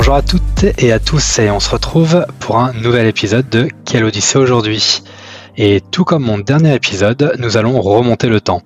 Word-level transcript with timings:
Bonjour 0.00 0.14
à 0.14 0.22
toutes 0.22 0.64
et 0.78 0.92
à 0.92 1.00
tous 1.00 1.40
et 1.40 1.50
on 1.50 1.58
se 1.58 1.70
retrouve 1.70 2.24
pour 2.38 2.58
un 2.58 2.72
nouvel 2.72 3.08
épisode 3.08 3.48
de 3.48 3.68
Quelle 3.84 4.04
Odyssée 4.04 4.38
aujourd'hui. 4.38 5.02
Et 5.56 5.80
tout 5.80 6.04
comme 6.04 6.22
mon 6.22 6.38
dernier 6.38 6.72
épisode, 6.72 7.34
nous 7.40 7.56
allons 7.56 7.80
remonter 7.80 8.28
le 8.28 8.40
temps. 8.40 8.62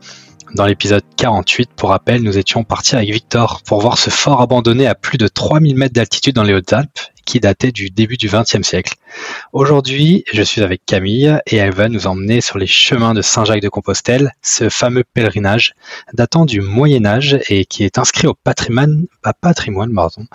Dans 0.54 0.66
l'épisode 0.66 1.02
48, 1.16 1.70
pour 1.74 1.88
rappel, 1.88 2.22
nous 2.22 2.36
étions 2.36 2.64
partis 2.64 2.96
avec 2.96 3.08
Victor 3.08 3.62
pour 3.62 3.80
voir 3.80 3.96
ce 3.96 4.10
fort 4.10 4.42
abandonné 4.42 4.86
à 4.86 4.94
plus 4.94 5.16
de 5.16 5.26
3000 5.26 5.74
mètres 5.74 5.94
d'altitude 5.94 6.34
dans 6.34 6.42
les 6.42 6.52
Hautes-Alpes 6.52 7.00
qui 7.24 7.40
datait 7.40 7.72
du 7.72 7.88
début 7.88 8.18
du 8.18 8.28
XXe 8.28 8.60
siècle. 8.60 8.96
Aujourd'hui, 9.54 10.24
je 10.34 10.42
suis 10.42 10.60
avec 10.60 10.84
Camille 10.84 11.38
et 11.46 11.56
elle 11.56 11.72
va 11.72 11.88
nous 11.88 12.06
emmener 12.06 12.42
sur 12.42 12.58
les 12.58 12.66
chemins 12.66 13.14
de 13.14 13.22
Saint-Jacques-de-Compostelle, 13.22 14.32
ce 14.42 14.68
fameux 14.68 15.04
pèlerinage 15.14 15.72
datant 16.12 16.44
du 16.44 16.60
Moyen 16.60 17.06
Âge 17.06 17.38
et 17.48 17.64
qui 17.64 17.84
est 17.84 17.96
inscrit 17.96 18.26
au 18.26 18.34
patrimoine, 18.34 19.06
pas 19.22 19.32
patrimoine, 19.32 19.94
pardon, 19.94 20.26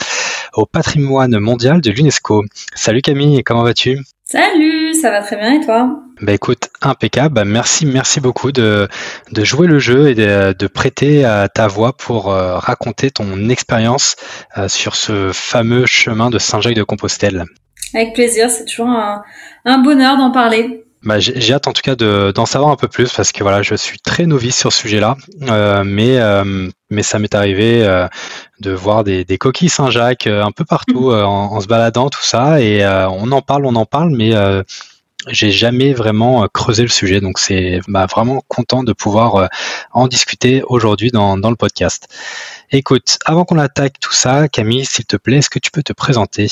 au 0.57 0.65
patrimoine 0.65 1.37
mondial 1.39 1.81
de 1.81 1.91
l'UNESCO. 1.91 2.43
Salut 2.73 3.01
Camille, 3.01 3.43
comment 3.43 3.63
vas-tu? 3.63 3.99
Salut, 4.25 4.93
ça 4.95 5.11
va 5.11 5.21
très 5.21 5.37
bien 5.37 5.61
et 5.61 5.63
toi? 5.63 6.01
Bah 6.19 6.33
écoute, 6.33 6.69
impeccable. 6.81 7.35
Bah, 7.35 7.45
merci, 7.45 7.85
merci 7.85 8.19
beaucoup 8.19 8.51
de, 8.51 8.89
de 9.31 9.43
jouer 9.45 9.67
le 9.67 9.79
jeu 9.79 10.09
et 10.09 10.15
de, 10.15 10.53
de 10.53 10.67
prêter 10.67 11.23
à 11.23 11.47
ta 11.47 11.67
voix 11.67 11.95
pour 11.95 12.31
euh, 12.31 12.57
raconter 12.57 13.11
ton 13.11 13.49
expérience 13.49 14.15
euh, 14.57 14.67
sur 14.67 14.95
ce 14.95 15.31
fameux 15.31 15.85
chemin 15.85 16.29
de 16.31 16.39
Saint-Jacques-de-Compostelle. 16.39 17.45
Avec 17.93 18.13
plaisir, 18.13 18.49
c'est 18.49 18.65
toujours 18.65 18.89
un, 18.89 19.21
un 19.63 19.77
bonheur 19.77 20.17
d'en 20.17 20.31
parler. 20.31 20.83
Bah, 21.03 21.19
j'ai 21.19 21.53
hâte 21.53 21.67
en 21.67 21.73
tout 21.73 21.83
cas 21.83 21.95
d'en 21.95 22.45
savoir 22.45 22.71
un 22.71 22.75
peu 22.75 22.87
plus 22.87 23.11
parce 23.13 23.31
que 23.31 23.43
voilà, 23.43 23.61
je 23.61 23.75
suis 23.75 23.99
très 23.99 24.25
novice 24.25 24.57
sur 24.57 24.73
ce 24.73 24.81
sujet-là, 24.81 25.15
euh, 25.43 25.83
mais 25.85 26.17
euh, 26.17 26.69
mais 26.89 27.03
ça 27.03 27.19
m'est 27.19 27.35
arrivé 27.35 27.85
euh, 27.85 28.07
de 28.59 28.71
voir 28.71 29.03
des, 29.03 29.23
des 29.23 29.37
coquilles 29.37 29.69
Saint-Jacques 29.69 30.27
euh, 30.27 30.43
un 30.43 30.51
peu 30.51 30.65
partout 30.65 31.11
euh, 31.11 31.23
en, 31.23 31.53
en, 31.53 31.61
se 31.61 31.67
baladant 31.67 32.09
tout 32.09 32.23
ça. 32.23 32.61
Et 32.61 32.83
euh, 32.83 33.07
on 33.09 33.31
en 33.31 33.41
parle, 33.41 33.65
on 33.65 33.75
en 33.75 33.85
parle, 33.85 34.09
mais 34.09 34.33
j'ai 35.29 35.51
jamais 35.51 35.93
vraiment 35.93 36.47
creusé 36.47 36.83
le 36.83 36.89
sujet, 36.89 37.19
donc 37.19 37.37
c'est 37.37 37.81
bah, 37.87 38.05
vraiment 38.05 38.41
content 38.47 38.83
de 38.83 38.93
pouvoir 38.93 39.49
en 39.91 40.07
discuter 40.07 40.63
aujourd'hui 40.63 41.11
dans, 41.11 41.37
dans 41.37 41.49
le 41.49 41.57
podcast. 41.57 42.07
Écoute, 42.71 43.17
avant 43.25 43.43
qu'on 43.43 43.57
attaque 43.59 43.99
tout 43.99 44.13
ça, 44.13 44.47
Camille, 44.47 44.85
s'il 44.85 45.05
te 45.05 45.17
plaît, 45.17 45.37
est-ce 45.37 45.49
que 45.49 45.59
tu 45.59 45.69
peux 45.69 45.83
te 45.83 45.91
présenter? 45.91 46.47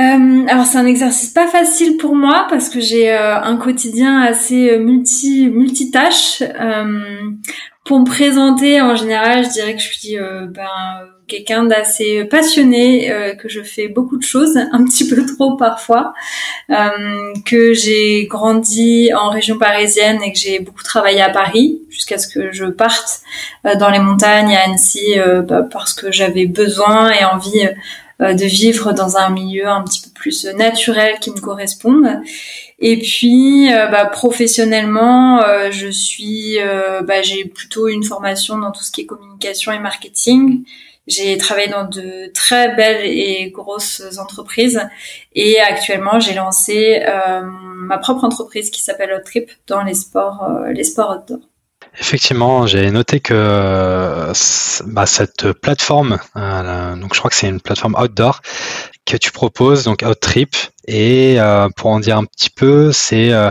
Euh, 0.00 0.46
alors 0.48 0.66
c'est 0.66 0.78
un 0.78 0.86
exercice 0.86 1.30
pas 1.30 1.46
facile 1.46 1.96
pour 1.98 2.16
moi 2.16 2.46
parce 2.50 2.68
que 2.68 2.80
j'ai 2.80 3.12
euh, 3.12 3.40
un 3.40 3.56
quotidien 3.56 4.20
assez 4.22 4.70
euh, 4.70 4.78
multi 4.78 5.48
multitâche. 5.48 6.42
Euh, 6.42 7.30
pour 7.84 8.00
me 8.00 8.06
présenter, 8.06 8.80
en 8.80 8.96
général, 8.96 9.44
je 9.44 9.50
dirais 9.50 9.76
que 9.76 9.82
je 9.82 9.92
suis 9.92 10.18
euh, 10.18 10.46
ben, 10.46 10.66
quelqu'un 11.28 11.64
d'assez 11.64 12.24
passionné, 12.24 13.12
que 13.38 13.50
je 13.50 13.60
fais 13.60 13.88
beaucoup 13.88 14.16
de 14.16 14.22
choses, 14.22 14.56
un 14.72 14.84
petit 14.84 15.06
peu 15.06 15.24
trop 15.26 15.56
parfois, 15.56 16.14
que 17.44 17.74
j'ai 17.74 18.26
grandi 18.26 19.10
en 19.14 19.28
région 19.28 19.58
parisienne 19.58 20.22
et 20.22 20.32
que 20.32 20.38
j'ai 20.38 20.60
beaucoup 20.60 20.82
travaillé 20.82 21.20
à 21.20 21.28
Paris 21.28 21.82
jusqu'à 21.90 22.16
ce 22.16 22.26
que 22.26 22.52
je 22.52 22.64
parte 22.64 23.20
dans 23.78 23.90
les 23.90 23.98
montagnes 23.98 24.56
à 24.56 24.64
Annecy 24.64 25.16
bah, 25.46 25.66
parce 25.70 25.92
que 25.92 26.10
j'avais 26.10 26.46
besoin 26.46 27.10
et 27.10 27.24
envie 27.24 27.66
euh, 27.66 27.72
de 28.32 28.44
vivre 28.44 28.92
dans 28.92 29.16
un 29.16 29.30
milieu 29.30 29.66
un 29.66 29.82
petit 29.82 30.00
peu 30.02 30.10
plus 30.14 30.46
naturel 30.46 31.18
qui 31.20 31.30
me 31.30 31.40
corresponde. 31.40 32.22
Et 32.78 32.98
puis, 32.98 33.72
euh, 33.72 33.86
bah, 33.88 34.06
professionnellement, 34.06 35.42
euh, 35.42 35.70
je 35.70 35.88
suis, 35.88 36.58
bah, 37.06 37.22
j'ai 37.22 37.44
plutôt 37.44 37.88
une 37.88 38.04
formation 38.04 38.58
dans 38.58 38.72
tout 38.72 38.82
ce 38.82 38.90
qui 38.90 39.02
est 39.02 39.06
communication 39.06 39.72
et 39.72 39.78
marketing. 39.78 40.64
J'ai 41.06 41.36
travaillé 41.36 41.68
dans 41.68 41.84
de 41.84 42.32
très 42.32 42.74
belles 42.74 43.04
et 43.04 43.50
grosses 43.50 44.02
entreprises 44.18 44.80
et 45.34 45.60
actuellement 45.60 46.18
j'ai 46.18 46.32
lancé 46.32 47.02
ma 47.44 47.98
propre 47.98 48.24
entreprise 48.24 48.70
qui 48.70 48.80
s'appelle 48.80 49.20
Trip 49.22 49.50
dans 49.66 49.82
les 49.82 49.92
sports, 49.92 50.48
les 50.72 50.84
sports 50.84 51.10
outdoor. 51.10 51.40
Effectivement, 51.98 52.66
j'ai 52.66 52.90
noté 52.90 53.20
que 53.20 54.32
bah, 54.86 55.06
cette 55.06 55.52
plateforme, 55.52 56.18
euh, 56.36 56.96
donc 56.96 57.14
je 57.14 57.18
crois 57.20 57.30
que 57.30 57.36
c'est 57.36 57.48
une 57.48 57.60
plateforme 57.60 57.94
outdoor 57.96 58.40
que 59.06 59.16
tu 59.16 59.30
proposes, 59.30 59.84
donc 59.84 60.02
Outtrip, 60.02 60.56
et 60.86 61.36
euh, 61.38 61.68
pour 61.76 61.90
en 61.90 62.00
dire 62.00 62.16
un 62.16 62.24
petit 62.24 62.50
peu, 62.50 62.90
c'est 62.92 63.32
euh, 63.32 63.50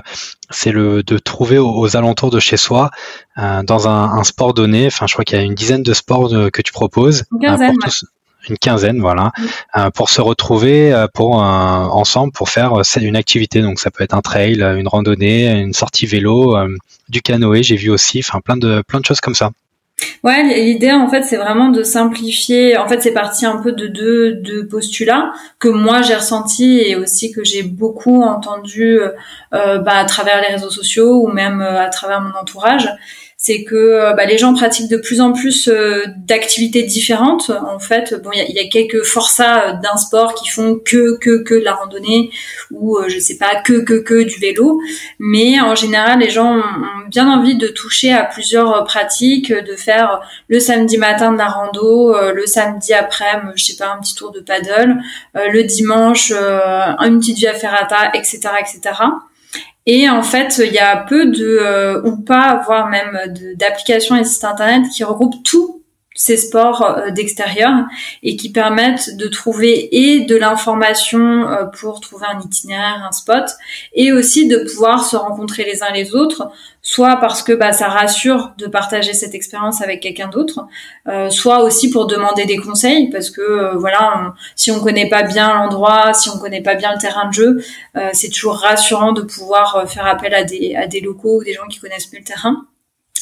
c'est 0.49 0.71
le 0.71 1.03
de 1.03 1.17
trouver 1.17 1.57
aux, 1.57 1.95
alentours 1.95 2.31
de 2.31 2.39
chez 2.39 2.57
soi 2.57 2.91
euh, 3.37 3.63
dans 3.63 3.87
un, 3.87 4.17
un, 4.17 4.23
sport 4.23 4.53
donné. 4.53 4.87
Enfin, 4.87 5.07
je 5.07 5.13
crois 5.13 5.25
qu'il 5.25 5.37
y 5.37 5.41
a 5.41 5.43
une 5.43 5.55
dizaine 5.55 5.83
de 5.83 5.93
sports 5.93 6.29
de, 6.29 6.49
que 6.49 6.61
tu 6.61 6.71
proposes. 6.71 7.23
Une 7.31 7.39
quinzaine, 7.39 7.75
une 8.49 8.57
quinzaine, 8.57 8.99
voilà, 8.99 9.31
euh, 9.77 9.89
pour 9.89 10.09
se 10.09 10.21
retrouver 10.21 10.93
euh, 10.93 11.07
pour 11.13 11.35
ensemble 11.35 12.33
pour 12.33 12.49
faire 12.49 12.73
euh, 12.73 12.99
une 13.01 13.15
activité. 13.15 13.61
Donc 13.61 13.79
ça 13.79 13.91
peut 13.91 14.03
être 14.03 14.13
un 14.13 14.21
trail, 14.21 14.61
une 14.61 14.87
randonnée, 14.87 15.51
une 15.61 15.73
sortie 15.73 16.05
vélo, 16.05 16.55
du 17.09 17.21
canoë. 17.21 17.63
J'ai 17.63 17.75
vu 17.75 17.89
aussi, 17.89 18.19
enfin 18.19 18.39
plein 18.41 18.57
de 18.57 18.83
plein 18.87 18.99
de 18.99 19.05
choses 19.05 19.21
comme 19.21 19.35
ça. 19.35 19.51
Ouais, 20.23 20.43
l'idée 20.43 20.91
en 20.91 21.07
fait 21.07 21.23
c'est 21.23 21.37
vraiment 21.37 21.69
de 21.69 21.83
simplifier. 21.83 22.77
En 22.77 22.87
fait, 22.87 23.01
c'est 23.01 23.13
parti 23.13 23.45
un 23.45 23.57
peu 23.57 23.71
de 23.71 23.87
deux, 23.87 24.33
deux 24.33 24.67
postulats 24.67 25.31
que 25.59 25.69
moi 25.69 26.01
j'ai 26.01 26.15
ressenti 26.15 26.79
et 26.79 26.95
aussi 26.95 27.31
que 27.31 27.43
j'ai 27.43 27.63
beaucoup 27.63 28.23
entendu 28.23 28.99
euh, 28.99 29.77
bah, 29.79 29.97
à 29.97 30.05
travers 30.05 30.41
les 30.41 30.47
réseaux 30.47 30.71
sociaux 30.71 31.23
ou 31.23 31.27
même 31.27 31.61
à 31.61 31.89
travers 31.89 32.21
mon 32.21 32.31
entourage 32.39 32.89
c'est 33.45 33.65
que 33.65 33.75
euh, 33.75 34.13
bah, 34.13 34.23
les 34.23 34.37
gens 34.37 34.53
pratiquent 34.53 34.89
de 34.89 34.95
plus 34.95 35.19
en 35.19 35.33
plus 35.33 35.67
euh, 35.67 36.05
d'activités 36.15 36.83
différentes. 36.83 37.49
En 37.49 37.77
fait, 37.77 38.15
bon, 38.23 38.29
il 38.33 38.55
y 38.55 38.59
a, 38.59 38.69
quelques 38.69 39.03
forçats 39.03 39.67
euh, 39.67 39.73
d'un 39.83 39.97
sport 39.97 40.33
qui 40.33 40.47
font 40.47 40.79
que 40.79 41.17
que 41.17 41.43
que 41.43 41.55
de 41.55 41.59
la 41.59 41.73
randonnée 41.73 42.31
ou 42.71 42.97
je 43.05 43.19
sais 43.19 43.37
pas 43.37 43.61
que 43.61 43.81
que 43.81 43.95
que 43.95 44.23
du 44.23 44.39
vélo, 44.39 44.79
mais 45.19 45.59
en 45.59 45.75
général, 45.75 46.19
les 46.19 46.29
gens 46.29 46.55
ont 46.55 47.09
bien 47.09 47.29
envie 47.29 47.57
de 47.57 47.67
toucher 47.67 48.13
à 48.13 48.23
plusieurs 48.23 48.85
pratiques, 48.85 49.51
de 49.51 49.75
faire 49.75 50.21
le 50.47 50.61
samedi 50.61 50.97
matin 50.97 51.33
de 51.33 51.37
la 51.37 51.49
rando, 51.49 52.15
le 52.33 52.45
samedi 52.45 52.93
après, 52.93 53.41
je 53.55 53.63
sais 53.65 53.75
pas, 53.75 53.93
un 53.93 53.99
petit 53.99 54.15
tour 54.15 54.31
de 54.31 54.39
paddle, 54.39 55.01
le 55.35 55.63
dimanche 55.63 56.31
une 56.31 57.19
petite 57.19 57.37
via 57.37 57.53
ferrata, 57.53 58.11
etc., 58.13 58.39
etc. 58.61 58.93
Et 59.85 60.09
en 60.09 60.23
fait, 60.23 60.61
il 60.66 60.71
y 60.71 60.79
a 60.79 60.97
peu 60.97 61.25
de, 61.25 61.57
euh, 61.61 62.01
ou 62.03 62.17
pas, 62.17 62.61
voire 62.66 62.89
même 62.89 63.33
d'applications 63.55 64.16
et 64.16 64.23
sites 64.23 64.45
internet 64.45 64.89
qui 64.89 65.03
regroupent 65.03 65.44
tous 65.44 65.82
ces 66.16 66.38
sports 66.38 66.84
euh, 66.84 67.09
d'extérieur 67.12 67.85
et 68.22 68.35
qui 68.35 68.51
permettent 68.51 69.18
de 69.18 69.28
trouver 69.28 69.90
et 69.91 70.22
de 70.22 70.35
l'information 70.35 71.47
euh, 71.47 71.66
pour 71.66 72.00
trouver 72.01 72.25
un 72.31 72.40
itinéraire, 72.40 73.03
un 73.07 73.12
spot, 73.12 73.46
et 73.94 74.12
aussi 74.12 74.47
de 74.47 74.57
pouvoir 74.57 75.06
se 75.06 75.16
rencontrer 75.16 75.63
les 75.66 75.84
uns 75.84 75.91
les 75.91 76.13
autres 76.16 76.50
soit 76.85 77.16
parce 77.16 77.41
que 77.41 77.53
bah, 77.53 77.72
ça 77.72 77.88
rassure 77.88 78.51
de 78.57 78.68
partager 78.68 79.13
cette 79.13 79.34
expérience 79.34 79.81
avec 79.81 80.01
quelqu'un 80.01 80.28
d'autre, 80.28 80.66
euh, 81.07 81.29
soit 81.29 81.63
aussi 81.63 81.90
pour 81.90 82.07
demander 82.07 82.45
des 82.45 82.57
conseils, 82.57 83.09
parce 83.09 83.30
que 83.30 83.75
voilà, 83.78 84.34
si 84.56 84.69
on 84.69 84.81
connaît 84.81 85.07
pas 85.07 85.24
bien 85.24 85.53
l'endroit, 85.53 86.13
si 86.13 86.30
on 86.30 86.38
connaît 86.38 86.62
pas 86.62 86.75
bien 86.75 86.91
le 86.94 87.00
terrain 87.00 87.30
de 87.30 87.34
jeu, 87.34 87.63
euh, 87.95 88.09
c'est 88.12 88.30
toujours 88.30 88.57
rassurant 88.57 89.13
de 89.13 89.21
pouvoir 89.21 89.89
faire 89.89 90.06
appel 90.06 90.33
à 90.33 90.44
des, 90.44 90.75
à 90.75 90.86
des 90.86 91.00
locaux 91.00 91.39
ou 91.39 91.44
des 91.44 91.54
gens 91.54 91.68
qui 91.69 91.80
connaissent 91.80 92.12
mieux 92.12 92.19
le 92.19 92.25
terrain. 92.25 92.66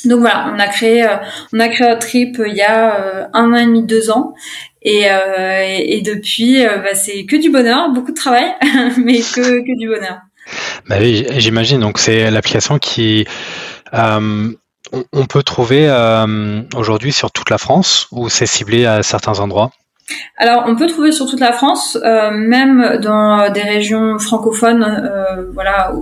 Donc 0.06 0.19
voilà, 0.19 0.51
on 0.53 0.59
a 0.59 0.68
créé, 0.68 1.03
euh, 1.03 1.18
on 1.53 1.59
a 1.59 1.68
créé 1.69 1.98
trip 2.00 2.42
il 2.45 2.56
y 2.56 2.62
a 2.62 3.30
un 3.33 3.51
an 3.53 3.56
et 3.56 3.65
demi, 3.65 3.83
deux 3.83 4.09
ans, 4.09 4.33
et, 4.81 6.01
depuis, 6.03 6.63
bah, 6.63 6.95
c'est 6.95 7.25
que 7.25 7.36
du 7.36 7.50
bonheur, 7.50 7.89
beaucoup 7.92 8.12
de 8.12 8.15
travail, 8.15 8.51
mais 8.98 9.19
que, 9.19 9.59
que 9.59 9.77
du 9.77 9.88
bonheur. 9.88 10.19
Bah 10.88 10.98
oui, 11.00 11.25
j'imagine. 11.38 11.80
Donc 11.80 12.00
c'est 12.00 12.30
l'application 12.31 12.80
qui 12.80 13.25
euh, 13.94 14.53
on, 15.12 15.25
peut 15.25 15.44
trouver 15.44 15.88
euh, 15.88 16.62
aujourd'hui 16.75 17.12
sur 17.12 17.31
toute 17.31 17.50
la 17.50 17.57
France 17.57 18.07
ou 18.12 18.30
c'est 18.30 18.45
ciblé 18.45 18.86
à 18.86 19.03
certains 19.03 19.39
endroits? 19.39 19.71
Alors, 20.38 20.63
on 20.68 20.75
peut 20.75 20.88
trouver 20.88 21.12
sur 21.12 21.28
toute 21.28 21.40
la 21.40 21.54
France, 21.54 21.98
euh, 22.04 22.31
même 22.31 22.98
dans 23.02 23.52
des 23.52 23.62
régions 23.62 24.18
francophones, 24.18 24.84
euh, 24.84 25.52
voilà, 25.54 25.94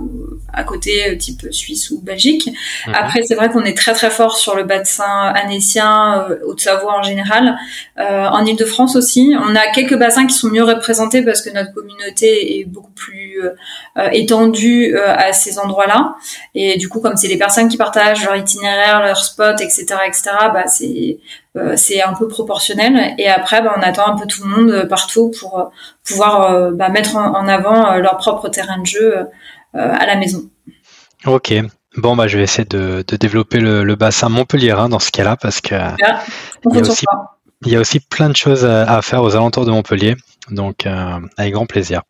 à 0.52 0.64
côté, 0.64 1.16
type 1.18 1.46
Suisse 1.50 1.90
ou 1.90 2.00
Belgique. 2.00 2.48
Mhm. 2.86 2.94
Après, 2.98 3.22
c'est 3.22 3.34
vrai 3.34 3.50
qu'on 3.50 3.64
est 3.64 3.76
très 3.76 3.92
très 3.92 4.10
fort 4.10 4.36
sur 4.36 4.56
le 4.56 4.64
bassin 4.64 5.32
annécien, 5.34 6.26
Haute-Savoie 6.46 6.98
en 6.98 7.02
général. 7.02 7.56
en 7.98 8.44
Ile-de-France 8.44 8.96
aussi, 8.96 9.34
on 9.38 9.54
a 9.54 9.70
quelques 9.74 9.96
bassins 9.98 10.26
qui 10.26 10.34
sont 10.34 10.48
mieux 10.48 10.64
représentés 10.64 11.22
parce 11.22 11.42
que 11.42 11.50
notre 11.50 11.72
communauté 11.74 12.58
est 12.58 12.64
beaucoup 12.64 12.92
plus 12.92 13.40
étendue 14.12 14.96
à 14.96 15.32
ces 15.32 15.58
endroits-là. 15.58 16.16
Et 16.54 16.78
du 16.78 16.88
coup, 16.88 17.00
comme 17.00 17.16
c'est 17.16 17.28
les 17.28 17.38
personnes 17.38 17.68
qui 17.68 17.76
partagent 17.76 18.24
leur 18.24 18.36
itinéraire, 18.36 19.02
leur 19.02 19.22
spot, 19.22 19.60
etc., 19.60 19.86
etc., 20.06 20.30
bah 20.52 20.66
c'est 20.66 21.18
euh, 21.56 21.74
c'est 21.76 22.00
un 22.00 22.14
peu 22.14 22.28
proportionnel. 22.28 23.14
Et 23.18 23.28
après, 23.28 23.60
bah, 23.62 23.74
on 23.76 23.82
attend 23.82 24.06
un 24.06 24.16
peu 24.16 24.26
tout 24.26 24.44
le 24.44 24.48
monde 24.48 24.88
partout 24.88 25.32
pour 25.38 25.58
euh, 25.58 25.64
pouvoir 26.06 26.42
euh, 26.42 26.70
bah, 26.70 26.88
mettre 26.88 27.16
en, 27.16 27.48
avant 27.48 27.96
leur 27.96 28.16
propre 28.18 28.48
terrain 28.48 28.78
de 28.78 28.86
jeu 28.86 29.26
à 29.74 30.06
la 30.06 30.16
maison. 30.16 30.42
Ok. 31.26 31.54
Bon, 31.96 32.14
bah, 32.14 32.28
je 32.28 32.38
vais 32.38 32.44
essayer 32.44 32.64
de, 32.64 33.04
développer 33.18 33.58
le, 33.58 33.94
bassin 33.96 34.28
Montpellier 34.28 34.74
dans 34.88 35.00
ce 35.00 35.10
cas-là 35.10 35.36
parce 35.36 35.60
que 35.60 35.74
il, 35.74 36.74
y 36.74 36.78
a 36.78 36.82
aussi, 36.82 37.04
il, 37.66 37.72
y 37.72 37.76
a 37.76 37.80
aussi, 37.80 38.00
plein 38.00 38.28
de 38.28 38.36
choses 38.36 38.64
à, 38.64 39.00
faire 39.02 39.22
aux 39.22 39.34
alentours 39.34 39.64
de 39.64 39.70
Montpellier. 39.70 40.16
Donc, 40.50 40.86
avec 41.36 41.52
grand 41.52 41.66
plaisir. 41.66 42.02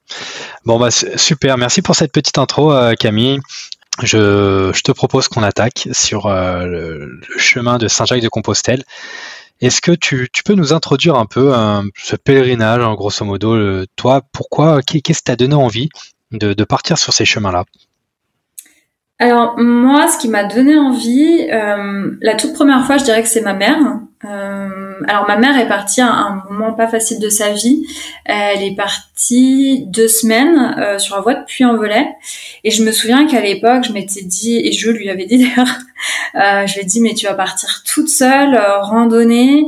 Bon, 0.64 0.78
bah, 0.78 0.90
super. 0.90 1.56
Merci 1.56 1.81
pour 1.82 1.94
cette 1.94 2.12
petite 2.12 2.38
intro, 2.38 2.72
Camille. 2.98 3.40
Je, 4.02 4.81
te 4.82 4.93
propose 4.93 5.29
qu'on 5.29 5.43
attaque 5.43 5.88
sur 5.93 6.29
le, 6.29 7.20
chemin 7.37 7.79
de 7.79 7.88
Saint-Jacques 7.88 8.23
de 8.23 8.29
Compostelle. 8.29 8.85
Est-ce 9.61 9.81
que 9.81 9.93
tu, 9.93 10.29
peux 10.44 10.55
nous 10.55 10.73
introduire 10.73 11.17
un 11.17 11.26
peu 11.26 11.52
ce 11.97 12.17
pèlerinage, 12.17 12.82
grosso 12.97 13.25
modo, 13.25 13.85
toi, 13.97 14.23
pourquoi, 14.32 14.81
qu'est-ce 14.82 15.19
qui 15.19 15.25
t'a 15.25 15.37
donné 15.37 15.55
envie 15.55 15.88
de, 16.32 16.64
partir 16.64 16.99
sur 16.99 17.12
ces 17.12 17.25
chemins-là? 17.25 17.64
Alors 19.20 19.58
moi, 19.58 20.08
ce 20.08 20.17
qui 20.17 20.28
m'a 20.28 20.44
donné 20.44 20.78
envie, 20.78 21.46
euh, 21.52 22.11
la 22.22 22.34
toute 22.37 22.55
première 22.55 22.87
fois, 22.87 22.96
je 22.96 23.05
dirais 23.05 23.22
que 23.22 23.28
c'est 23.28 23.43
ma 23.43 23.52
mère. 23.52 23.76
Euh, 24.25 24.69
alors 25.06 25.26
ma 25.28 25.37
mère 25.37 25.58
est 25.58 25.69
partie 25.69 26.00
à 26.00 26.11
un 26.11 26.43
moment 26.49 26.72
pas 26.72 26.88
facile 26.88 27.20
de 27.20 27.28
sa 27.28 27.50
vie. 27.50 27.87
Elle 28.25 28.62
est 28.62 28.75
partie 28.75 29.84
deux 29.88 30.08
semaines 30.08 30.75
euh, 30.78 30.99
sur 30.99 31.17
la 31.17 31.20
voie 31.20 31.34
de 31.34 31.44
Puy-en-Velay. 31.44 32.08
Et 32.64 32.70
je 32.70 32.82
me 32.82 32.93
souviens 32.93 33.26
qu'à 33.26 33.43
l'époque, 33.43 33.84
je 33.84 33.93
m'étais 33.93 34.22
dit, 34.22 34.56
et 34.56 34.72
je 34.72 34.90
lui 34.90 35.11
avais 35.11 35.26
dit 35.26 35.37
d'ailleurs, 36.34 36.66
je 36.66 36.73
lui 36.73 36.81
ai 36.81 36.84
dit, 36.84 37.02
mais 37.02 37.12
tu 37.12 37.26
vas 37.26 37.34
partir 37.34 37.82
toute 37.84 38.08
seule, 38.08 38.58
randonnée, 38.81 39.66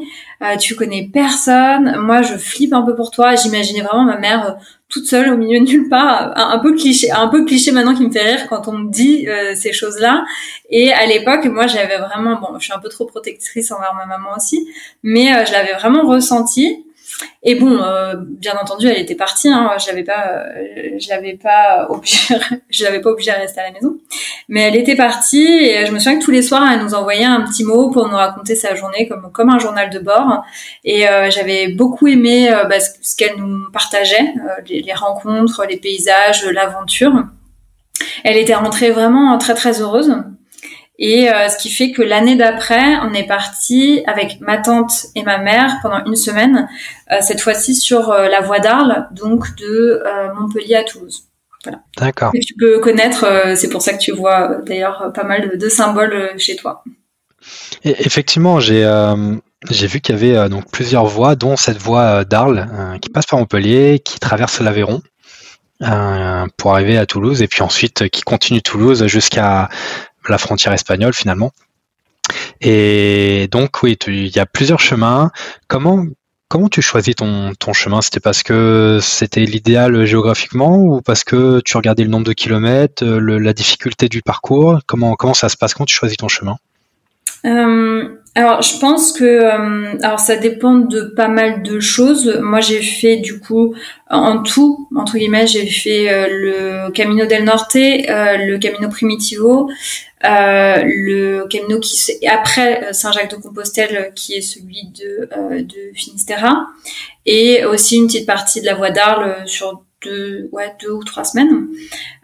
tu 0.60 0.74
connais 0.74 1.10
personne. 1.12 1.96
Moi, 1.98 2.22
je 2.22 2.36
flippe 2.36 2.72
un 2.72 2.82
peu 2.82 2.94
pour 2.94 3.10
toi. 3.10 3.34
J'imaginais 3.34 3.82
vraiment 3.82 4.04
ma 4.04 4.16
mère 4.16 4.56
toute 4.92 5.06
seule 5.06 5.32
au 5.32 5.36
milieu 5.38 5.58
de 5.58 5.64
nulle 5.64 5.88
part, 5.88 6.32
un, 6.36 6.58
peu 6.58 6.74
cliché, 6.74 7.10
un 7.10 7.28
peu 7.28 7.46
cliché 7.46 7.72
maintenant 7.72 7.94
qui 7.94 8.06
me 8.06 8.12
fait 8.12 8.22
rire 8.22 8.46
quand 8.48 8.68
on 8.68 8.72
me 8.72 8.90
dit 8.90 9.26
euh, 9.26 9.54
ces 9.54 9.72
choses-là. 9.72 10.24
Et 10.68 10.92
à 10.92 11.06
l'époque, 11.06 11.46
moi, 11.46 11.66
j'avais 11.66 11.96
vraiment, 11.96 12.38
bon, 12.38 12.58
je 12.58 12.64
suis 12.64 12.74
un 12.74 12.78
peu 12.78 12.90
trop 12.90 13.06
protectrice 13.06 13.72
envers 13.72 13.94
ma 13.94 14.04
maman 14.04 14.36
aussi, 14.36 14.68
mais 15.02 15.34
euh, 15.34 15.46
je 15.46 15.52
l'avais 15.52 15.72
vraiment 15.72 16.06
ressenti. 16.06 16.84
Et 17.42 17.54
bon, 17.54 17.78
euh, 17.82 18.14
bien 18.18 18.54
entendu, 18.60 18.86
elle 18.86 18.98
était 18.98 19.14
partie. 19.14 19.48
Hein, 19.48 19.72
je 19.80 19.88
l'avais 19.88 20.04
pas, 20.04 20.44
je 20.98 21.08
l'avais 21.08 21.34
pas 21.34 21.86
obligée, 21.90 22.34
je 22.70 22.84
l'avais 22.84 23.00
pas 23.00 23.10
obligée 23.10 23.32
à 23.32 23.38
rester 23.38 23.60
à 23.60 23.64
la 23.64 23.72
maison. 23.72 23.96
Mais 24.48 24.62
elle 24.62 24.76
était 24.76 24.96
partie 24.96 25.46
et 25.46 25.86
je 25.86 25.92
me 25.92 25.98
souviens 25.98 26.18
que 26.18 26.24
tous 26.24 26.30
les 26.30 26.42
soirs, 26.42 26.62
elle 26.72 26.82
nous 26.82 26.94
envoyait 26.94 27.24
un 27.24 27.40
petit 27.42 27.64
mot 27.64 27.90
pour 27.90 28.08
nous 28.08 28.16
raconter 28.16 28.54
sa 28.54 28.74
journée 28.74 29.08
comme 29.08 29.30
comme 29.32 29.50
un 29.50 29.58
journal 29.58 29.90
de 29.90 29.98
bord. 29.98 30.44
Et 30.84 31.08
euh, 31.08 31.30
j'avais 31.30 31.68
beaucoup 31.68 32.06
aimé 32.06 32.52
euh, 32.52 32.64
bah, 32.64 32.80
ce 32.80 33.16
qu'elle 33.16 33.36
nous 33.36 33.70
partageait, 33.72 34.34
les, 34.68 34.82
les, 34.82 34.94
rencontres, 34.94 35.64
les 35.68 35.76
paysages, 35.76 36.44
l'aventure. 36.46 37.12
Elle 38.24 38.36
était 38.36 38.54
rentrée 38.54 38.90
vraiment 38.90 39.36
très 39.38 39.54
très 39.54 39.80
heureuse. 39.80 40.14
Et 41.04 41.28
euh, 41.28 41.48
ce 41.48 41.58
qui 41.58 41.68
fait 41.68 41.90
que 41.90 42.00
l'année 42.00 42.36
d'après, 42.36 42.96
on 42.98 43.12
est 43.12 43.26
parti 43.26 44.04
avec 44.06 44.40
ma 44.40 44.58
tante 44.58 45.06
et 45.16 45.24
ma 45.24 45.38
mère 45.38 45.80
pendant 45.82 46.04
une 46.04 46.14
semaine, 46.14 46.68
euh, 47.10 47.16
cette 47.20 47.40
fois-ci 47.40 47.74
sur 47.74 48.10
euh, 48.10 48.28
la 48.28 48.40
voie 48.40 48.60
d'Arles, 48.60 49.08
donc 49.10 49.56
de 49.56 50.00
Montpellier 50.38 50.76
à 50.76 50.84
Toulouse. 50.84 51.24
Voilà. 51.64 51.80
D'accord. 51.98 52.30
Et 52.34 52.38
tu 52.38 52.54
peux 52.54 52.78
connaître, 52.78 53.52
c'est 53.56 53.68
pour 53.68 53.82
ça 53.82 53.92
que 53.94 53.98
tu 53.98 54.12
vois 54.12 54.58
d'ailleurs 54.64 55.12
pas 55.12 55.24
mal 55.24 55.58
de, 55.58 55.68
symboles 55.68 56.34
chez 56.38 56.54
toi. 56.54 56.84
Et 57.84 57.94
effectivement, 58.06 58.60
j'ai 58.60 58.88
j'ai 59.70 59.86
vu 59.86 60.00
qu'il 60.00 60.14
y 60.14 60.18
avait 60.18 60.48
donc 60.48 60.70
plusieurs 60.72 61.06
voies, 61.06 61.36
dont 61.36 61.56
cette 61.56 61.78
voie 61.78 62.24
d'Arles 62.24 62.98
qui 63.00 63.10
passe 63.10 63.26
par 63.26 63.38
Montpellier, 63.38 64.00
qui 64.04 64.18
traverse 64.18 64.60
l'Aveyron. 64.60 65.02
pour 66.56 66.74
arriver 66.74 66.98
à 66.98 67.06
Toulouse 67.06 67.42
et 67.42 67.48
puis 67.48 67.62
ensuite 67.62 68.08
qui 68.08 68.22
continue 68.22 68.60
Toulouse 68.60 69.06
jusqu'à 69.06 69.68
la 70.28 70.38
frontière 70.38 70.72
espagnole 70.72 71.12
finalement. 71.12 71.52
Et 72.60 73.48
donc 73.50 73.82
oui, 73.82 73.96
il 74.06 74.34
y 74.34 74.38
a 74.38 74.46
plusieurs 74.46 74.80
chemins. 74.80 75.30
Comment 75.68 76.06
comment 76.48 76.68
tu 76.68 76.82
choisis 76.82 77.16
ton, 77.16 77.52
ton 77.58 77.72
chemin? 77.72 78.02
C'était 78.02 78.20
parce 78.20 78.42
que 78.42 78.98
c'était 79.00 79.44
l'idéal 79.44 80.04
géographiquement 80.04 80.76
ou 80.76 81.00
parce 81.00 81.24
que 81.24 81.60
tu 81.64 81.76
regardais 81.76 82.04
le 82.04 82.10
nombre 82.10 82.26
de 82.26 82.34
kilomètres, 82.34 83.04
la 83.04 83.52
difficulté 83.52 84.08
du 84.08 84.22
parcours? 84.22 84.80
Comment 84.86 85.14
comment 85.16 85.34
ça 85.34 85.48
se 85.48 85.56
passe? 85.56 85.74
Quand 85.74 85.86
tu 85.86 85.94
choisis 85.94 86.16
ton 86.18 86.28
chemin? 86.28 86.56
Euh, 87.44 88.21
alors, 88.34 88.62
je 88.62 88.78
pense 88.78 89.12
que 89.12 89.24
euh, 89.24 89.98
alors 90.02 90.18
ça 90.18 90.36
dépend 90.36 90.76
de 90.76 91.02
pas 91.02 91.28
mal 91.28 91.62
de 91.62 91.80
choses. 91.80 92.38
Moi, 92.40 92.60
j'ai 92.60 92.80
fait 92.80 93.18
du 93.18 93.40
coup 93.40 93.74
en 94.08 94.42
tout 94.42 94.88
entre 94.96 95.18
guillemets, 95.18 95.46
j'ai 95.46 95.66
fait 95.66 96.10
euh, 96.10 96.28
le 96.30 96.90
Camino 96.92 97.26
del 97.26 97.44
Norte, 97.44 97.76
euh, 97.76 98.38
le 98.38 98.56
Camino 98.58 98.88
Primitivo, 98.88 99.70
le 100.22 101.46
Camino 101.46 101.78
qui 101.78 102.26
après 102.26 102.94
Saint-Jacques 102.94 103.32
de 103.32 103.36
Compostelle, 103.36 104.12
qui 104.14 104.34
est 104.34 104.40
celui 104.40 104.88
de 104.98 105.28
de 105.60 105.92
Finisterra, 105.94 106.68
et 107.26 107.66
aussi 107.66 107.96
une 107.96 108.06
petite 108.06 108.26
partie 108.26 108.62
de 108.62 108.66
la 108.66 108.74
Voie 108.74 108.90
d'Arles 108.90 109.42
sur 109.44 109.82
deux 110.04 110.48
ouais 110.52 110.74
deux 110.80 110.90
ou 110.90 111.04
trois 111.04 111.24
semaines. 111.24 111.66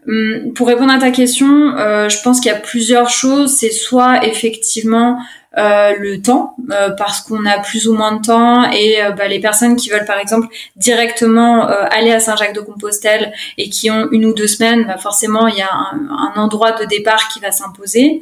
Hum, 0.07 0.53
pour 0.55 0.69
répondre 0.69 0.93
à 0.93 0.99
ta 0.99 1.11
question, 1.11 1.47
je 1.47 2.23
pense 2.23 2.41
qu'il 2.41 2.51
y 2.51 2.55
a 2.55 2.59
plusieurs 2.59 3.11
choses. 3.11 3.57
C'est 3.57 3.71
soit 3.71 4.25
effectivement 4.27 5.19
euh, 5.57 5.95
le 5.99 6.21
temps 6.21 6.55
euh, 6.71 6.91
parce 6.91 7.23
qu'on 7.23 7.45
a 7.47 7.59
plus 7.59 7.89
ou 7.89 7.95
moins 7.95 8.17
de 8.17 8.21
temps 8.21 8.71
et 8.71 9.03
euh, 9.03 9.13
bah, 9.13 9.27
les 9.27 9.41
personnes 9.41 9.77
qui 9.77 9.89
veulent 9.89 10.05
par 10.05 10.19
exemple 10.19 10.47
directement 10.77 11.67
aller 11.67 12.13
à 12.13 12.21
Saint-Jacques-de-Compostelle 12.21 13.33
et 13.57 13.71
qui 13.71 13.91
ont 13.91 14.09
une 14.13 14.27
ou 14.27 14.35
deux 14.35 14.47
semaines, 14.47 14.85
bah, 14.87 14.99
forcément 14.99 15.49
il 15.49 15.57
y 15.57 15.63
a 15.63 15.73
un, 15.73 16.35
un, 16.37 16.41
endroit 16.41 16.73
de 16.73 16.85
départ 16.85 17.29
qui 17.29 17.41
va 17.41 17.51
s'imposer. 17.51 18.21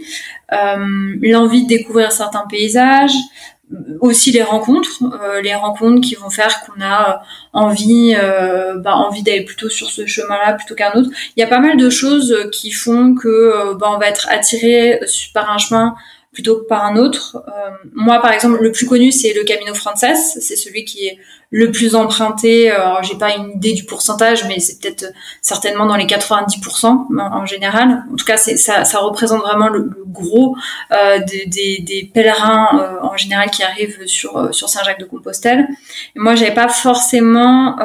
L'envie 0.51 1.65
de 1.65 1.69
découvrir 1.69 2.13
certains 2.13 2.47
paysages, 2.49 3.17
aussi 4.01 4.31
les 4.31 4.43
rencontres, 4.43 5.03
les 5.43 5.55
rencontres 5.55 6.01
qui 6.01 6.15
vont 6.15 6.31
faire 6.31 6.61
qu'on 6.61 6.81
a 6.81 7.23
envie, 7.53 8.15
bah, 8.77 8.95
envie 8.95 9.23
d'aller 9.23 9.45
plutôt 9.45 9.69
sur 9.69 9.91
ce 9.91 10.07
chemin-là 10.07 10.55
plutôt 10.55 10.75
qu'un 10.75 10.93
autre. 10.93 11.11
Il 11.37 11.41
y 11.41 11.43
a 11.43 11.49
pas 11.49 11.59
mal 11.59 11.77
de 11.77 11.91
choses 11.91 12.49
qui 12.53 12.71
font 12.71 13.15
que 13.15 13.75
bah, 13.75 13.89
on 13.93 13.99
va 13.99 14.09
être 14.09 14.29
attiré 14.31 15.01
par 15.35 15.51
un 15.51 15.59
chemin 15.59 15.97
plutôt 16.37 16.59
que 16.59 16.67
par 16.67 16.85
un 16.85 16.97
autre. 16.97 17.39
Euh, 17.49 17.71
moi, 17.95 18.21
par 18.21 18.31
exemple, 18.31 18.63
le 18.63 18.71
plus 18.71 18.85
connu, 18.85 19.11
c'est 19.11 19.33
le 19.33 19.43
Camino 19.43 19.73
Frances. 19.73 20.05
C'est 20.39 20.55
celui 20.55 20.85
qui 20.85 21.07
est 21.07 21.19
le 21.49 21.71
plus 21.71 21.95
emprunté. 21.95 22.71
Euh, 22.71 22.75
alors, 22.75 23.03
j'ai 23.03 23.17
pas 23.17 23.35
une 23.37 23.53
idée 23.53 23.73
du 23.73 23.85
pourcentage, 23.85 24.45
mais 24.47 24.61
c'est 24.61 24.79
peut-être 24.79 25.07
certainement 25.41 25.87
dans 25.87 25.97
les 25.97 26.05
90% 26.05 27.07
en, 27.19 27.47
général. 27.47 28.05
En 28.13 28.17
tout 28.17 28.27
cas, 28.27 28.37
ça, 28.37 28.85
ça 28.85 28.99
représente 28.99 29.41
vraiment 29.41 29.71
le, 29.71 29.91
gros 30.09 30.59
euh, 30.93 31.21
des, 31.21 31.47
des, 31.47 31.79
des, 31.79 32.11
pèlerins 32.13 32.69
euh, 32.75 33.07
en 33.07 33.17
général 33.17 33.51
qui 33.51 33.63
arrivent 33.63 34.05
sur 34.05 34.55
sur 34.55 34.69
Saint-Jacques-de-Compostelle. 34.69 35.67
Et 36.17 36.19
moi, 36.19 36.35
j'avais 36.35 36.55
pas 36.55 36.69
forcément, 36.69 37.77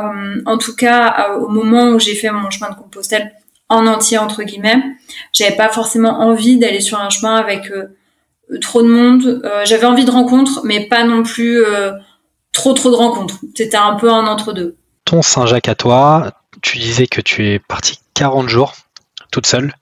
en 0.46 0.58
tout 0.58 0.76
cas, 0.76 1.36
au 1.40 1.48
moment 1.48 1.92
où 1.92 2.00
j'ai 2.00 2.16
fait 2.16 2.32
mon 2.32 2.50
chemin 2.50 2.70
de 2.70 2.76
Compostelle 2.76 3.32
en 3.72 3.88
entier 3.88 4.18
entre 4.18 4.44
guillemets, 4.44 4.84
j'avais 5.32 5.56
pas 5.56 5.70
forcément 5.70 6.20
envie 6.20 6.60
d'aller 6.60 6.82
sur 6.82 7.00
un 7.00 7.10
chemin 7.10 7.36
avec 7.38 7.72
euh, 7.72 7.96
trop 8.60 8.82
de 8.82 8.88
monde. 8.88 9.42
Euh, 9.44 9.64
j'avais 9.66 9.86
envie 9.86 10.06
de 10.06 10.12
rencontres, 10.12 10.62
mais 10.64 10.88
pas 10.88 11.04
non 11.04 11.24
plus 11.24 11.64
euh, 11.64 11.94
trop 12.52 12.74
trop 12.74 12.90
de 12.90 12.96
rencontres. 12.96 13.40
C'était 13.56 13.78
un 13.78 13.96
peu 13.96 14.12
un 14.12 14.28
entre-deux. 14.28 14.78
Ton 15.06 15.22
Saint-Jacques 15.22 15.70
à 15.70 15.76
toi, 15.76 16.32
tu 16.62 16.78
disais 16.78 17.08
que 17.08 17.22
tu 17.22 17.48
es 17.48 17.60
partie 17.60 18.00
40 18.14 18.50
jours 18.50 18.74
toute 19.32 19.46
seule. 19.46 19.74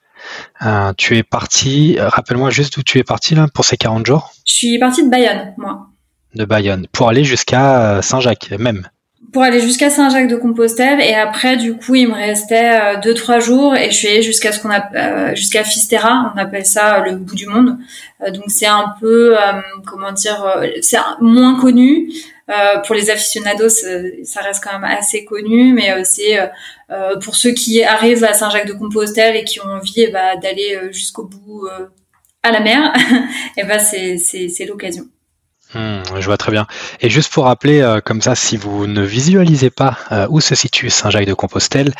tu 0.97 1.17
es 1.17 1.23
partie, 1.23 1.97
rappelle-moi 1.99 2.51
juste 2.51 2.77
où 2.77 2.83
tu 2.83 2.99
es 2.99 3.03
partie 3.03 3.35
là 3.35 3.47
pour 3.53 3.65
ces 3.65 3.77
40 3.77 4.05
jours. 4.05 4.31
Je 4.45 4.53
suis 4.53 4.79
partie 4.79 5.03
de 5.03 5.09
Bayonne, 5.09 5.53
moi. 5.57 5.88
De 6.35 6.45
Bayonne, 6.45 6.88
pour 6.91 7.09
aller 7.09 7.23
jusqu'à 7.23 8.01
Saint-Jacques 8.01 8.51
même. 8.51 8.88
Pour 9.31 9.43
aller 9.43 9.59
jusqu'à 9.59 9.89
Saint-Jacques-de-Compostelle 9.89 11.01
et 11.01 11.13
après 11.13 11.57
du 11.57 11.75
coup 11.75 11.95
il 11.95 12.07
me 12.07 12.13
restait 12.13 12.71
euh, 12.74 13.00
deux 13.01 13.13
trois 13.13 13.39
jours 13.39 13.75
et 13.75 13.91
je 13.91 13.95
suis 13.95 14.07
allée 14.07 14.21
jusqu'à 14.21 14.51
ce 14.51 14.59
qu'on 14.59 14.69
a 14.69 14.89
euh, 14.95 15.36
jusqu'à 15.36 15.63
Fisterra 15.63 16.33
on 16.33 16.38
appelle 16.38 16.65
ça 16.65 17.00
le 17.00 17.15
bout 17.15 17.36
du 17.36 17.48
monde. 17.48 17.77
Donc 18.33 18.45
c'est 18.48 18.67
un 18.67 18.93
peu 19.00 19.36
comment 19.86 20.12
dire 20.12 20.45
c'est 20.81 20.98
moins 21.21 21.59
connu. 21.59 22.12
Pour 22.86 22.95
les 22.95 23.12
aficionados 23.12 23.69
ça 23.69 24.41
reste 24.41 24.63
quand 24.63 24.74
même 24.79 24.83
assez 24.83 25.24
connu 25.24 25.74
mais 25.74 26.03
c'est 26.03 26.38
pour 27.21 27.36
ceux 27.36 27.51
qui 27.51 27.83
arrivent 27.83 28.24
à 28.24 28.33
Saint-Jacques-de-Compostelle 28.33 29.36
et 29.36 29.43
qui 29.43 29.62
ont 29.62 29.69
envie 29.69 29.93
eh 30.07 30.07
ben, 30.12 30.39
d'aller 30.39 30.79
jusqu'au 30.91 31.25
bout 31.25 31.67
à 32.43 32.51
la 32.51 32.59
mer 32.59 32.93
eh 33.57 33.63
ben 33.63 33.79
c'est 33.79 34.65
l'occasion 34.67 35.05
Hmm, 35.75 36.01
je 36.19 36.25
vois 36.25 36.38
très 36.38 36.51
bien. 36.51 36.65
Et 36.99 37.09
juste 37.11 37.31
pour 37.31 37.45
rappeler, 37.45 37.81
euh, 37.81 38.01
comme 38.01 38.21
ça, 38.21 38.33
si 38.33 38.57
vous 38.57 38.88
ne 38.88 39.03
visualisez 39.03 39.69
pas 39.69 39.99
euh, 40.11 40.25
où 40.29 40.41
se 40.41 40.55
situe 40.55 40.89
Saint-Jacques-de-Compostelle, 40.89 41.93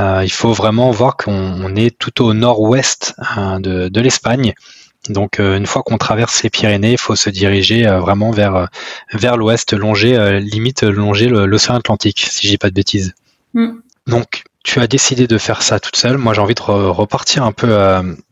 euh, 0.00 0.22
il 0.24 0.32
faut 0.32 0.52
vraiment 0.52 0.90
voir 0.90 1.16
qu'on 1.16 1.76
est 1.76 1.96
tout 1.96 2.24
au 2.24 2.34
nord-ouest 2.34 3.14
hein, 3.18 3.60
de, 3.60 3.88
de 3.88 4.00
l'Espagne. 4.00 4.54
Donc, 5.10 5.38
une 5.38 5.66
fois 5.66 5.82
qu'on 5.82 5.98
traverse 5.98 6.42
les 6.42 6.48
Pyrénées, 6.48 6.92
il 6.92 6.98
faut 6.98 7.14
se 7.14 7.28
diriger 7.28 7.84
vraiment 7.84 8.30
vers 8.30 8.70
vers 9.12 9.36
l'ouest, 9.36 9.74
longer 9.74 10.40
limite 10.40 10.82
longer 10.82 11.28
l'océan 11.28 11.74
Atlantique, 11.74 12.26
si 12.30 12.48
j'ai 12.48 12.56
pas 12.56 12.70
de 12.70 12.74
bêtises. 12.74 13.12
Hmm. 13.52 13.80
Donc, 14.06 14.44
tu 14.62 14.80
as 14.80 14.86
décidé 14.86 15.26
de 15.26 15.36
faire 15.36 15.60
ça 15.60 15.78
toute 15.78 15.96
seule. 15.96 16.16
Moi, 16.16 16.32
j'ai 16.32 16.40
envie 16.40 16.54
de 16.54 16.62
repartir 16.62 17.44
un 17.44 17.52
peu 17.52 17.76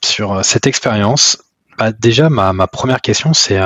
sur 0.02 0.42
cette 0.42 0.66
expérience. 0.66 1.42
Bah, 1.76 1.92
déjà, 1.92 2.30
ma, 2.30 2.54
ma 2.54 2.66
première 2.66 3.02
question, 3.02 3.34
c'est 3.34 3.58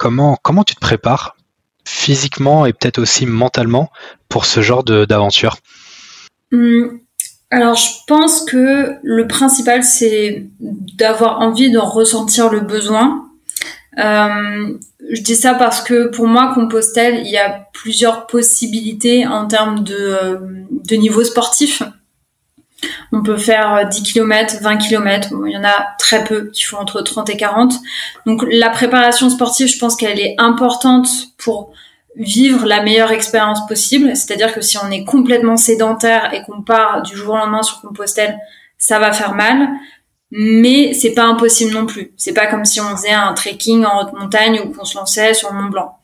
Comment, 0.00 0.64
tu 0.66 0.74
te 0.74 0.80
prépares 0.80 1.36
physiquement 1.84 2.64
et 2.64 2.72
peut-être 2.72 2.98
aussi 2.98 3.26
mentalement 3.26 3.90
pour 4.30 4.46
ce 4.46 4.62
genre 4.62 4.82
d'aventure? 4.82 5.58
Hum, 6.52 7.00
Alors, 7.50 7.74
je 7.74 7.88
pense 8.06 8.44
que 8.46 8.94
le 9.02 9.28
principal, 9.28 9.84
c'est 9.84 10.48
d'avoir 10.58 11.40
envie 11.40 11.70
de 11.70 11.78
ressentir 11.78 12.48
le 12.48 12.60
besoin. 12.60 13.26
Euh, 13.98 14.78
je 15.10 15.20
dis 15.20 15.36
ça 15.36 15.52
parce 15.52 15.82
que 15.82 16.08
pour 16.08 16.26
moi, 16.26 16.52
Compostelle, 16.54 17.20
il 17.26 17.30
y 17.30 17.36
a 17.36 17.66
plusieurs 17.74 18.26
possibilités 18.26 19.26
en 19.26 19.48
termes 19.48 19.84
de, 19.84 20.38
de 20.70 20.96
niveau 20.96 21.24
sportif. 21.24 21.82
On 23.12 23.22
peut 23.22 23.36
faire 23.36 23.88
10 23.88 24.02
km, 24.02 24.56
20 24.62 24.76
km. 24.78 25.28
il 25.46 25.52
y 25.52 25.56
en 25.56 25.64
a 25.64 25.88
très 25.98 26.24
peu 26.24 26.50
qui 26.50 26.62
font 26.62 26.78
entre 26.78 27.02
30 27.02 27.30
et 27.30 27.36
40. 27.36 27.74
Donc 28.26 28.44
la 28.50 28.70
préparation 28.70 29.30
sportive, 29.30 29.68
je 29.68 29.78
pense 29.78 29.96
qu'elle 29.96 30.20
est 30.20 30.34
importante 30.38 31.08
pour 31.38 31.72
vivre 32.16 32.66
la 32.66 32.82
meilleure 32.82 33.12
expérience 33.12 33.66
possible. 33.66 34.16
C'est-à-dire 34.16 34.52
que 34.52 34.60
si 34.60 34.78
on 34.78 34.90
est 34.90 35.04
complètement 35.04 35.56
sédentaire 35.56 36.32
et 36.34 36.42
qu'on 36.42 36.62
part 36.62 37.02
du 37.02 37.16
jour 37.16 37.34
au 37.34 37.36
lendemain 37.36 37.62
sur 37.62 37.80
Compostelle, 37.80 38.38
ça 38.78 38.98
va 38.98 39.12
faire 39.12 39.34
mal. 39.34 39.68
Mais 40.32 40.92
c'est 40.92 41.12
pas 41.12 41.24
impossible 41.24 41.72
non 41.72 41.86
plus. 41.86 42.12
C'est 42.16 42.32
pas 42.32 42.46
comme 42.46 42.64
si 42.64 42.80
on 42.80 42.96
faisait 42.96 43.10
un 43.10 43.32
trekking 43.32 43.84
en 43.84 44.00
haute 44.00 44.12
montagne 44.12 44.60
ou 44.60 44.70
qu'on 44.70 44.84
se 44.84 44.96
lançait 44.96 45.34
sur 45.34 45.52
Mont 45.52 45.70
Blanc. 45.70 45.96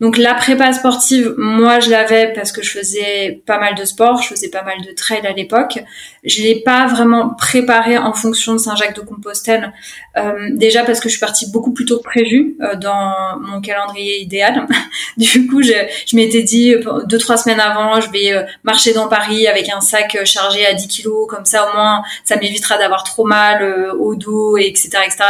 Donc 0.00 0.16
la 0.16 0.34
prépa 0.34 0.72
sportive, 0.72 1.34
moi 1.38 1.78
je 1.80 1.90
l'avais 1.90 2.32
parce 2.32 2.52
que 2.52 2.62
je 2.62 2.70
faisais 2.70 3.42
pas 3.46 3.58
mal 3.58 3.74
de 3.74 3.84
sport, 3.84 4.22
je 4.22 4.28
faisais 4.28 4.48
pas 4.48 4.62
mal 4.62 4.80
de 4.80 4.92
trail 4.92 5.26
à 5.26 5.32
l'époque. 5.32 5.80
Je 6.24 6.42
l'ai 6.42 6.60
pas 6.60 6.86
vraiment 6.86 7.30
préparé 7.30 7.96
en 7.98 8.12
fonction 8.12 8.52
de 8.52 8.58
Saint-Jacques-de-Compostelle, 8.58 9.72
euh, 10.16 10.48
déjà 10.52 10.84
parce 10.84 11.00
que 11.00 11.08
je 11.08 11.14
suis 11.14 11.20
partie 11.20 11.50
beaucoup 11.50 11.72
plus 11.72 11.84
tôt 11.84 11.98
que 11.98 12.04
prévu 12.04 12.56
euh, 12.60 12.74
dans 12.76 13.38
mon 13.40 13.60
calendrier 13.60 14.20
idéal. 14.20 14.66
du 15.16 15.46
coup, 15.46 15.62
je, 15.62 15.72
je 16.06 16.16
m'étais 16.16 16.42
dit 16.42 16.74
euh, 16.74 17.02
deux 17.06 17.18
trois 17.18 17.36
semaines 17.36 17.60
avant, 17.60 18.00
je 18.00 18.10
vais 18.10 18.46
marcher 18.64 18.92
dans 18.92 19.08
Paris 19.08 19.46
avec 19.46 19.68
un 19.68 19.80
sac 19.80 20.18
chargé 20.24 20.66
à 20.66 20.74
10 20.74 20.88
kilos, 20.88 21.26
comme 21.28 21.44
ça 21.44 21.68
au 21.68 21.76
moins 21.76 22.02
ça 22.24 22.36
m'évitera 22.36 22.78
d'avoir 22.78 23.04
trop 23.04 23.24
mal 23.24 23.92
au 23.98 24.14
dos, 24.14 24.56
et 24.56 24.66
etc. 24.66 24.90
etc. 25.04 25.24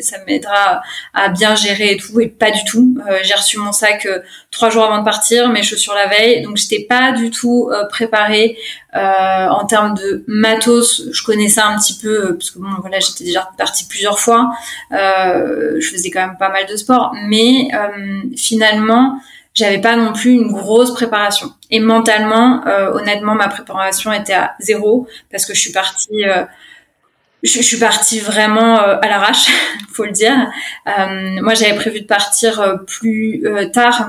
Ça 0.00 0.16
m'aidera 0.26 0.82
à 1.14 1.28
bien 1.28 1.54
gérer 1.54 1.92
et 1.92 1.96
tout, 1.96 2.20
et 2.20 2.28
pas 2.28 2.50
du 2.50 2.64
tout. 2.64 2.96
J'ai 3.22 3.34
reçu 3.34 3.58
mon 3.58 3.72
sac 3.72 4.06
trois 4.50 4.70
jours 4.70 4.84
avant 4.84 4.98
de 4.98 5.04
partir, 5.04 5.48
mes 5.48 5.62
chaussures 5.62 5.94
la 5.94 6.06
veille, 6.06 6.42
donc 6.42 6.56
j'étais 6.56 6.84
pas 6.88 7.12
du 7.12 7.30
tout 7.30 7.70
euh, 7.70 7.86
préparée 7.86 8.56
euh, 8.94 9.46
en 9.48 9.66
termes 9.66 9.94
de 9.94 10.24
matos. 10.26 11.02
Je 11.12 11.24
connaissais 11.24 11.60
un 11.60 11.76
petit 11.78 11.98
peu 11.98 12.08
euh, 12.08 12.32
parce 12.32 12.50
que 12.50 12.58
bon 12.58 12.68
voilà 12.80 12.98
j'étais 13.00 13.24
déjà 13.24 13.48
partie 13.56 13.86
plusieurs 13.86 14.18
fois, 14.18 14.50
je 14.90 15.88
faisais 15.92 16.10
quand 16.10 16.26
même 16.26 16.36
pas 16.38 16.48
mal 16.48 16.66
de 16.66 16.76
sport, 16.76 17.14
mais 17.26 17.68
finalement 18.36 19.20
j'avais 19.54 19.80
pas 19.80 19.96
non 19.96 20.12
plus 20.12 20.32
une 20.32 20.52
grosse 20.52 20.94
préparation. 20.94 21.52
Et 21.70 21.80
mentalement, 21.80 22.62
honnêtement, 22.94 23.34
ma 23.34 23.48
préparation 23.48 24.12
était 24.12 24.32
à 24.32 24.54
zéro 24.60 25.08
parce 25.30 25.44
que 25.44 25.54
je 25.54 25.60
suis 25.60 25.72
partie 25.72 26.24
je, 27.42 27.62
suis 27.62 27.78
partie 27.78 28.20
vraiment 28.20 28.76
à 28.78 29.08
l'arrache, 29.08 29.50
faut 29.92 30.04
le 30.04 30.12
dire. 30.12 30.34
moi, 31.42 31.54
j'avais 31.54 31.74
prévu 31.74 32.00
de 32.00 32.06
partir 32.06 32.78
plus 32.86 33.44
tard 33.72 34.08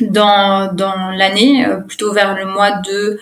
dans, 0.00 0.72
dans 0.72 1.10
l'année, 1.10 1.66
euh, 1.66 1.76
plutôt 1.76 2.12
vers 2.12 2.34
le 2.36 2.46
mois 2.46 2.72
de 2.72 3.18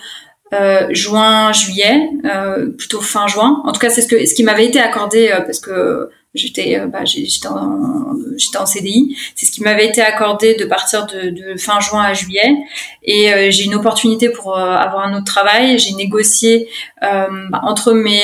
euh, 0.53 0.87
juin, 0.91 1.51
juillet, 1.53 2.09
euh, 2.25 2.69
plutôt 2.71 3.01
fin 3.01 3.27
juin. 3.27 3.61
En 3.65 3.71
tout 3.71 3.79
cas, 3.79 3.89
c'est 3.89 4.01
ce 4.01 4.07
que 4.07 4.25
ce 4.25 4.33
qui 4.33 4.43
m'avait 4.43 4.65
été 4.65 4.79
accordé 4.79 5.31
parce 5.45 5.59
que 5.59 6.09
j'étais 6.33 6.79
bah, 6.87 7.05
j'étais 7.05 7.47
en, 7.47 8.13
j'étais 8.37 8.57
en 8.57 8.65
CDI. 8.65 9.15
C'est 9.35 9.45
ce 9.45 9.51
qui 9.51 9.61
m'avait 9.61 9.87
été 9.87 10.01
accordé 10.01 10.55
de 10.55 10.65
partir 10.65 11.05
de, 11.07 11.29
de 11.29 11.57
fin 11.57 11.79
juin 11.79 12.03
à 12.03 12.13
juillet. 12.13 12.57
Et 13.03 13.51
j'ai 13.51 13.65
une 13.65 13.75
opportunité 13.75 14.29
pour 14.29 14.57
avoir 14.57 15.05
un 15.05 15.15
autre 15.15 15.25
travail. 15.25 15.77
J'ai 15.77 15.93
négocié 15.93 16.67
bah, 17.01 17.61
entre 17.63 17.93
mes 17.93 18.23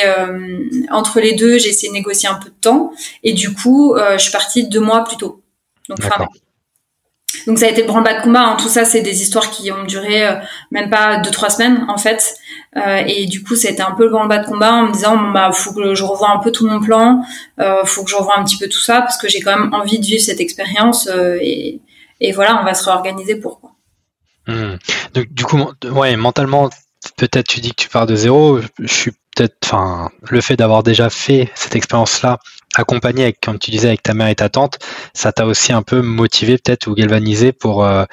entre 0.92 1.20
les 1.20 1.34
deux, 1.34 1.60
j'ai 1.60 1.70
essayé 1.70 1.90
de 1.90 1.94
négocier 1.94 2.30
un 2.30 2.36
peu 2.36 2.50
de 2.50 2.56
temps. 2.60 2.92
Et 3.24 3.34
du 3.34 3.54
coup, 3.54 3.96
je 4.14 4.18
suis 4.18 4.32
partie 4.32 4.68
deux 4.68 4.82
mois 4.82 5.04
plus 5.04 5.18
tôt. 5.18 5.42
Donc 5.90 6.02
fin 6.02 6.20
mai. 6.20 6.26
Donc 7.48 7.60
ça 7.60 7.66
a 7.66 7.70
été 7.70 7.82
le 7.82 7.88
branle-bas 7.88 8.20
de 8.20 8.24
combat. 8.24 8.56
Tout 8.60 8.70
ça, 8.70 8.86
c'est 8.86 9.02
des 9.02 9.22
histoires 9.22 9.52
qui 9.52 9.72
ont 9.72 9.84
duré 9.84 10.28
euh, 10.28 10.36
même 10.72 10.90
pas 10.90 11.18
deux 11.18 11.32
trois 11.32 11.50
semaines 11.50 11.86
en 11.90 11.98
fait. 11.98 12.36
Euh, 12.78 13.04
et 13.08 13.26
du 13.26 13.44
coup, 13.44 13.56
c'était 13.56 13.82
un 13.82 13.92
peu 13.92 14.04
le 14.04 14.10
branle-bas 14.10 14.40
de 14.40 14.48
combat 14.48 14.74
en 14.74 14.88
me 14.88 14.92
disant 14.92 15.18
bon 15.18 15.32
bah 15.32 15.52
faut 15.52 15.74
que 15.74 15.96
je 15.96 16.04
revoie 16.04 16.32
un 16.32 16.40
peu 16.40 16.52
tout 16.52 16.68
mon 16.68 16.80
plan, 16.80 17.22
euh, 17.60 17.86
faut 17.86 18.04
que 18.04 18.10
je 18.10 18.16
revoie 18.16 18.38
un 18.38 18.44
petit 18.44 18.58
peu 18.58 18.68
tout 18.68 18.80
ça 18.80 19.02
parce 19.02 19.18
que 19.18 19.30
j'ai 19.30 19.42
quand 19.42 19.58
même 19.58 19.74
envie 19.74 20.00
de 20.00 20.06
vivre 20.06 20.22
cette 20.22 20.42
expérience 20.42 21.08
euh, 21.08 21.38
et, 21.42 21.82
voilà, 22.34 22.60
on 22.62 22.66
va 22.66 22.74
se 22.74 22.84
réorganiser 22.86 23.36
pour 23.36 23.60
quoi. 23.60 23.72
Mmh. 24.48 24.78
Donc 25.14 25.28
du 25.32 25.44
coup, 25.44 25.60
ouais, 25.92 26.16
mentalement, 26.16 26.70
peut-être 27.18 27.48
tu 27.48 27.60
dis 27.62 27.70
que 27.70 27.82
tu 27.84 27.90
pars 27.90 28.06
de 28.06 28.16
zéro. 28.16 28.60
Je 28.80 28.94
suis 28.94 29.12
peut-être, 29.36 29.56
enfin, 29.64 30.10
le 30.30 30.42
fait 30.42 30.56
d'avoir 30.56 30.84
déjà 30.84 31.10
fait 31.10 31.52
cette 31.56 31.76
expérience-là, 31.76 32.40
accompagné 32.76 33.24
avec, 33.24 33.40
comme 33.42 33.60
tu 33.60 33.72
disais, 33.72 33.88
avec 33.88 34.04
ta 34.04 34.14
mère 34.14 34.28
et 34.28 34.36
ta 34.36 34.50
tante, 34.50 34.80
ça 35.14 35.32
t'a 35.32 35.46
aussi 35.46 35.74
un 35.74 35.82
peu 35.82 36.02
motivé 36.02 36.58
peut-être 36.58 36.88
ou 36.88 36.94
galvanisé 36.94 37.52
pour 37.52 37.86
euh, 37.86 38.06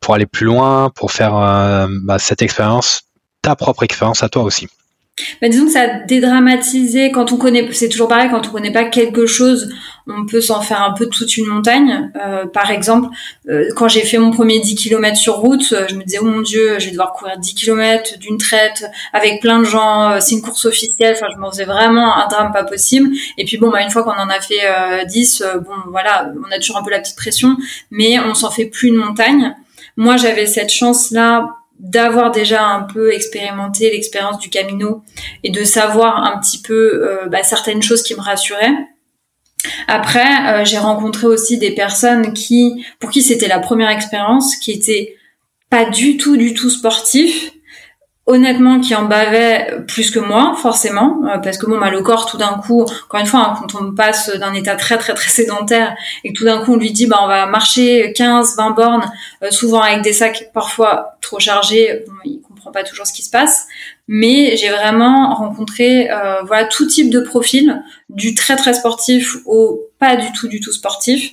pour 0.00 0.14
aller 0.14 0.26
plus 0.26 0.46
loin, 0.46 0.90
pour 0.90 1.12
faire 1.12 1.36
euh, 1.36 1.86
bah, 2.02 2.18
cette 2.18 2.42
expérience, 2.42 3.02
ta 3.42 3.56
propre 3.56 3.82
expérience 3.82 4.22
à 4.22 4.28
toi 4.28 4.42
aussi. 4.42 4.68
Bah, 5.40 5.48
disons 5.48 5.66
que 5.66 5.72
ça 5.72 5.82
a 5.82 5.98
dédramatisé 6.00 7.10
quand 7.10 7.32
on 7.32 7.36
connaît, 7.36 7.68
c'est 7.72 7.88
toujours 7.88 8.08
pareil, 8.08 8.28
quand 8.30 8.46
on 8.46 8.50
connaît 8.50 8.72
pas 8.72 8.84
quelque 8.84 9.26
chose, 9.26 9.68
on 10.06 10.26
peut 10.26 10.40
s'en 10.40 10.60
faire 10.60 10.82
un 10.82 10.92
peu 10.92 11.06
toute 11.06 11.36
une 11.36 11.46
montagne. 11.46 12.10
Euh, 12.24 12.46
par 12.46 12.70
exemple, 12.70 13.08
euh, 13.48 13.68
quand 13.76 13.88
j'ai 13.88 14.02
fait 14.02 14.18
mon 14.18 14.30
premier 14.30 14.58
10 14.60 14.74
km 14.74 15.16
sur 15.16 15.36
route, 15.36 15.72
euh, 15.72 15.86
je 15.88 15.94
me 15.94 16.02
disais, 16.02 16.18
oh 16.20 16.24
mon 16.24 16.40
dieu, 16.40 16.78
je 16.78 16.86
vais 16.86 16.90
devoir 16.92 17.12
courir 17.12 17.38
10 17.38 17.54
km 17.54 18.18
d'une 18.18 18.38
traite 18.38 18.86
avec 19.12 19.40
plein 19.40 19.58
de 19.58 19.64
gens, 19.64 20.20
c'est 20.20 20.34
une 20.34 20.42
course 20.42 20.64
officielle, 20.64 21.14
enfin, 21.16 21.26
je 21.34 21.38
m'en 21.38 21.50
faisais 21.50 21.64
vraiment 21.64 22.16
un 22.16 22.26
drame 22.28 22.52
pas 22.52 22.64
possible. 22.64 23.10
Et 23.36 23.44
puis 23.44 23.58
bon, 23.58 23.70
bah, 23.70 23.82
une 23.82 23.90
fois 23.90 24.02
qu'on 24.02 24.10
en 24.10 24.28
a 24.28 24.40
fait 24.40 25.06
10, 25.06 25.44
bon, 25.64 25.90
voilà, 25.90 26.32
on 26.46 26.50
a 26.50 26.58
toujours 26.58 26.78
un 26.78 26.82
peu 26.82 26.90
la 26.90 27.00
petite 27.00 27.16
pression, 27.16 27.56
mais 27.90 28.18
on 28.18 28.34
s'en 28.34 28.50
fait 28.50 28.66
plus 28.66 28.88
une 28.88 28.96
montagne. 28.96 29.54
Moi, 29.96 30.16
j'avais 30.16 30.46
cette 30.46 30.70
chance-là 30.70 31.57
d'avoir 31.78 32.30
déjà 32.30 32.64
un 32.64 32.82
peu 32.82 33.12
expérimenté 33.12 33.90
l'expérience 33.90 34.38
du 34.38 34.50
Camino 34.50 35.02
et 35.44 35.50
de 35.50 35.64
savoir 35.64 36.24
un 36.24 36.38
petit 36.38 36.60
peu 36.60 36.74
euh, 36.74 37.26
bah, 37.26 37.42
certaines 37.42 37.82
choses 37.82 38.02
qui 38.02 38.14
me 38.14 38.20
rassuraient. 38.20 38.74
Après, 39.86 40.60
euh, 40.60 40.64
j'ai 40.64 40.78
rencontré 40.78 41.26
aussi 41.26 41.58
des 41.58 41.72
personnes 41.72 42.32
qui, 42.32 42.84
pour 43.00 43.10
qui 43.10 43.22
c'était 43.22 43.48
la 43.48 43.58
première 43.58 43.90
expérience, 43.90 44.56
qui 44.56 44.72
étaient 44.72 45.16
pas 45.70 45.84
du 45.84 46.16
tout, 46.16 46.36
du 46.36 46.54
tout 46.54 46.70
sportifs, 46.70 47.52
honnêtement 48.28 48.78
qui 48.78 48.94
en 48.94 49.06
bavait 49.06 49.82
plus 49.88 50.10
que 50.10 50.18
moi 50.18 50.54
forcément 50.60 51.22
euh, 51.24 51.38
parce 51.38 51.56
que 51.56 51.64
bon 51.64 51.80
bah 51.80 51.90
le 51.90 52.02
corps 52.02 52.26
tout 52.26 52.36
d'un 52.36 52.58
coup 52.58 52.82
encore 52.82 53.20
une 53.20 53.26
fois 53.26 53.40
hein, 53.40 53.56
quand 53.58 53.80
on 53.80 53.92
passe 53.92 54.30
d'un 54.36 54.52
état 54.52 54.76
très 54.76 54.98
très 54.98 55.14
très 55.14 55.30
sédentaire 55.30 55.96
et 56.24 56.32
que 56.32 56.38
tout 56.38 56.44
d'un 56.44 56.62
coup 56.62 56.74
on 56.74 56.76
lui 56.76 56.92
dit 56.92 57.06
bah 57.06 57.20
on 57.22 57.26
va 57.26 57.46
marcher 57.46 58.12
15 58.14 58.56
20 58.56 58.70
bornes 58.72 59.10
euh, 59.42 59.50
souvent 59.50 59.80
avec 59.80 60.02
des 60.02 60.12
sacs 60.12 60.50
parfois 60.52 61.16
trop 61.22 61.40
chargés 61.40 62.04
bon, 62.06 62.12
il 62.26 62.42
comprend 62.42 62.70
pas 62.70 62.84
toujours 62.84 63.06
ce 63.06 63.14
qui 63.14 63.22
se 63.22 63.30
passe 63.30 63.66
mais 64.08 64.56
j'ai 64.56 64.68
vraiment 64.68 65.34
rencontré 65.34 66.10
euh, 66.10 66.42
voilà 66.42 66.66
tout 66.66 66.86
type 66.86 67.08
de 67.08 67.20
profil 67.20 67.82
du 68.10 68.34
très 68.34 68.56
très 68.56 68.74
sportif 68.74 69.38
au 69.46 69.88
pas 69.98 70.16
du 70.16 70.30
tout 70.32 70.48
du 70.48 70.60
tout 70.60 70.72
sportif. 70.72 71.32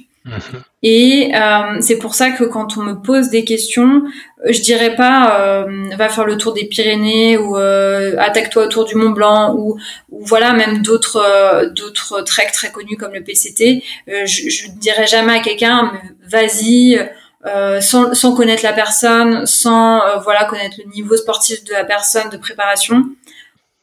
Et 0.81 1.31
euh, 1.35 1.77
c'est 1.81 1.97
pour 1.97 2.15
ça 2.15 2.31
que 2.31 2.43
quand 2.43 2.77
on 2.77 2.83
me 2.83 2.93
pose 2.93 3.29
des 3.29 3.43
questions, 3.43 4.03
je 4.45 4.59
dirais 4.61 4.95
pas 4.95 5.39
euh, 5.39 5.89
va 5.95 6.09
faire 6.09 6.25
le 6.25 6.37
tour 6.37 6.53
des 6.53 6.65
Pyrénées 6.65 7.37
ou 7.37 7.57
euh, 7.57 8.15
attaque-toi 8.17 8.65
autour 8.65 8.85
du 8.85 8.95
Mont 8.95 9.11
Blanc 9.11 9.55
ou, 9.55 9.77
ou 10.11 10.25
voilà 10.25 10.53
même 10.53 10.81
d'autres 10.81 11.17
euh, 11.17 11.69
d'autres 11.69 12.21
treks 12.21 12.51
très 12.51 12.71
connus 12.71 12.97
comme 12.97 13.13
le 13.13 13.23
PCT. 13.23 13.83
Euh, 14.09 14.25
je, 14.25 14.49
je 14.49 14.69
dirais 14.71 15.07
jamais 15.07 15.33
à 15.33 15.39
quelqu'un 15.39 15.93
vas-y 16.27 16.99
sans, 17.79 18.15
sans 18.15 18.35
connaître 18.35 18.63
la 18.63 18.73
personne, 18.73 19.45
sans 19.45 20.01
voilà 20.23 20.45
connaître 20.45 20.77
le 20.83 20.91
niveau 20.91 21.15
sportif 21.15 21.63
de 21.63 21.73
la 21.73 21.83
personne 21.85 22.29
de 22.31 22.37
préparation. 22.37 23.03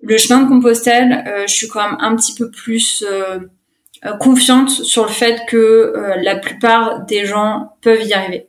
Le 0.03 0.19
chemin 0.19 0.43
de 0.43 0.49
Compostelle, 0.49 1.23
je 1.47 1.53
suis 1.53 1.69
quand 1.69 1.89
même 1.89 1.97
un 2.01 2.17
petit 2.17 2.35
peu 2.35 2.51
plus 2.51 3.05
euh, 3.09 3.39
confiante 4.19 4.71
sur 4.71 5.05
le 5.05 5.11
fait 5.11 5.43
que 5.49 5.57
euh, 5.57 6.17
la 6.23 6.37
plupart 6.37 7.05
des 7.05 7.27
gens 7.27 7.75
peuvent 7.83 8.03
y 8.03 8.13
arriver. 8.13 8.49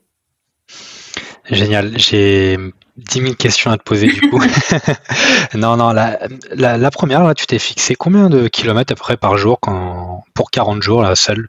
Génial. 1.50 1.92
J'ai 1.98 2.58
10 2.98 3.22
000 3.22 3.34
questions 3.36 3.72
à 3.72 3.78
te 3.78 3.84
poser 3.84 4.08
du 4.08 4.22
coup. 4.22 4.42
non, 5.56 5.78
non, 5.78 5.92
la, 5.92 6.20
la, 6.56 6.92
première, 6.92 7.24
là, 7.24 7.34
tu 7.34 7.46
t'es 7.46 7.60
fixé 7.60 7.96
combien 7.96 8.30
de 8.30 8.48
kilomètres 8.48 8.94
à 8.94 8.96
peu 8.96 9.02
près 9.02 9.18
par 9.18 9.38
jour 9.38 9.60
quand, 9.60 10.24
pour 10.34 10.52
40 10.52 10.82
jours, 10.82 11.02
là, 11.02 11.16
seul? 11.16 11.48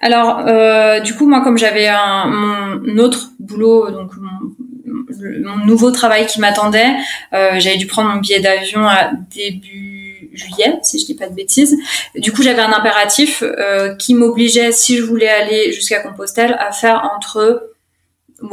Alors, 0.00 0.40
euh, 0.46 1.00
du 1.00 1.14
coup, 1.14 1.26
moi, 1.26 1.42
comme 1.42 1.58
j'avais 1.58 1.88
un, 1.88 2.26
mon 2.26 2.98
autre 2.98 3.30
boulot, 3.38 3.90
donc 3.90 4.12
mon, 4.16 5.56
nouveau 5.64 5.90
travail 5.90 6.26
qui 6.26 6.40
m'attendait, 6.40 6.94
euh, 7.32 7.58
j'avais 7.58 7.76
dû 7.76 7.86
prendre 7.86 8.10
mon 8.10 8.20
billet 8.20 8.40
d'avion 8.40 8.86
à 8.86 9.10
début 9.34 10.13
juillet, 10.34 10.78
si 10.82 11.00
je 11.00 11.06
dis 11.06 11.14
pas 11.14 11.28
de 11.28 11.34
bêtises. 11.34 11.76
Du 12.14 12.32
coup, 12.32 12.42
j'avais 12.42 12.62
un 12.62 12.72
impératif 12.72 13.42
euh, 13.42 13.94
qui 13.94 14.14
m'obligeait, 14.14 14.72
si 14.72 14.96
je 14.96 15.02
voulais 15.02 15.28
aller 15.28 15.72
jusqu'à 15.72 16.00
Compostelle, 16.00 16.56
à 16.58 16.72
faire 16.72 17.10
entre 17.14 17.70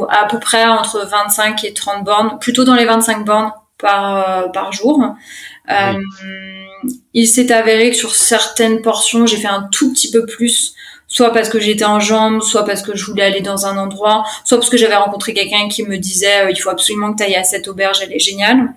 à 0.08 0.26
peu 0.26 0.38
près 0.38 0.64
entre 0.64 1.06
25 1.06 1.64
et 1.64 1.74
30 1.74 2.04
bornes, 2.04 2.38
plutôt 2.40 2.64
dans 2.64 2.74
les 2.74 2.84
25 2.84 3.24
bornes 3.24 3.52
par 3.78 4.16
euh, 4.16 4.48
par 4.48 4.72
jour. 4.72 5.02
Euh, 5.70 6.00
il 7.14 7.26
s'est 7.26 7.52
avéré 7.52 7.90
que 7.90 7.96
sur 7.96 8.14
certaines 8.14 8.82
portions, 8.82 9.26
j'ai 9.26 9.36
fait 9.36 9.48
un 9.48 9.68
tout 9.70 9.92
petit 9.92 10.10
peu 10.10 10.26
plus 10.26 10.74
soit 11.12 11.30
parce 11.30 11.50
que 11.50 11.60
j'étais 11.60 11.84
en 11.84 12.00
jambes, 12.00 12.40
soit 12.40 12.64
parce 12.64 12.80
que 12.80 12.96
je 12.96 13.04
voulais 13.04 13.22
aller 13.22 13.42
dans 13.42 13.66
un 13.66 13.76
endroit, 13.76 14.24
soit 14.46 14.56
parce 14.56 14.70
que 14.70 14.78
j'avais 14.78 14.96
rencontré 14.96 15.34
quelqu'un 15.34 15.68
qui 15.68 15.82
me 15.82 15.98
disait 15.98 16.46
euh, 16.46 16.50
il 16.50 16.56
faut 16.56 16.70
absolument 16.70 17.12
que 17.12 17.18
tu 17.18 17.24
ailles 17.24 17.36
à 17.36 17.44
cette 17.44 17.68
auberge, 17.68 17.98
elle 18.02 18.14
est 18.14 18.18
géniale. 18.18 18.72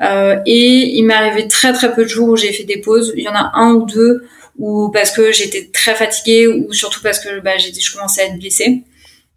Euh, 0.00 0.36
et 0.46 0.96
il 0.96 1.02
m'est 1.02 1.14
arrivé 1.14 1.48
très 1.48 1.72
très 1.72 1.92
peu 1.92 2.04
de 2.04 2.08
jours 2.08 2.28
où 2.28 2.36
j'ai 2.36 2.52
fait 2.52 2.62
des 2.62 2.78
pauses. 2.78 3.12
Il 3.16 3.24
y 3.24 3.28
en 3.28 3.34
a 3.34 3.50
un 3.54 3.72
ou 3.72 3.84
deux 3.84 4.24
ou 4.58 4.90
parce 4.90 5.10
que 5.10 5.32
j'étais 5.32 5.70
très 5.72 5.96
fatiguée 5.96 6.46
ou 6.46 6.72
surtout 6.72 7.00
parce 7.02 7.18
que 7.18 7.40
bah, 7.40 7.58
je 7.58 7.92
commençais 7.92 8.22
à 8.22 8.24
être 8.26 8.38
blessée. 8.38 8.82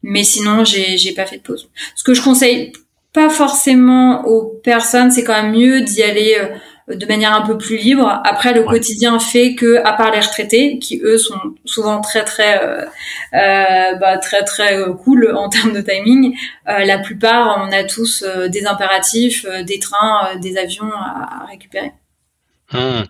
Mais 0.03 0.23
sinon, 0.23 0.63
j'ai, 0.63 0.99
j'ai 0.99 1.13
pas 1.13 1.25
fait 1.25 1.37
de 1.37 1.41
pause. 1.41 1.67
Ce 1.95 2.03
que 2.03 2.13
je 2.13 2.21
conseille 2.21 2.73
pas 3.11 3.31
forcément 3.31 4.27
aux 4.27 4.43
personnes, 4.63 5.09
c'est 5.09 5.23
quand 5.23 5.41
même 5.41 5.51
mieux 5.51 5.81
d'y 5.81 6.03
aller. 6.03 6.37
Euh, 6.89 6.96
de 6.96 7.06
manière 7.08 7.34
un 7.34 7.42
peu 7.42 7.58
plus 7.58 7.77
libre. 7.77 8.22
Après, 8.24 8.54
le 8.54 8.63
quotidien 8.63 9.20
fait 9.20 9.56
que, 9.56 9.77
à 9.84 9.94
part 9.94 10.12
les 10.12 10.20
retraités, 10.20 10.77
qui 10.80 11.01
eux 11.04 11.18
sont 11.18 11.39
souvent 11.65 12.00
très 12.01 12.24
très 12.24 12.62
euh, 12.63 12.86
euh 13.34 13.96
bah, 13.96 14.18
très 14.18 14.44
très 14.44 14.77
euh, 14.77 14.94
cool 14.94 15.34
en 15.36 15.50
termes 15.50 15.74
de 15.74 15.82
timing, 15.82 16.36
euh, 16.68 16.86
la 16.86 17.00
plupart, 17.00 17.65
on 17.65 17.72
a 17.72 17.84
tous 17.84 18.24
des 18.24 18.65
impératifs, 18.68 19.46
des 19.63 19.80
trains, 19.80 20.36
des 20.38 20.58
avions 20.58 20.92
à, 20.94 21.46
récupérer. 21.50 21.92
Mmh. 22.72 23.04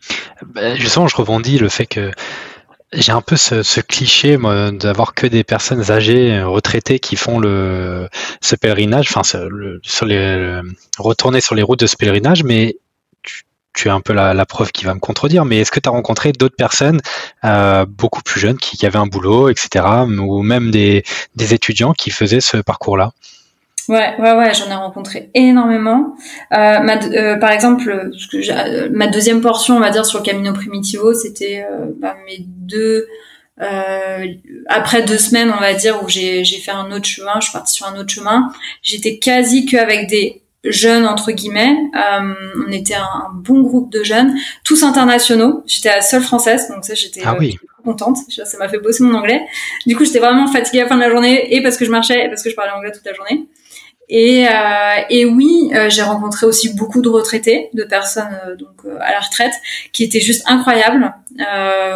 Bah, 0.45 0.75
justement, 0.75 1.07
je 1.07 1.15
rebondis 1.15 1.57
le 1.57 1.69
fait 1.69 1.85
que 1.85 2.11
j'ai 2.93 3.11
un 3.11 3.21
peu 3.21 3.35
ce, 3.35 3.61
ce 3.63 3.81
cliché 3.81 4.37
d'avoir 4.73 5.13
que 5.13 5.27
des 5.27 5.43
personnes 5.43 5.91
âgées 5.91 6.41
retraitées 6.43 6.99
qui 6.99 7.17
font 7.17 7.39
le 7.39 8.07
ce 8.41 8.55
pèlerinage, 8.55 9.07
enfin 9.09 9.23
sur 9.83 10.05
les 10.05 10.61
retourner 10.97 11.41
sur 11.41 11.55
les 11.55 11.63
routes 11.63 11.79
de 11.79 11.87
ce 11.87 11.97
pèlerinage, 11.97 12.43
mais 12.43 12.77
tu 13.75 13.89
es 13.89 13.91
un 13.91 14.01
peu 14.01 14.13
la, 14.13 14.45
preuve 14.45 14.71
qui 14.71 14.85
va 14.85 14.93
me 14.93 14.99
contredire, 14.99 15.45
mais 15.45 15.59
est-ce 15.59 15.71
que 15.71 15.79
tu 15.79 15.89
as 15.89 15.91
rencontré 15.91 16.31
d'autres 16.31 16.55
personnes 16.55 17.01
euh, 17.43 17.85
beaucoup 17.85 18.23
plus 18.23 18.39
jeunes 18.39 18.57
qui, 18.57 18.83
avaient 18.85 18.97
un 18.97 19.05
boulot, 19.05 19.49
etc., 19.49 19.85
ou 20.09 20.41
même 20.41 20.71
des, 20.71 21.03
étudiants 21.37 21.93
qui 21.93 22.09
faisaient 22.09 22.41
ce 22.41 22.57
parcours-là? 22.57 23.11
Ouais, 23.87 24.15
ouais, 24.17 24.33
ouais, 24.33 24.53
j'en 24.55 24.71
ai 24.71 24.75
rencontré 24.75 25.29
énormément. 25.35 26.15
Euh, 26.53 26.57
euh, 26.57 27.35
par 27.35 27.51
exemple, 27.51 28.09
ma 28.91 29.07
deuxième 29.07 29.41
portion, 29.41 29.77
on 29.77 29.79
va 29.79 29.91
dire, 29.91 30.05
sur 30.05 30.19
le 30.19 30.23
Camino 30.23 30.53
Primitivo, 30.53 31.13
c'était 31.13 31.63
bah, 31.99 32.15
mes 32.25 32.39
deux... 32.39 33.07
après 34.67 35.03
deux 35.03 35.17
semaines, 35.17 35.51
on 35.55 35.59
va 35.59 35.73
dire, 35.73 36.01
où 36.01 36.09
j'ai 36.09 36.43
fait 36.43 36.71
un 36.71 36.91
autre 36.91 37.05
chemin, 37.05 37.33
je 37.39 37.45
suis 37.45 37.53
partie 37.53 37.73
sur 37.73 37.85
un 37.85 37.97
autre 37.97 38.11
chemin, 38.11 38.51
j'étais 38.81 39.19
quasi 39.19 39.65
qu'avec 39.65 40.07
des 40.07 40.44
jeunes 40.65 41.05
entre 41.05 41.31
guillemets. 41.31 41.75
Euh, 41.95 42.33
on 42.67 42.71
était 42.71 42.95
un, 42.95 43.31
bon 43.33 43.61
groupe 43.61 43.91
de 43.91 44.03
jeunes, 44.03 44.35
tous 44.63 44.83
internationaux. 44.83 45.63
J'étais 45.65 45.89
la 45.89 46.01
seule 46.01 46.21
française, 46.21 46.69
donc 46.69 46.83
ça 46.85 46.95
j'étais 46.95 47.21
ah 47.25 47.35
euh, 47.39 47.49
contente. 47.83 48.17
Ça 48.29 48.57
m'a 48.57 48.67
fait 48.69 48.79
bosser 48.79 49.03
mon 49.03 49.15
anglais. 49.15 49.41
Du 49.85 49.95
coup, 49.95 50.05
j'étais 50.05 50.19
vraiment 50.19 50.47
fatiguée 50.47 50.79
à 50.79 50.83
la 50.83 50.89
fin 50.89 50.95
de 50.95 51.01
la 51.01 51.09
journée, 51.09 51.55
et 51.55 51.61
parce 51.61 51.77
que 51.77 51.85
je 51.85 51.91
marchais, 51.91 52.25
et 52.25 52.29
parce 52.29 52.43
que 52.43 52.49
je 52.49 52.55
parlais 52.55 52.71
anglais 52.71 52.91
toute 52.91 53.05
la 53.05 53.13
journée. 53.13 53.47
Et, 54.07 54.47
euh, 54.47 54.51
et 55.09 55.25
oui, 55.25 55.71
euh, 55.73 55.89
j'ai 55.89 56.03
rencontré 56.03 56.45
aussi 56.45 56.75
beaucoup 56.75 57.01
de 57.01 57.09
retraités, 57.09 57.69
de 57.73 57.83
personnes 57.83 58.55
donc 58.59 58.85
à 58.99 59.11
la 59.11 59.19
retraite, 59.19 59.53
qui 59.93 60.03
étaient 60.03 60.19
juste 60.19 60.43
incroyables. 60.47 61.13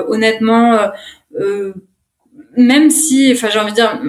honnêtement, 0.08 0.78
même 2.60 2.90
si, 2.90 3.32
enfin, 3.34 3.48
j'ai 3.50 3.58
envie 3.58 3.72
de 3.72 3.76
dire, 3.76 4.02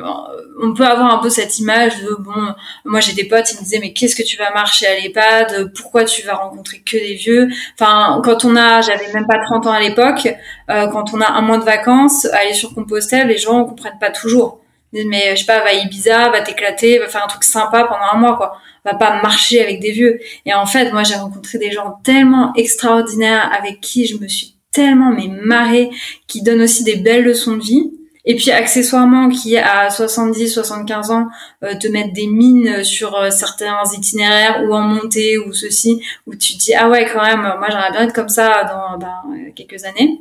on 0.61 0.75
peut 0.75 0.85
avoir 0.85 1.15
un 1.15 1.19
peu 1.19 1.31
cette 1.31 1.59
image 1.61 2.03
de 2.03 2.15
bon, 2.19 2.53
moi 2.85 2.99
j'ai 2.99 3.13
des 3.13 3.25
potes, 3.25 3.53
ils 3.53 3.57
me 3.57 3.63
disaient 3.63 3.79
mais 3.81 3.93
qu'est-ce 3.93 4.17
que 4.17 4.25
tu 4.25 4.37
vas 4.37 4.53
marcher 4.53 4.87
à 4.87 4.99
l'EHPAD? 4.99 5.73
Pourquoi 5.75 6.05
tu 6.05 6.23
vas 6.23 6.35
rencontrer 6.35 6.81
que 6.81 6.97
des 6.97 7.15
vieux? 7.15 7.49
Enfin, 7.79 8.21
quand 8.25 8.45
on 8.45 8.57
a, 8.57 8.81
j'avais 8.81 9.13
même 9.13 9.27
pas 9.27 9.39
30 9.39 9.69
ans 9.69 9.73
à 9.73 9.81
l'époque, 9.81 10.29
euh, 10.69 10.89
quand 10.89 11.15
on 11.15 11.21
a 11.21 11.31
un 11.31 11.43
mois 11.43 11.59
de 11.59 11.65
vacances, 11.65 12.27
aller 12.27 12.53
sur 12.53 12.75
Compostelle, 12.75 13.29
les 13.29 13.39
gens 13.39 13.65
comprennent 13.65 13.99
pas 14.01 14.11
toujours. 14.11 14.61
Ils 14.93 15.03
disent 15.03 15.09
mais 15.09 15.37
je 15.37 15.41
sais 15.41 15.47
pas, 15.47 15.61
va 15.61 15.69
à 15.69 15.73
Ibiza, 15.75 16.31
va 16.31 16.41
t'éclater, 16.41 16.99
va 16.99 17.07
faire 17.07 17.25
un 17.25 17.29
truc 17.29 17.45
sympa 17.45 17.85
pendant 17.85 18.13
un 18.13 18.19
mois 18.19 18.37
quoi. 18.37 18.59
Va 18.85 18.95
pas 18.95 19.23
marcher 19.23 19.63
avec 19.63 19.79
des 19.79 19.93
vieux. 19.93 20.19
Et 20.45 20.55
en 20.55 20.67
fait, 20.67 20.91
moi 20.91 21.05
j'ai 21.05 21.15
rencontré 21.15 21.59
des 21.59 21.71
gens 21.71 22.01
tellement 22.03 22.53
extraordinaires 22.57 23.49
avec 23.57 23.81
qui 23.81 24.07
je 24.07 24.19
me 24.19 24.27
suis 24.27 24.57
tellement 24.73 25.13
mais 25.13 25.29
marrée, 25.29 25.91
qui 26.27 26.43
donnent 26.43 26.63
aussi 26.63 26.83
des 26.83 26.97
belles 26.97 27.25
leçons 27.25 27.57
de 27.57 27.63
vie 27.63 27.93
et 28.25 28.37
puis 28.37 28.51
accessoirement 28.51 29.29
qui 29.29 29.57
à 29.57 29.91
70 29.91 30.53
75 30.53 31.11
ans 31.11 31.29
euh, 31.63 31.75
te 31.79 31.89
mettre 31.89 32.13
des 32.13 32.27
mines 32.27 32.85
sur 32.85 33.17
euh, 33.17 33.31
certains 33.31 33.79
itinéraires 33.95 34.65
ou 34.65 34.75
en 34.75 34.83
montée 34.83 35.39
ou 35.39 35.53
ceci 35.53 36.03
où 36.27 36.35
tu 36.35 36.55
te 36.55 36.59
dis 36.59 36.75
ah 36.75 36.89
ouais 36.89 37.09
quand 37.13 37.23
même 37.23 37.41
moi 37.41 37.67
j'aimerais 37.69 37.91
bien 37.93 38.03
être 38.03 38.15
comme 38.15 38.29
ça 38.29 38.65
dans 38.65 38.99
ben, 38.99 39.53
quelques 39.55 39.85
années. 39.85 40.21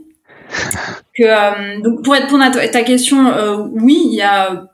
Que 1.16 1.24
euh, 1.24 1.82
donc 1.82 2.04
pour 2.04 2.14
répondre 2.14 2.44
à 2.44 2.50
ta 2.50 2.84
question 2.84 3.34
oui 3.74 4.02
il 4.06 4.14
y 4.14 4.22
a 4.22 4.68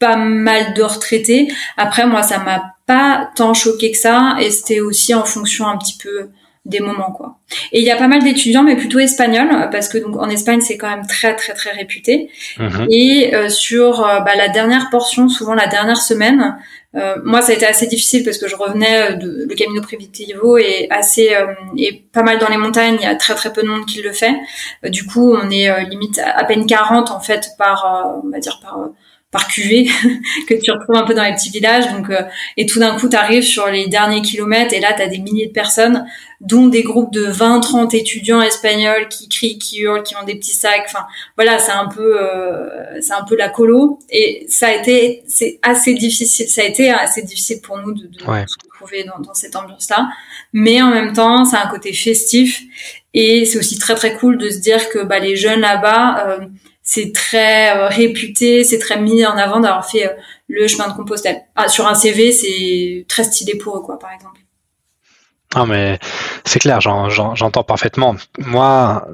pas 0.00 0.16
mal 0.16 0.74
de 0.74 0.82
retraités. 0.82 1.52
Après 1.76 2.06
moi 2.06 2.22
ça 2.22 2.38
m'a 2.38 2.74
pas 2.86 3.30
tant 3.36 3.54
choqué 3.54 3.92
que 3.92 3.98
ça 3.98 4.34
et 4.40 4.50
c'était 4.50 4.80
aussi 4.80 5.14
en 5.14 5.24
fonction 5.24 5.68
un 5.68 5.78
petit 5.78 5.96
peu 5.96 6.30
des 6.64 6.80
moments 6.80 7.12
quoi. 7.12 7.38
Et 7.72 7.80
il 7.80 7.84
y 7.84 7.90
a 7.90 7.96
pas 7.96 8.08
mal 8.08 8.22
d'étudiants, 8.22 8.62
mais 8.62 8.76
plutôt 8.76 8.98
espagnols, 8.98 9.68
parce 9.70 9.88
que 9.88 9.98
donc 9.98 10.16
en 10.16 10.30
Espagne 10.30 10.60
c'est 10.62 10.78
quand 10.78 10.88
même 10.88 11.06
très 11.06 11.36
très 11.36 11.52
très 11.52 11.70
réputé. 11.70 12.30
Mhm. 12.58 12.86
Et 12.90 13.34
euh, 13.34 13.48
sur 13.48 14.04
euh, 14.04 14.20
bah, 14.20 14.34
la 14.34 14.48
dernière 14.48 14.88
portion, 14.90 15.28
souvent 15.28 15.54
la 15.54 15.66
dernière 15.66 15.98
semaine, 15.98 16.56
euh, 16.94 17.16
moi 17.22 17.42
ça 17.42 17.52
a 17.52 17.54
été 17.54 17.66
assez 17.66 17.86
difficile 17.86 18.24
parce 18.24 18.38
que 18.38 18.48
je 18.48 18.56
revenais 18.56 19.16
de 19.16 19.46
le 19.46 19.54
Camino 19.54 19.82
Primitivo 19.82 20.56
et 20.56 20.86
assez 20.90 21.36
et 21.76 22.04
pas 22.12 22.22
mal 22.22 22.38
dans 22.38 22.48
les 22.48 22.56
montagnes, 22.56 22.96
il 22.98 23.04
y 23.04 23.06
a 23.06 23.14
très 23.14 23.34
très 23.34 23.52
peu 23.52 23.62
de 23.62 23.68
monde 23.68 23.84
qui 23.84 24.00
le 24.00 24.12
fait. 24.12 24.34
du 24.84 25.04
coup, 25.04 25.34
on 25.34 25.50
est 25.50 25.84
limite 25.86 26.18
à 26.18 26.44
peine 26.44 26.66
40 26.66 27.10
en 27.10 27.20
fait 27.20 27.50
par 27.58 28.20
on 28.24 28.30
va 28.30 28.38
dire 28.38 28.58
par 28.62 28.78
par 29.34 29.48
cuvée 29.48 29.88
que 30.48 30.54
tu 30.54 30.70
retrouves 30.70 30.94
un 30.94 31.02
peu 31.02 31.12
dans 31.12 31.24
les 31.24 31.34
petits 31.34 31.50
villages. 31.50 31.92
Donc, 31.92 32.08
euh, 32.08 32.22
et 32.56 32.66
tout 32.66 32.78
d'un 32.78 32.96
coup, 32.96 33.08
tu 33.08 33.16
arrives 33.16 33.42
sur 33.42 33.66
les 33.66 33.88
derniers 33.88 34.22
kilomètres 34.22 34.72
et 34.72 34.78
là, 34.78 34.92
tu 34.92 35.02
as 35.02 35.08
des 35.08 35.18
milliers 35.18 35.48
de 35.48 35.52
personnes, 35.52 36.06
dont 36.40 36.68
des 36.68 36.84
groupes 36.84 37.12
de 37.12 37.24
20, 37.24 37.58
30 37.58 37.94
étudiants 37.94 38.40
espagnols 38.40 39.08
qui 39.08 39.28
crient, 39.28 39.58
qui 39.58 39.80
hurlent, 39.80 40.04
qui 40.04 40.14
ont 40.14 40.22
des 40.22 40.36
petits 40.36 40.54
sacs. 40.54 40.84
Enfin, 40.86 41.04
voilà, 41.36 41.58
c'est 41.58 41.72
un 41.72 41.88
peu, 41.88 42.16
euh, 42.22 43.00
c'est 43.00 43.12
un 43.12 43.24
peu 43.24 43.36
la 43.36 43.48
colo. 43.48 43.98
Et 44.08 44.46
ça 44.48 44.68
a 44.68 44.72
été, 44.72 45.24
c'est 45.26 45.58
assez 45.62 45.94
difficile. 45.94 46.48
Ça 46.48 46.62
a 46.62 46.64
été 46.64 46.90
assez 46.90 47.22
difficile 47.22 47.60
pour 47.60 47.76
nous 47.78 47.92
de, 47.92 48.06
de 48.06 48.18
se 48.20 48.56
retrouver 48.70 49.02
dans, 49.02 49.18
dans 49.18 49.34
cette 49.34 49.56
ambiance-là. 49.56 50.10
Mais 50.52 50.80
en 50.80 50.90
même 50.90 51.12
temps, 51.12 51.44
c'est 51.44 51.56
un 51.56 51.66
côté 51.66 51.92
festif 51.92 52.62
et 53.14 53.44
c'est 53.46 53.58
aussi 53.58 53.78
très 53.78 53.96
très 53.96 54.14
cool 54.14 54.38
de 54.38 54.48
se 54.48 54.58
dire 54.58 54.88
que 54.90 55.02
bah, 55.02 55.18
les 55.18 55.34
jeunes 55.34 55.60
là-bas. 55.60 56.28
Euh, 56.28 56.46
c'est 56.94 57.12
très 57.12 57.76
euh, 57.76 57.88
réputé, 57.88 58.62
c'est 58.62 58.78
très 58.78 59.00
mis 59.00 59.26
en 59.26 59.36
avant 59.36 59.58
d'avoir 59.58 59.88
fait 59.88 60.06
euh, 60.06 60.12
le 60.48 60.68
chemin 60.68 60.88
de 60.88 60.94
Compostelle. 60.94 61.42
Ah, 61.56 61.68
sur 61.68 61.88
un 61.88 61.94
CV, 61.94 62.30
c'est 62.30 63.04
très 63.08 63.24
stylé 63.24 63.58
pour 63.58 63.76
eux, 63.76 63.80
quoi, 63.80 63.98
par 63.98 64.12
exemple. 64.12 64.40
Ah, 65.56 65.66
mais 65.66 65.98
c'est 66.44 66.60
clair, 66.60 66.80
j'entends 66.80 67.62
parfaitement. 67.64 68.16
Moi, 68.38 69.06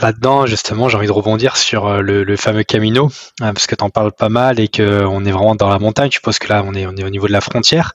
là-dedans, 0.00 0.46
justement, 0.46 0.88
j'ai 0.88 0.96
envie 0.96 1.06
de 1.06 1.12
rebondir 1.12 1.56
sur 1.56 2.02
le, 2.02 2.36
fameux 2.36 2.64
Camino, 2.64 3.10
parce 3.38 3.66
que 3.66 3.74
tu 3.74 3.84
en 3.84 3.88
parles 3.88 4.12
pas 4.12 4.28
mal 4.28 4.60
et 4.60 4.68
qu'on 4.68 5.24
est 5.24 5.30
vraiment 5.30 5.54
dans 5.54 5.70
la 5.70 5.78
montagne. 5.78 6.10
Je 6.10 6.16
suppose 6.16 6.38
que 6.38 6.48
là, 6.48 6.62
on 6.66 6.74
est, 6.74 6.86
au 6.86 6.92
niveau 6.92 7.26
de 7.28 7.32
la 7.32 7.40
frontière. 7.40 7.94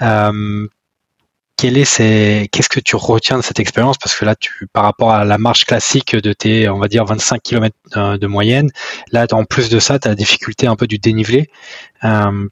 Euh, 0.00 0.66
est 1.64 2.48
qu'est-ce 2.50 2.68
que 2.68 2.80
tu 2.80 2.96
retiens 2.96 3.38
de 3.38 3.42
cette 3.42 3.60
expérience? 3.60 3.96
Parce 3.98 4.14
que 4.14 4.24
là, 4.24 4.34
tu, 4.34 4.66
par 4.72 4.84
rapport 4.84 5.12
à 5.12 5.24
la 5.24 5.38
marche 5.38 5.64
classique 5.64 6.14
de 6.14 6.32
tes, 6.32 6.68
on 6.68 6.78
va 6.78 6.88
dire, 6.88 7.04
25 7.04 7.42
km 7.42 7.74
de 8.18 8.26
moyenne, 8.26 8.70
là, 9.12 9.26
en 9.32 9.44
plus 9.44 9.68
de 9.68 9.78
ça, 9.78 9.98
tu 9.98 10.08
as 10.08 10.10
la 10.10 10.14
difficulté 10.14 10.66
un 10.66 10.76
peu 10.76 10.86
du 10.86 10.98
dénivelé. 10.98 11.48
Euh, 12.04 12.48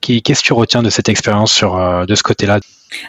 qu'est-ce 0.00 0.40
que 0.40 0.46
tu 0.46 0.52
retiens 0.52 0.82
de 0.82 0.90
cette 0.90 1.08
expérience 1.08 1.52
sur 1.52 1.76
euh, 1.76 2.04
de 2.04 2.14
ce 2.14 2.22
côté-là? 2.22 2.60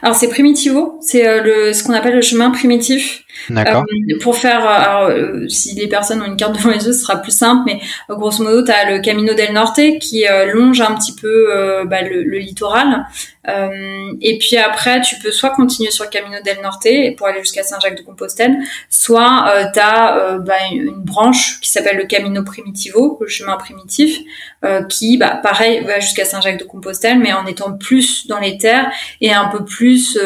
Alors 0.01 0.15
c'est 0.15 0.29
primitivo, 0.29 0.97
c'est 1.01 1.27
euh, 1.27 1.41
le 1.41 1.73
ce 1.73 1.83
qu'on 1.83 1.93
appelle 1.93 2.15
le 2.15 2.21
chemin 2.21 2.51
primitif. 2.51 3.23
D'accord. 3.49 3.83
Euh, 3.83 4.19
pour 4.21 4.37
faire, 4.37 4.65
alors, 4.65 5.11
si 5.49 5.75
les 5.75 5.87
personnes 5.87 6.21
ont 6.21 6.25
une 6.25 6.37
carte 6.37 6.55
devant 6.55 6.71
les 6.71 6.85
yeux, 6.85 6.93
ce 6.93 6.99
sera 6.99 7.17
plus 7.17 7.35
simple, 7.35 7.63
mais 7.65 7.79
grosso 8.09 8.43
modo, 8.43 8.63
tu 8.63 8.71
as 8.71 8.89
le 8.89 8.99
Camino 8.99 9.33
del 9.33 9.53
Norte 9.53 9.81
qui 9.99 10.25
longe 10.53 10.81
un 10.81 10.95
petit 10.95 11.13
peu 11.15 11.83
bah, 11.85 12.01
le, 12.01 12.37
littoral 12.37 13.05
euh, 13.47 14.13
et 14.21 14.37
puis 14.37 14.57
après, 14.57 15.01
tu 15.01 15.17
peux 15.17 15.31
soit 15.31 15.51
continuer 15.51 15.91
sur 15.91 16.05
le 16.05 16.09
Camino 16.09 16.37
del 16.43 16.61
Norte 16.61 16.87
pour 17.17 17.27
aller 17.27 17.39
jusqu'à 17.39 17.63
Saint-Jacques-de-Compostelle, 17.63 18.57
soit 18.89 19.45
euh, 19.49 19.65
tu 19.73 19.79
as 19.79 20.17
euh, 20.17 20.39
bah, 20.39 20.53
une 20.71 21.03
branche 21.03 21.59
qui 21.61 21.69
s'appelle 21.69 21.97
le 21.97 22.05
Camino 22.05 22.43
Primitivo, 22.43 23.17
le 23.21 23.27
chemin 23.27 23.55
primitif, 23.57 24.19
euh, 24.63 24.83
qui, 24.83 25.17
bah, 25.17 25.39
pareil, 25.41 25.81
va 25.81 25.99
jusqu'à 25.99 26.25
Saint-Jacques-de-Compostelle, 26.25 27.19
mais 27.19 27.33
en 27.33 27.45
étant 27.45 27.73
plus 27.73 28.27
dans 28.27 28.39
les 28.39 28.57
terres 28.57 28.91
et 29.21 29.31
un 29.33 29.45
peu 29.45 29.63
plus 29.63 30.19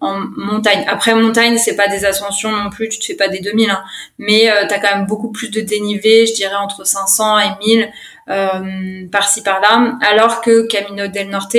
en 0.00 0.20
montagne. 0.36 0.84
Après, 0.88 1.14
montagne, 1.14 1.58
c'est 1.58 1.76
pas 1.76 1.88
des 1.88 2.04
non 2.20 2.70
plus, 2.70 2.88
tu 2.88 2.98
te 2.98 3.04
fais 3.04 3.14
pas 3.14 3.28
des 3.28 3.40
2000, 3.40 3.70
hein, 3.70 3.82
mais 4.18 4.50
tu 4.68 4.74
as 4.74 4.78
quand 4.78 4.96
même 4.96 5.06
beaucoup 5.06 5.30
plus 5.30 5.50
de 5.50 5.60
dénivelé, 5.60 6.26
je 6.26 6.34
dirais 6.34 6.54
entre 6.56 6.86
500 6.86 7.38
et 7.38 7.66
1000 8.26 9.10
par-ci 9.10 9.42
par-là, 9.42 9.96
alors 10.00 10.40
que 10.40 10.66
Camino 10.66 11.08
del 11.08 11.30
Norte, 11.30 11.56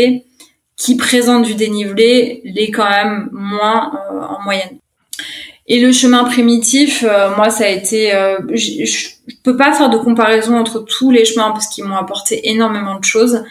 qui 0.78 0.98
présente 0.98 1.46
du 1.46 1.56
dénivelé 1.56 2.42
l'est 2.44 2.72
quand 2.72 2.90
même 2.90 3.30
moins 3.32 3.94
euh, 4.12 4.22
en 4.22 4.42
moyenne. 4.44 4.78
Et 5.68 5.80
le 5.80 5.92
chemin 5.92 6.26
primitif, 6.26 7.04
euh, 7.08 7.36
moi, 7.36 7.50
ça 7.50 7.66
a 7.66 7.70
été. 7.70 8.14
Euh, 8.14 8.38
je 8.54 9.08
peux 9.44 9.58
pas 9.58 9.74
faire 9.74 9.90
de 9.90 9.98
comparaison 9.98 10.58
entre 10.58 10.80
tous 10.80 11.10
les 11.10 11.26
chemins 11.26 11.52
parce 11.52 11.68
qu'ils 11.68 11.86
m'ont 11.86 11.96
apporté 11.96 12.50
énormément 12.50 13.00
de 13.00 13.04
choses. 13.04 13.44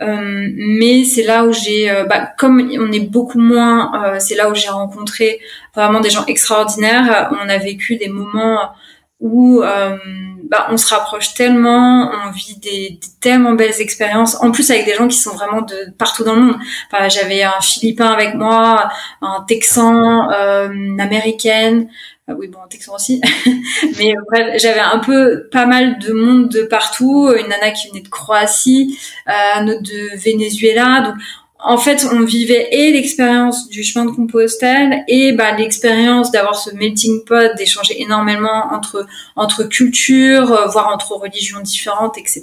Mais 0.00 1.04
c'est 1.04 1.24
là 1.24 1.44
où 1.44 1.52
j'ai, 1.52 1.90
bah, 2.08 2.30
comme 2.38 2.70
on 2.78 2.92
est 2.92 3.08
beaucoup 3.08 3.40
moins, 3.40 4.18
c'est 4.18 4.36
là 4.36 4.50
où 4.50 4.54
j'ai 4.54 4.68
rencontré 4.68 5.40
vraiment 5.74 6.00
des 6.00 6.10
gens 6.10 6.24
extraordinaires. 6.26 7.30
On 7.32 7.48
a 7.48 7.58
vécu 7.58 7.96
des 7.96 8.08
moments 8.08 8.72
où 9.20 9.62
euh, 9.62 9.96
bah, 10.44 10.68
on 10.70 10.76
se 10.76 10.94
rapproche 10.94 11.34
tellement, 11.34 12.10
on 12.26 12.30
vit 12.30 12.56
des, 12.58 13.00
tellement 13.20 13.52
belles 13.52 13.80
expériences, 13.80 14.40
en 14.42 14.52
plus 14.52 14.70
avec 14.70 14.86
des 14.86 14.94
gens 14.94 15.08
qui 15.08 15.16
sont 15.16 15.34
vraiment 15.34 15.62
de 15.62 15.92
partout 15.98 16.24
dans 16.24 16.34
le 16.34 16.42
monde. 16.42 16.56
Enfin, 16.90 17.08
j'avais 17.08 17.42
un 17.42 17.60
Philippin 17.60 18.06
avec 18.06 18.34
moi, 18.34 18.88
un 19.20 19.44
Texan, 19.48 20.30
euh, 20.30 20.70
une 20.70 21.00
Américaine, 21.00 21.88
euh, 22.28 22.34
oui 22.38 22.48
bon 22.48 22.58
un 22.64 22.68
Texan 22.68 22.94
aussi, 22.94 23.20
mais 23.98 24.14
bref, 24.30 24.60
j'avais 24.60 24.80
un 24.80 24.98
peu 24.98 25.48
pas 25.50 25.66
mal 25.66 25.98
de 25.98 26.12
monde 26.12 26.48
de 26.48 26.62
partout, 26.62 27.32
une 27.36 27.48
nana 27.48 27.70
qui 27.70 27.88
venait 27.88 28.02
de 28.02 28.08
Croatie, 28.08 28.98
un 29.26 29.66
autre 29.68 29.82
de 29.82 30.16
Venezuela, 30.18 31.02
donc 31.02 31.16
en 31.60 31.76
fait, 31.76 32.06
on 32.12 32.24
vivait 32.24 32.68
et 32.70 32.92
l'expérience 32.92 33.68
du 33.68 33.82
chemin 33.82 34.04
de 34.04 34.12
Compostelle 34.12 35.02
et 35.08 35.32
bah, 35.32 35.56
l'expérience 35.56 36.30
d'avoir 36.30 36.54
ce 36.54 36.70
melting 36.70 37.24
pot, 37.24 37.52
d'échanger 37.56 38.00
énormément 38.00 38.72
entre 38.72 39.06
entre 39.34 39.64
cultures, 39.64 40.52
euh, 40.52 40.66
voire 40.68 40.88
entre 40.94 41.14
religions 41.14 41.58
différentes, 41.60 42.16
etc. 42.16 42.42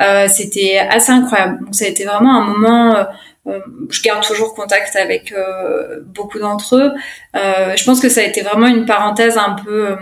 Euh, 0.00 0.26
C'était 0.28 0.78
assez 0.78 1.12
incroyable. 1.12 1.64
Donc 1.64 1.76
ça 1.76 1.84
a 1.84 1.88
été 1.88 2.04
vraiment 2.04 2.42
un 2.42 2.44
moment. 2.44 3.06
Euh, 3.48 3.58
euh 3.58 3.60
je 3.90 4.02
garde 4.02 4.24
toujours 4.26 4.54
contact 4.54 4.96
avec 4.96 5.32
euh, 5.32 6.00
beaucoup 6.04 6.38
d'entre 6.38 6.76
eux. 6.76 6.92
je 7.34 7.84
pense 7.84 8.00
que 8.00 8.08
ça 8.08 8.20
a 8.20 8.24
été 8.24 8.42
vraiment 8.42 8.66
une 8.66 8.86
parenthèse 8.86 9.38
un 9.38 9.56
peu. 9.64 9.96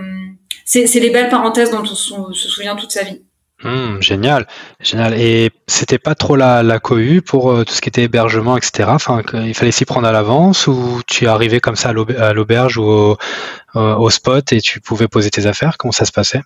c'est 0.65 0.87
les 0.95 1.11
belles 1.11 1.29
parenthèses 1.29 1.71
dont 1.71 1.83
on 1.83 2.33
se 2.33 2.49
souvient 2.49 2.77
toute 2.77 2.93
sa 2.93 3.05
vie. 3.05 3.23
Mmh, 3.65 4.03
génial, 4.03 4.47
génial. 4.81 5.15
Et 5.19 5.51
c'était 5.67 5.99
pas 5.99 6.15
trop 6.15 6.37
la, 6.37 6.63
la 6.63 6.79
cohue 6.79 7.23
pour 7.23 7.51
euh, 7.51 7.65
tout 7.65 7.73
ce 7.73 7.81
qui 7.81 7.89
était 7.89 8.03
hébergement, 8.03 8.57
etc. 8.57 8.91
Enfin, 8.93 9.23
il 9.33 9.55
fallait 9.55 9.71
s'y 9.71 9.87
prendre 9.87 10.07
à 10.07 10.13
l'avance 10.13 10.67
ou 10.67 11.01
tu 11.07 11.27
arrivé 11.27 11.59
comme 11.61 11.77
ça 11.77 11.89
à 11.91 12.33
l'auberge 12.35 12.77
ou 12.77 12.85
au, 12.85 13.17
au, 13.75 14.11
spot 14.11 14.53
et 14.53 14.61
tu 14.61 14.81
pouvais 14.81 15.09
poser 15.09 15.31
tes 15.31 15.47
affaires? 15.47 15.79
Comment 15.79 15.93
ça 15.93 16.05
se 16.05 16.13
passait? 16.13 16.43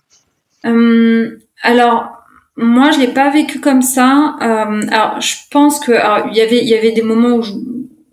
Hum, 0.63 1.37
Alors, 1.63 2.20
moi, 2.57 2.91
je 2.91 2.99
l'ai 2.99 3.07
pas 3.07 3.29
vécu 3.29 3.59
comme 3.59 3.81
ça. 3.81 4.35
Euh, 4.41 4.81
alors, 4.91 5.21
je 5.21 5.35
pense 5.49 5.79
que 5.79 5.91
il 6.29 6.35
y 6.35 6.41
avait 6.41 6.59
il 6.59 6.67
y 6.67 6.75
avait 6.75 6.91
des 6.91 7.01
moments 7.01 7.37
où 7.37 7.43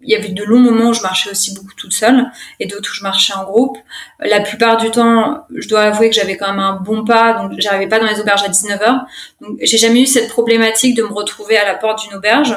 il 0.08 0.12
y 0.12 0.16
avait 0.16 0.30
de 0.30 0.42
longs 0.42 0.60
moments 0.60 0.88
où 0.88 0.94
je 0.94 1.02
marchais 1.02 1.30
aussi 1.30 1.54
beaucoup 1.54 1.74
toute 1.76 1.92
seule 1.92 2.30
et 2.60 2.66
d'autres 2.66 2.90
où 2.90 2.94
je 2.94 3.02
marchais 3.02 3.34
en 3.34 3.44
groupe. 3.44 3.76
La 4.20 4.40
plupart 4.40 4.78
du 4.78 4.90
temps, 4.90 5.44
je 5.54 5.68
dois 5.68 5.82
avouer 5.82 6.08
que 6.08 6.14
j'avais 6.14 6.38
quand 6.38 6.48
même 6.48 6.60
un 6.60 6.76
bon 6.76 7.04
pas, 7.04 7.34
donc 7.34 7.52
j'arrivais 7.58 7.88
pas 7.88 7.98
dans 7.98 8.06
les 8.06 8.18
auberges 8.18 8.42
à 8.42 8.48
19h. 8.48 9.04
Donc 9.42 9.58
j'ai 9.60 9.76
jamais 9.76 10.00
eu 10.00 10.06
cette 10.06 10.30
problématique 10.30 10.96
de 10.96 11.02
me 11.02 11.12
retrouver 11.12 11.58
à 11.58 11.64
la 11.66 11.74
porte 11.74 12.02
d'une 12.02 12.16
auberge. 12.16 12.56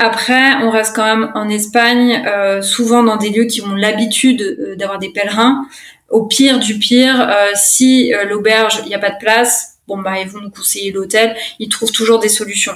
Après, 0.00 0.54
on 0.62 0.70
reste 0.70 0.96
quand 0.96 1.04
même 1.04 1.30
en 1.34 1.48
Espagne, 1.48 2.24
euh, 2.26 2.60
souvent 2.62 3.02
dans 3.04 3.16
des 3.16 3.30
lieux 3.30 3.46
qui 3.46 3.62
ont 3.62 3.74
l'habitude 3.74 4.42
euh, 4.42 4.76
d'avoir 4.76 4.98
des 4.98 5.10
pèlerins. 5.10 5.66
Au 6.08 6.26
pire 6.26 6.58
du 6.58 6.78
pire, 6.78 7.20
euh, 7.20 7.50
si 7.54 8.12
l'auberge, 8.28 8.80
il 8.84 8.88
n'y 8.88 8.94
a 8.94 8.98
pas 8.98 9.10
de 9.10 9.18
place, 9.18 9.77
bon 9.88 9.98
bah 9.98 10.20
ils 10.20 10.28
vont 10.28 10.40
nous 10.40 10.50
conseiller 10.50 10.92
l'hôtel, 10.92 11.34
ils 11.58 11.68
trouvent 11.68 11.92
toujours 11.92 12.20
des 12.20 12.28
solutions. 12.28 12.74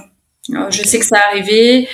je 0.48 0.82
sais 0.82 0.98
que 0.98 1.06
ça 1.06 1.20
arrivé 1.30 1.88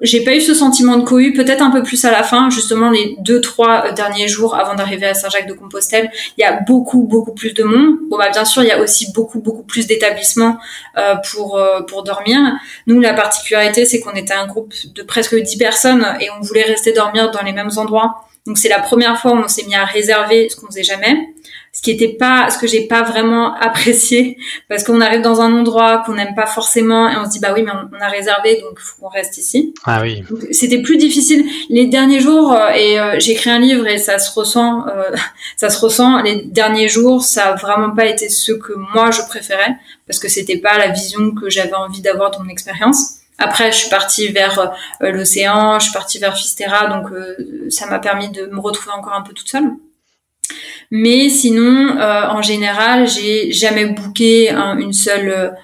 j'ai 0.00 0.22
pas 0.22 0.34
eu 0.34 0.40
ce 0.40 0.54
sentiment 0.54 0.96
de 0.96 1.04
cohue, 1.04 1.32
peut-être 1.32 1.62
un 1.62 1.70
peu 1.70 1.82
plus 1.82 2.04
à 2.04 2.10
la 2.10 2.22
fin, 2.22 2.50
justement 2.50 2.90
les 2.90 3.16
deux 3.20 3.40
trois 3.40 3.86
euh, 3.86 3.92
derniers 3.92 4.28
jours 4.28 4.54
avant 4.54 4.74
d'arriver 4.74 5.06
à 5.06 5.14
Saint-Jacques-de-Compostelle, 5.14 6.10
il 6.36 6.42
y 6.42 6.44
a 6.44 6.60
beaucoup 6.60 7.02
beaucoup 7.02 7.34
plus 7.34 7.52
de 7.52 7.64
monde. 7.64 7.96
Bon 8.08 8.16
bah 8.16 8.30
bien 8.30 8.44
sûr, 8.44 8.62
il 8.62 8.68
y 8.68 8.72
a 8.72 8.80
aussi 8.80 9.12
beaucoup 9.12 9.40
beaucoup 9.40 9.64
plus 9.64 9.86
d'établissements 9.86 10.58
euh, 10.96 11.16
pour 11.30 11.56
euh, 11.56 11.82
pour 11.82 12.04
dormir. 12.04 12.38
Nous 12.86 13.00
la 13.00 13.14
particularité 13.14 13.84
c'est 13.86 14.00
qu'on 14.00 14.14
était 14.14 14.34
un 14.34 14.46
groupe 14.46 14.72
de 14.94 15.02
presque 15.02 15.34
10 15.34 15.58
personnes 15.58 16.06
et 16.20 16.28
on 16.38 16.42
voulait 16.42 16.62
rester 16.62 16.92
dormir 16.92 17.30
dans 17.30 17.42
les 17.42 17.52
mêmes 17.52 17.70
endroits. 17.76 18.24
Donc 18.48 18.58
c'est 18.58 18.68
la 18.68 18.80
première 18.80 19.20
fois 19.20 19.32
où 19.32 19.36
on 19.36 19.46
s'est 19.46 19.64
mis 19.66 19.76
à 19.76 19.84
réserver 19.84 20.48
ce 20.48 20.56
qu'on 20.56 20.66
faisait 20.66 20.82
jamais 20.82 21.28
ce 21.72 21.82
qui 21.82 21.90
était 21.90 22.08
pas 22.08 22.50
ce 22.50 22.58
que 22.58 22.66
j'ai 22.66 22.86
pas 22.86 23.02
vraiment 23.02 23.54
apprécié 23.60 24.36
parce 24.68 24.82
qu'on 24.84 25.00
arrive 25.00 25.20
dans 25.20 25.40
un 25.40 25.52
endroit 25.52 26.02
qu'on 26.04 26.14
n'aime 26.14 26.34
pas 26.34 26.46
forcément 26.46 27.08
et 27.08 27.16
on 27.16 27.24
se 27.24 27.30
dit 27.30 27.40
bah 27.40 27.52
oui 27.54 27.62
mais 27.62 27.70
on, 27.70 28.00
a 28.00 28.08
réservé 28.08 28.60
donc 28.60 28.78
faut 28.78 29.02
qu'on 29.02 29.08
reste 29.08 29.38
ici. 29.38 29.74
Ah 29.84 30.00
oui. 30.02 30.24
C'était 30.50 30.82
plus 30.82 30.96
difficile 30.96 31.44
les 31.68 31.86
derniers 31.86 32.20
jours 32.20 32.52
euh, 32.52 32.70
et 32.70 32.98
euh, 32.98 33.20
j'ai 33.20 33.32
écrit 33.32 33.50
un 33.50 33.60
livre 33.60 33.86
et 33.86 33.98
ça 33.98 34.18
se 34.18 34.32
ressent 34.32 34.86
euh, 34.88 35.14
ça 35.56 35.70
se 35.70 35.78
ressent 35.80 36.22
les 36.22 36.42
derniers 36.46 36.88
jours 36.88 37.22
ça 37.22 37.52
a 37.52 37.54
vraiment 37.54 37.90
pas 37.90 38.06
été 38.06 38.28
ce 38.28 38.52
que 38.52 38.72
moi 38.94 39.10
je 39.10 39.22
préférais 39.28 39.76
parce 40.06 40.18
que 40.18 40.28
c'était 40.28 40.58
pas 40.58 40.78
la 40.78 40.88
vision 40.88 41.32
que 41.32 41.50
j'avais 41.50 41.74
envie 41.74 42.00
d'avoir 42.00 42.30
de 42.30 42.38
mon 42.42 42.48
expérience. 42.48 43.17
Après, 43.38 43.70
je 43.70 43.78
suis 43.78 43.90
partie 43.90 44.28
vers 44.28 44.72
l'océan, 45.00 45.78
je 45.78 45.84
suis 45.84 45.92
partie 45.92 46.18
vers 46.18 46.36
Fistera, 46.36 46.88
donc 46.88 47.06
ça 47.70 47.86
m'a 47.86 48.00
permis 48.00 48.28
de 48.30 48.46
me 48.46 48.58
retrouver 48.58 48.92
encore 48.92 49.14
un 49.14 49.22
peu 49.22 49.32
toute 49.32 49.48
seule. 49.48 49.70
Mais 50.90 51.28
sinon, 51.28 51.98
euh, 51.98 52.28
en 52.28 52.42
général, 52.42 53.06
j'ai 53.06 53.52
jamais 53.52 53.86
booké 53.86 54.50
une 54.50 54.92
seule, 54.92 55.54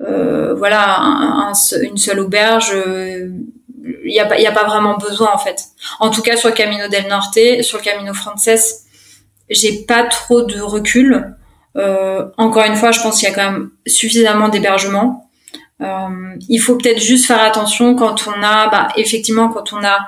euh, 0.00 0.54
voilà, 0.54 1.52
une 1.82 1.96
seule 1.96 2.20
auberge. 2.20 2.72
Il 2.76 4.10
n'y 4.10 4.18
a 4.20 4.52
pas, 4.52 4.64
vraiment 4.64 4.96
besoin 4.96 5.30
en 5.32 5.38
fait. 5.38 5.64
En 6.00 6.10
tout 6.10 6.22
cas, 6.22 6.36
sur 6.36 6.48
le 6.48 6.54
Camino 6.54 6.88
del 6.88 7.06
Norte, 7.08 7.38
sur 7.62 7.78
le 7.78 7.82
Camino 7.82 8.12
Frances, 8.12 8.84
j'ai 9.48 9.84
pas 9.84 10.04
trop 10.04 10.42
de 10.42 10.60
recul. 10.60 11.34
Euh, 11.76 12.26
encore 12.38 12.64
une 12.64 12.76
fois, 12.76 12.92
je 12.92 13.00
pense 13.00 13.18
qu'il 13.18 13.28
y 13.28 13.32
a 13.32 13.34
quand 13.34 13.50
même 13.50 13.70
suffisamment 13.86 14.48
d'hébergement. 14.48 15.30
Euh, 15.80 16.36
il 16.48 16.58
faut 16.58 16.76
peut-être 16.76 17.00
juste 17.00 17.26
faire 17.26 17.42
attention 17.42 17.94
quand 17.94 18.26
on 18.28 18.42
a, 18.42 18.68
bah, 18.68 18.88
effectivement, 18.96 19.48
quand 19.48 19.72
on 19.72 19.84
a 19.84 19.98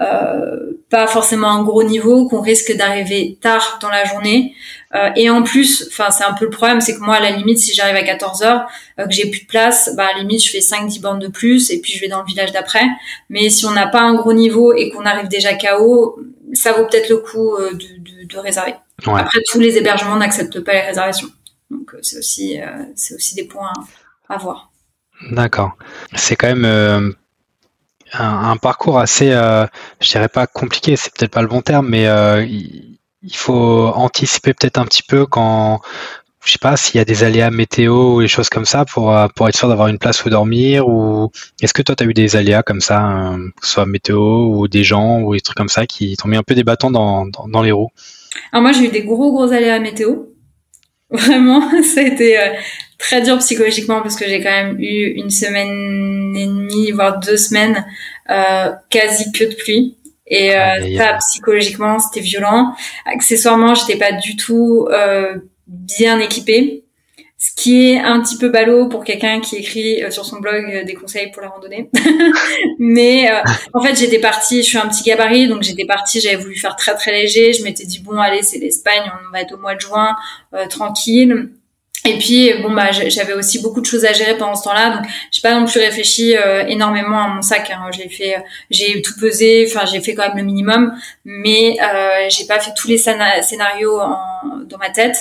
euh, 0.00 0.72
pas 0.90 1.06
forcément 1.06 1.50
un 1.50 1.62
gros 1.62 1.82
niveau, 1.82 2.28
qu'on 2.28 2.40
risque 2.40 2.76
d'arriver 2.76 3.38
tard 3.40 3.78
dans 3.80 3.88
la 3.88 4.04
journée. 4.04 4.54
Euh, 4.94 5.10
et 5.16 5.30
en 5.30 5.42
plus, 5.42 5.88
enfin 5.88 6.10
c'est 6.10 6.24
un 6.24 6.34
peu 6.34 6.44
le 6.44 6.50
problème, 6.50 6.80
c'est 6.80 6.94
que 6.94 7.00
moi 7.00 7.16
à 7.16 7.20
la 7.20 7.30
limite, 7.30 7.58
si 7.58 7.72
j'arrive 7.74 7.96
à 7.96 8.02
14 8.02 8.42
heures, 8.42 8.66
que 8.98 9.10
j'ai 9.10 9.30
plus 9.30 9.42
de 9.42 9.46
place, 9.46 9.92
bah 9.96 10.06
à 10.06 10.12
la 10.14 10.20
limite 10.20 10.44
je 10.44 10.50
fais 10.50 10.58
5-10 10.58 11.00
bandes 11.00 11.20
de 11.20 11.28
plus 11.28 11.70
et 11.70 11.80
puis 11.80 11.92
je 11.92 12.00
vais 12.00 12.08
dans 12.08 12.20
le 12.20 12.26
village 12.26 12.52
d'après. 12.52 12.84
Mais 13.30 13.48
si 13.50 13.66
on 13.66 13.70
n'a 13.70 13.86
pas 13.86 14.00
un 14.00 14.14
gros 14.14 14.32
niveau 14.32 14.72
et 14.72 14.90
qu'on 14.90 15.04
arrive 15.04 15.28
déjà 15.28 15.54
KO, 15.54 16.18
ça 16.52 16.72
vaut 16.72 16.86
peut-être 16.86 17.08
le 17.08 17.18
coup 17.18 17.56
de, 17.56 17.76
de, 17.76 18.26
de, 18.26 18.38
réserver. 18.38 18.74
Après, 19.06 19.38
tous 19.50 19.58
les 19.60 19.76
hébergements 19.76 20.16
n'acceptent 20.16 20.60
pas 20.60 20.72
les 20.72 20.80
réservations, 20.80 21.28
donc 21.70 21.92
c'est 22.02 22.18
aussi 22.18 22.58
c'est 22.94 23.14
aussi 23.14 23.34
des 23.34 23.44
points 23.44 23.72
à, 24.28 24.34
à 24.34 24.38
voir. 24.38 24.70
D'accord. 25.30 25.72
C'est 26.14 26.36
quand 26.36 26.54
même 26.54 27.14
un, 28.18 28.56
parcours 28.56 28.98
assez, 28.98 29.30
euh, 29.32 29.66
je 30.00 30.10
dirais 30.10 30.28
pas 30.28 30.46
compliqué, 30.46 30.96
c'est 30.96 31.12
peut-être 31.12 31.32
pas 31.32 31.42
le 31.42 31.48
bon 31.48 31.62
terme, 31.62 31.88
mais 31.88 32.06
euh, 32.06 32.44
il 32.44 33.36
faut 33.36 33.88
anticiper 33.94 34.54
peut-être 34.54 34.78
un 34.78 34.84
petit 34.84 35.02
peu 35.02 35.26
quand, 35.26 35.80
je 36.44 36.52
sais 36.52 36.58
pas, 36.58 36.76
s'il 36.76 36.96
y 36.96 37.00
a 37.00 37.04
des 37.04 37.24
aléas 37.24 37.50
météo 37.50 38.14
ou 38.14 38.20
des 38.20 38.28
choses 38.28 38.48
comme 38.48 38.66
ça 38.66 38.84
pour, 38.84 39.16
euh, 39.16 39.28
pour 39.34 39.48
être 39.48 39.56
sûr 39.56 39.68
d'avoir 39.68 39.88
une 39.88 39.98
place 39.98 40.24
où 40.24 40.30
dormir 40.30 40.88
ou 40.88 41.30
est-ce 41.60 41.72
que 41.72 41.82
toi 41.82 41.96
tu 41.96 42.04
as 42.04 42.06
eu 42.06 42.14
des 42.14 42.36
aléas 42.36 42.62
comme 42.62 42.80
ça, 42.80 43.32
euh, 43.32 43.48
que 43.60 43.66
ce 43.66 43.72
soit 43.72 43.86
météo 43.86 44.46
ou 44.46 44.68
des 44.68 44.84
gens 44.84 45.20
ou 45.20 45.34
des 45.34 45.40
trucs 45.40 45.56
comme 45.56 45.68
ça 45.68 45.86
qui 45.86 46.16
t'ont 46.16 46.28
mis 46.28 46.36
un 46.36 46.42
peu 46.42 46.54
des 46.54 46.64
bâtons 46.64 46.90
dans, 46.90 47.26
dans, 47.26 47.62
les 47.62 47.72
roues? 47.72 47.90
Alors 48.52 48.62
moi 48.62 48.72
j'ai 48.72 48.86
eu 48.86 48.90
des 48.90 49.02
gros 49.02 49.32
gros 49.32 49.50
aléas 49.52 49.78
météo. 49.78 50.26
Vraiment, 51.10 51.60
ça 51.82 52.00
a 52.00 52.04
été 52.04 52.38
euh, 52.38 52.54
très 53.04 53.20
dur 53.20 53.36
psychologiquement 53.38 54.00
parce 54.00 54.16
que 54.16 54.24
j'ai 54.26 54.42
quand 54.42 54.50
même 54.50 54.80
eu 54.80 55.12
une 55.16 55.28
semaine 55.28 56.34
et 56.34 56.46
demie, 56.46 56.90
voire 56.90 57.20
deux 57.20 57.36
semaines, 57.36 57.84
euh, 58.30 58.72
quasi 58.88 59.30
que 59.30 59.44
de 59.44 59.54
pluie. 59.54 59.96
Et 60.26 60.56
euh, 60.56 60.96
ça, 60.96 61.18
psychologiquement, 61.18 61.98
c'était 61.98 62.24
violent. 62.24 62.74
Accessoirement, 63.04 63.74
j'étais 63.74 63.98
pas 63.98 64.12
du 64.12 64.36
tout 64.36 64.88
euh, 64.90 65.36
bien 65.66 66.18
équipée, 66.18 66.84
ce 67.36 67.50
qui 67.54 67.90
est 67.90 67.98
un 67.98 68.22
petit 68.22 68.38
peu 68.38 68.48
ballot 68.48 68.88
pour 68.88 69.04
quelqu'un 69.04 69.40
qui 69.40 69.56
écrit 69.56 70.02
euh, 70.02 70.10
sur 70.10 70.24
son 70.24 70.40
blog 70.40 70.64
euh, 70.64 70.84
des 70.84 70.94
conseils 70.94 71.30
pour 71.30 71.42
la 71.42 71.48
randonnée. 71.48 71.90
Mais 72.78 73.30
euh, 73.30 73.42
en 73.74 73.82
fait, 73.82 73.94
j'étais 73.96 74.18
partie, 74.18 74.62
je 74.62 74.68
suis 74.68 74.78
un 74.78 74.88
petit 74.88 75.02
gabarit, 75.02 75.46
donc 75.46 75.62
j'étais 75.62 75.84
partie, 75.84 76.22
j'avais 76.22 76.36
voulu 76.36 76.56
faire 76.56 76.74
très 76.74 76.94
très 76.94 77.12
léger. 77.12 77.52
Je 77.52 77.62
m'étais 77.64 77.84
dit 77.84 77.98
bon, 77.98 78.16
allez, 78.16 78.42
c'est 78.42 78.58
l'Espagne, 78.58 79.02
on 79.28 79.30
va 79.30 79.42
être 79.42 79.52
au 79.52 79.58
mois 79.58 79.74
de 79.74 79.80
juin, 79.80 80.16
tranquille. 80.70 81.50
Et 82.06 82.18
puis 82.18 82.52
bon 82.60 82.70
bah 82.70 82.92
j'avais 82.92 83.32
aussi 83.32 83.62
beaucoup 83.62 83.80
de 83.80 83.86
choses 83.86 84.04
à 84.04 84.12
gérer 84.12 84.36
pendant 84.36 84.54
ce 84.54 84.64
temps-là, 84.64 84.96
donc 84.96 85.06
j'ai 85.32 85.40
pas 85.40 85.58
non 85.58 85.64
plus 85.64 85.80
réfléchi 85.80 86.36
euh, 86.36 86.66
énormément 86.66 87.18
à 87.18 87.28
mon 87.28 87.40
sac. 87.40 87.70
Hein. 87.70 87.88
J'ai 87.96 88.10
fait, 88.10 88.44
j'ai 88.68 89.00
tout 89.00 89.14
pesé, 89.18 89.66
enfin 89.66 89.86
j'ai 89.86 90.02
fait 90.02 90.14
quand 90.14 90.28
même 90.28 90.36
le 90.36 90.42
minimum, 90.42 90.92
mais 91.24 91.78
euh, 91.82 92.28
j'ai 92.28 92.44
pas 92.44 92.60
fait 92.60 92.72
tous 92.76 92.88
les 92.88 92.98
scénarios 92.98 94.00
dans 94.66 94.78
ma 94.78 94.90
tête. 94.90 95.16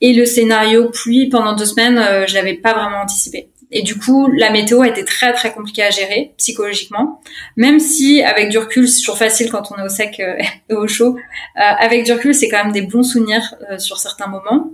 Et 0.00 0.12
le 0.12 0.26
scénario 0.26 0.90
pluie 0.90 1.28
pendant 1.28 1.54
deux 1.54 1.66
semaines, 1.66 1.98
euh, 1.98 2.26
je 2.26 2.34
l'avais 2.34 2.54
pas 2.54 2.74
vraiment 2.74 3.02
anticipé. 3.02 3.48
Et 3.76 3.82
du 3.82 3.98
coup, 3.98 4.30
la 4.30 4.50
météo 4.50 4.82
a 4.82 4.88
été 4.88 5.04
très 5.04 5.32
très 5.32 5.52
compliquée 5.52 5.82
à 5.82 5.90
gérer 5.90 6.32
psychologiquement, 6.36 7.20
même 7.56 7.80
si 7.80 8.22
avec 8.22 8.48
du 8.48 8.58
recul, 8.58 8.88
c'est 8.88 9.00
toujours 9.00 9.18
facile 9.18 9.50
quand 9.50 9.72
on 9.72 9.82
est 9.82 9.84
au 9.84 9.88
sec 9.88 10.20
euh, 10.20 10.36
et 10.70 10.74
au 10.74 10.86
chaud. 10.86 11.16
Euh, 11.16 11.60
avec 11.60 12.04
du 12.04 12.12
recul, 12.12 12.32
c'est 12.34 12.48
quand 12.48 12.62
même 12.62 12.72
des 12.72 12.82
bons 12.82 13.02
souvenirs 13.02 13.56
euh, 13.68 13.78
sur 13.78 13.98
certains 13.98 14.28
moments. 14.28 14.70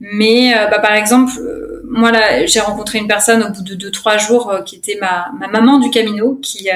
Mais 0.00 0.54
bah, 0.70 0.78
par 0.78 0.94
exemple, 0.94 1.32
moi 1.84 2.10
là, 2.10 2.46
j'ai 2.46 2.60
rencontré 2.60 2.98
une 2.98 3.08
personne 3.08 3.42
au 3.42 3.50
bout 3.50 3.62
de 3.62 3.74
deux 3.74 3.90
trois 3.90 4.16
jours 4.16 4.54
qui 4.64 4.76
était 4.76 4.96
ma, 4.98 5.30
ma 5.38 5.48
maman 5.48 5.78
du 5.78 5.90
Camino, 5.90 6.36
qui 6.36 6.68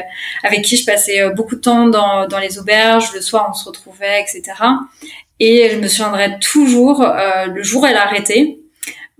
avec 0.42 0.62
qui 0.62 0.76
je 0.76 0.84
passais 0.84 1.30
beaucoup 1.30 1.54
de 1.54 1.60
temps 1.60 1.86
dans, 1.86 2.26
dans 2.26 2.40
les 2.40 2.58
auberges. 2.58 3.14
Le 3.14 3.20
soir, 3.20 3.46
on 3.48 3.54
se 3.54 3.64
retrouvait, 3.64 4.20
etc. 4.20 4.42
Et 5.38 5.70
je 5.70 5.76
me 5.76 5.86
souviendrai 5.86 6.38
toujours 6.40 7.06
le 7.46 7.62
jour 7.62 7.86
elle 7.86 7.96
a 7.96 8.02
arrêté 8.02 8.61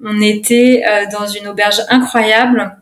on 0.02 0.20
était 0.20 0.82
euh, 0.88 1.04
dans 1.10 1.26
une 1.26 1.48
auberge 1.48 1.80
incroyable. 1.88 2.76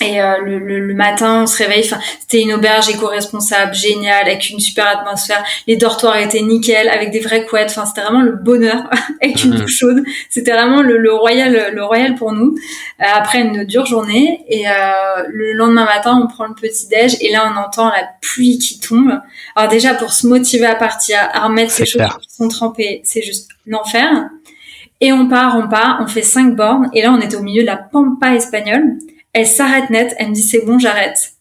Et 0.00 0.20
euh, 0.20 0.38
le, 0.44 0.58
le, 0.58 0.94
matin, 0.94 1.42
on 1.42 1.46
se 1.46 1.58
réveille. 1.58 1.84
Enfin, 1.84 2.00
c'était 2.20 2.40
une 2.40 2.52
auberge 2.54 2.88
éco-responsable, 2.88 3.72
géniale, 3.72 4.26
avec 4.26 4.50
une 4.50 4.58
super 4.58 4.88
atmosphère. 4.88 5.44
Les 5.68 5.76
dortoirs 5.76 6.16
étaient 6.16 6.40
nickel, 6.40 6.88
avec 6.88 7.12
des 7.12 7.20
vraies 7.20 7.46
couettes. 7.46 7.70
Enfin, 7.70 7.86
c'était 7.86 8.00
vraiment 8.00 8.22
le 8.22 8.32
bonheur, 8.32 8.90
avec 9.22 9.44
une 9.44 9.52
mhm. 9.52 9.60
douche 9.60 9.78
chaude. 9.78 10.02
C'était 10.28 10.50
vraiment 10.52 10.82
le, 10.82 10.98
le, 10.98 11.14
royal, 11.14 11.72
le 11.72 11.84
royal 11.84 12.16
pour 12.16 12.32
nous. 12.32 12.56
Euh, 13.00 13.04
après 13.14 13.42
une 13.42 13.64
dure 13.64 13.86
journée, 13.86 14.44
et 14.48 14.64
le 15.28 15.52
lendemain 15.52 15.84
matin, 15.84 16.20
on 16.20 16.26
prend 16.26 16.46
le 16.46 16.54
petit 16.54 16.88
déj, 16.88 17.16
et 17.20 17.30
là, 17.30 17.52
on 17.54 17.56
entend 17.60 17.88
la 17.88 18.08
pluie 18.20 18.58
qui 18.58 18.80
tombe. 18.80 19.20
Alors 19.54 19.70
déjà, 19.70 19.94
pour 19.94 20.12
se 20.12 20.26
motiver 20.26 20.66
à 20.66 20.74
partir, 20.74 21.18
à 21.32 21.46
remettre 21.46 21.70
ces 21.70 21.86
choses 21.86 22.02
qui 22.20 22.34
sont 22.34 22.48
trempées, 22.48 23.02
c'est 23.04 23.22
juste 23.22 23.50
l'enfer. 23.66 24.10
Et 25.02 25.12
on 25.12 25.26
part, 25.28 25.56
on 25.58 25.68
part, 25.68 25.98
on 26.00 26.06
fait 26.06 26.22
cinq 26.22 26.54
bornes. 26.54 26.88
Et 26.94 27.02
là, 27.02 27.12
on 27.12 27.20
était 27.20 27.34
au 27.34 27.42
milieu 27.42 27.62
de 27.62 27.66
la 27.66 27.76
pampa 27.76 28.36
espagnole. 28.36 28.98
Elle 29.32 29.48
s'arrête 29.48 29.90
net. 29.90 30.14
Elle 30.16 30.28
me 30.28 30.34
dit, 30.34 30.42
c'est 30.42 30.64
bon, 30.64 30.78
j'arrête. 30.78 31.32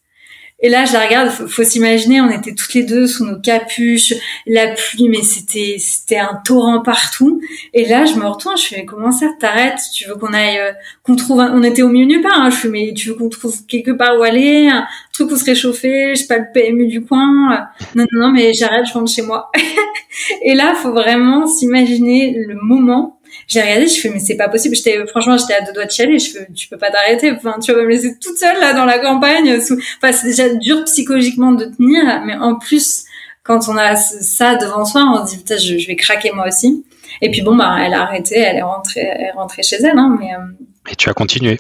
Et 0.63 0.69
là, 0.69 0.85
je 0.85 0.93
la 0.93 1.05
regarde. 1.05 1.29
Faut, 1.29 1.47
faut 1.47 1.63
s'imaginer, 1.63 2.21
on 2.21 2.29
était 2.31 2.55
toutes 2.55 2.73
les 2.73 2.83
deux 2.83 3.05
sous 3.05 3.23
nos 3.23 3.39
capuches, 3.39 4.15
la 4.47 4.73
pluie, 4.73 5.09
mais 5.09 5.21
c'était 5.21 5.75
c'était 5.77 6.17
un 6.17 6.41
torrent 6.43 6.81
partout. 6.81 7.39
Et 7.73 7.85
là, 7.85 8.05
je 8.05 8.15
me 8.15 8.25
retourne, 8.25 8.57
je 8.57 8.65
fais 8.65 8.85
comment 8.85 9.11
ça, 9.11 9.27
t'arrêtes? 9.39 9.79
Tu 9.93 10.07
veux 10.07 10.15
qu'on 10.15 10.33
aille, 10.33 10.57
euh, 10.57 10.71
qu'on 11.03 11.15
trouve, 11.15 11.39
on 11.39 11.63
était 11.63 11.83
au 11.83 11.89
milieu 11.89 12.05
nulle 12.05 12.21
part. 12.21 12.41
Hein. 12.41 12.49
Je 12.49 12.55
fais 12.55 12.67
mais 12.67 12.93
tu 12.95 13.09
veux 13.09 13.15
qu'on 13.15 13.29
trouve 13.29 13.55
quelque 13.67 13.91
part 13.91 14.19
où 14.19 14.23
aller, 14.23 14.69
un 14.69 14.85
truc 15.13 15.29
où 15.31 15.35
se 15.35 15.45
réchauffer, 15.45 16.15
je 16.15 16.21
sais 16.21 16.27
pas 16.27 16.37
le 16.37 16.45
PMU 16.51 16.87
du 16.87 17.03
coin? 17.03 17.67
Non 17.95 18.05
non 18.11 18.27
non, 18.27 18.31
mais 18.31 18.53
j'arrête, 18.53 18.85
je 18.87 18.93
rentre 18.93 19.11
chez 19.11 19.23
moi. 19.23 19.51
et 20.43 20.55
là, 20.55 20.73
faut 20.75 20.93
vraiment 20.93 21.45
s'imaginer 21.45 22.35
le 22.35 22.55
moment 22.61 23.19
j'ai 23.47 23.61
regardé, 23.61 23.87
je 23.87 23.99
fais 23.99 24.09
mais 24.09 24.19
c'est 24.19 24.35
pas 24.35 24.49
possible. 24.49 24.75
J'étais 24.75 25.05
franchement 25.07 25.37
j'étais 25.37 25.53
à 25.55 25.61
deux 25.61 25.73
doigts 25.73 25.85
de 25.85 25.91
chialer. 25.91 26.19
Je 26.19 26.31
fais 26.31 26.47
tu 26.53 26.67
peux 26.67 26.77
pas 26.77 26.91
t'arrêter. 26.91 27.31
Enfin 27.31 27.55
tu 27.59 27.73
vas 27.73 27.83
me 27.83 27.89
laisser 27.89 28.17
toute 28.19 28.37
seule 28.37 28.59
là 28.59 28.73
dans 28.73 28.85
la 28.85 28.99
campagne. 28.99 29.59
Enfin 29.59 30.11
c'est 30.11 30.27
déjà 30.27 30.49
dur 30.55 30.83
psychologiquement 30.85 31.51
de 31.51 31.65
tenir, 31.65 32.21
mais 32.25 32.35
en 32.35 32.55
plus 32.55 33.05
quand 33.43 33.67
on 33.69 33.77
a 33.77 33.95
ça 33.95 34.55
devant 34.55 34.85
soi, 34.85 35.03
on 35.03 35.25
se 35.25 35.31
dit 35.31 35.37
putain 35.37 35.57
je, 35.57 35.87
vais 35.87 35.95
craquer 35.95 36.31
moi 36.31 36.47
aussi. 36.47 36.85
Et 37.21 37.29
puis 37.31 37.41
bon 37.41 37.55
bah 37.55 37.77
elle 37.79 37.93
a 37.93 38.03
arrêté, 38.03 38.37
elle 38.37 38.57
est 38.57 38.61
rentrée, 38.61 39.01
elle 39.01 39.21
est 39.21 39.31
rentrée 39.31 39.63
chez 39.63 39.77
elle. 39.77 39.97
Hein, 39.97 40.17
mais 40.19 40.33
euh, 40.33 40.91
et 40.91 40.95
tu 40.95 41.09
as 41.09 41.13
continué. 41.13 41.59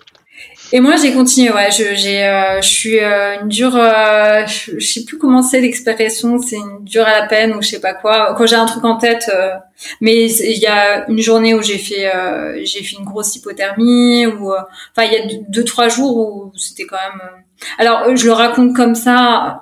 Et 0.73 0.79
moi, 0.79 0.95
j'ai 0.95 1.13
continué. 1.13 1.51
Ouais, 1.51 1.69
je, 1.69 1.95
j'ai, 1.95 2.23
euh, 2.23 2.61
je 2.61 2.67
suis 2.67 2.99
euh, 2.99 3.41
une 3.41 3.49
dure. 3.49 3.75
Euh, 3.75 4.45
je, 4.47 4.79
sais 4.79 5.03
plus 5.03 5.17
comment 5.17 5.41
c'est 5.41 5.59
l'expression. 5.59 6.39
C'est 6.39 6.55
une 6.55 6.83
dure 6.83 7.05
à 7.05 7.11
la 7.11 7.27
peine 7.27 7.53
ou 7.53 7.61
je 7.61 7.69
sais 7.69 7.81
pas 7.81 7.93
quoi. 7.93 8.33
Quand 8.37 8.45
j'ai 8.45 8.55
un 8.55 8.65
truc 8.65 8.85
en 8.85 8.97
tête. 8.97 9.29
mais 9.99 10.31
il 10.31 10.57
y 10.57 10.67
a 10.67 11.09
une 11.09 11.19
journée 11.19 11.53
où 11.53 11.61
j'ai 11.61 11.77
fait, 11.77 12.09
j'ai 12.63 12.83
fait 12.83 12.95
une 12.97 13.05
grosse 13.05 13.35
hypothermie. 13.35 14.25
Ou 14.27 14.53
enfin, 14.53 15.07
il 15.07 15.13
y 15.13 15.17
a 15.17 15.39
deux, 15.49 15.65
trois 15.65 15.89
jours 15.89 16.17
où 16.17 16.51
c'était 16.57 16.85
quand 16.85 16.97
même. 16.97 17.21
Alors, 17.77 18.15
je 18.15 18.25
le 18.25 18.31
raconte 18.31 18.73
comme 18.73 18.95
ça. 18.95 19.61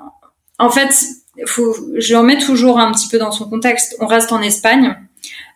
En 0.59 0.69
fait, 0.69 0.93
faut, 1.47 1.75
je 1.97 2.13
le 2.13 2.19
remets 2.19 2.37
toujours 2.37 2.79
un 2.79 2.91
petit 2.91 3.07
peu 3.07 3.17
dans 3.17 3.31
son 3.31 3.49
contexte. 3.49 3.95
On 3.99 4.05
reste 4.05 4.31
en 4.31 4.41
Espagne, 4.41 4.95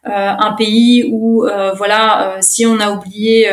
un 0.03 0.53
pays 0.53 1.09
où, 1.11 1.45
voilà, 1.77 2.37
si 2.41 2.65
on 2.65 2.79
a 2.79 2.89
oublié 2.89 3.51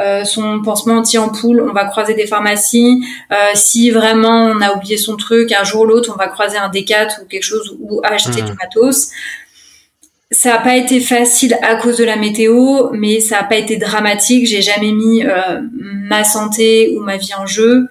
euh, 0.00 0.24
son 0.24 0.62
pansement 0.62 0.98
anti-ampoule, 0.98 1.60
on 1.60 1.72
va 1.72 1.84
croiser 1.84 2.14
des 2.14 2.26
pharmacies. 2.26 3.04
Euh, 3.32 3.36
si 3.54 3.90
vraiment 3.90 4.44
on 4.44 4.60
a 4.60 4.74
oublié 4.74 4.96
son 4.96 5.16
truc, 5.16 5.52
un 5.52 5.64
jour 5.64 5.82
ou 5.82 5.86
l'autre, 5.86 6.10
on 6.14 6.18
va 6.18 6.28
croiser 6.28 6.56
un 6.58 6.68
décat 6.68 7.08
ou 7.22 7.26
quelque 7.26 7.42
chose 7.42 7.76
ou 7.80 8.00
acheter 8.02 8.42
du 8.42 8.52
mmh. 8.52 8.56
matos. 8.60 9.10
Ça 10.30 10.50
n'a 10.50 10.58
pas 10.58 10.76
été 10.76 11.00
facile 11.00 11.58
à 11.62 11.74
cause 11.74 11.96
de 11.96 12.04
la 12.04 12.16
météo, 12.16 12.90
mais 12.92 13.20
ça 13.20 13.40
n'a 13.40 13.44
pas 13.44 13.56
été 13.56 13.76
dramatique. 13.76 14.46
J'ai 14.46 14.62
jamais 14.62 14.92
mis 14.92 15.24
euh, 15.24 15.60
ma 15.72 16.24
santé 16.24 16.94
ou 16.96 17.00
ma 17.00 17.16
vie 17.16 17.34
en 17.34 17.46
jeu. 17.46 17.88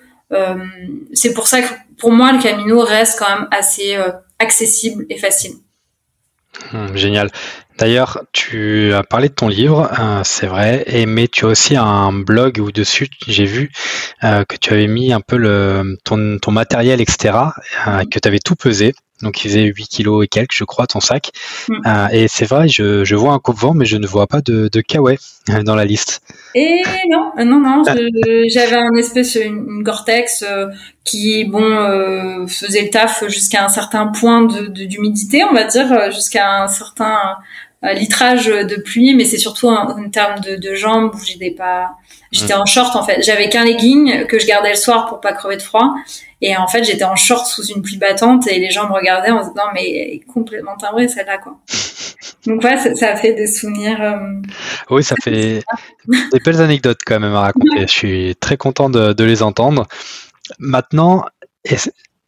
c'est 1.14 1.34
pour 1.34 1.48
ça 1.48 1.62
que 1.62 1.68
pour 1.98 2.12
moi, 2.12 2.32
le 2.32 2.42
Camino 2.42 2.80
reste 2.80 3.20
quand 3.20 3.30
même 3.30 3.48
assez 3.52 3.98
accessible 4.40 5.06
et 5.10 5.18
facile. 5.18 5.54
Mmh, 6.72 6.96
génial. 6.96 7.30
D'ailleurs, 7.80 8.24
tu 8.34 8.94
as 8.94 9.04
parlé 9.04 9.30
de 9.30 9.34
ton 9.34 9.48
livre, 9.48 9.90
euh, 9.98 10.22
c'est 10.26 10.48
vrai, 10.48 10.84
et, 10.88 11.06
mais 11.06 11.30
tu 11.30 11.46
as 11.46 11.48
aussi 11.48 11.78
un 11.78 12.12
blog 12.12 12.60
où 12.60 12.74
dessus 12.74 13.08
j'ai 13.26 13.46
vu 13.46 13.72
euh, 14.24 14.44
que 14.44 14.58
tu 14.58 14.74
avais 14.74 14.88
mis 14.88 15.14
un 15.14 15.22
peu 15.22 15.38
le, 15.38 15.98
ton, 16.04 16.40
ton 16.42 16.52
matériel, 16.52 17.00
etc., 17.00 17.38
euh, 17.88 18.04
que 18.12 18.20
tu 18.20 18.28
avais 18.28 18.40
tout 18.40 18.56
pesé. 18.56 18.94
Donc 19.22 19.44
il 19.44 19.50
faisait 19.50 19.64
8 19.64 19.88
kilos 19.88 20.24
et 20.24 20.28
quelques, 20.28 20.54
je 20.54 20.64
crois, 20.64 20.88
ton 20.88 21.00
sac. 21.00 21.32
Mm. 21.68 21.74
Euh, 21.86 22.08
et 22.12 22.28
c'est 22.28 22.46
vrai, 22.46 22.68
je, 22.68 23.04
je 23.06 23.16
vois 23.16 23.34
un 23.34 23.40
coupe-vent, 23.40 23.74
mais 23.74 23.86
je 23.86 23.98
ne 23.98 24.08
vois 24.08 24.28
pas 24.28 24.42
de, 24.42 24.70
de 24.72 24.82
kawaii 24.82 25.18
dans 25.64 25.76
la 25.76 25.86
liste. 25.86 26.22
Et 26.56 26.82
non, 27.10 27.32
non, 27.46 27.60
non, 27.62 27.84
j'avais 27.86 28.78
un 28.78 28.96
espèce, 28.98 29.36
une, 29.36 29.84
Gore-Tex 29.84 30.44
qui, 31.06 31.46
bon, 31.46 32.46
faisait 32.48 32.84
le 32.84 32.90
taf 32.90 33.24
jusqu'à 33.28 33.64
un 33.64 33.70
certain 33.70 34.08
point 34.08 34.44
de 34.44 34.68
d'humidité, 34.86 35.44
on 35.44 35.54
va 35.54 35.66
dire, 35.66 36.12
jusqu'à 36.12 36.64
un 36.64 36.68
certain 36.68 37.38
litrage 37.82 38.48
de 38.48 38.76
pluie, 38.82 39.14
mais 39.16 39.24
c'est 39.24 39.38
surtout 39.38 39.68
en, 39.68 40.10
termes 40.10 40.42
de, 40.42 40.56
de, 40.56 40.76
jambes 40.76 41.12
où 41.16 41.20
j'étais 41.24 41.52
pas, 41.52 41.92
j'étais 42.32 42.54
en 42.54 42.66
short 42.66 42.96
en 42.96 43.04
fait. 43.04 43.22
J'avais 43.24 43.48
qu'un 43.50 43.64
legging 43.64 44.26
que 44.28 44.38
je 44.38 44.46
gardais 44.46 44.72
le 44.72 44.76
soir 44.76 45.08
pour 45.08 45.22
pas 45.22 45.32
crever 45.32 45.56
de 45.56 45.62
froid, 45.62 45.96
et 46.42 46.58
en 46.58 46.68
fait 46.68 46.84
j'étais 46.84 47.06
en 47.06 47.16
short 47.16 47.46
sous 47.46 47.66
une 47.68 47.82
pluie 47.82 47.98
battante 47.98 48.48
et 48.48 48.60
les 48.60 48.70
gens 48.70 48.88
me 48.88 48.94
regardaient 48.94 49.32
en 49.32 49.44
se 49.44 49.50
disant 49.50 49.68
mais 49.74 49.90
elle 49.90 50.14
est 50.16 50.20
complètement 50.20 50.76
timbrée 50.76 51.08
celle-là 51.08 51.38
quoi. 51.38 51.58
Donc 52.46 52.64
ouais, 52.64 52.78
ça, 52.78 52.96
ça, 52.96 53.16
fait 53.16 53.34
des 53.34 53.48
souvenirs. 53.48 54.02
Euh, 54.02 54.42
oui, 54.90 55.04
ça 55.04 55.16
fait 55.22 55.62
des 56.08 56.40
belles 56.44 56.62
anecdotes 56.62 57.00
quand 57.06 57.20
même 57.20 57.34
à 57.34 57.42
raconter. 57.42 57.82
Je 57.82 57.86
suis 57.88 58.36
très 58.38 58.56
content 58.58 58.90
de, 58.90 59.14
de 59.14 59.24
les 59.24 59.44
entendre. 59.44 59.88
Maintenant, 60.58 61.26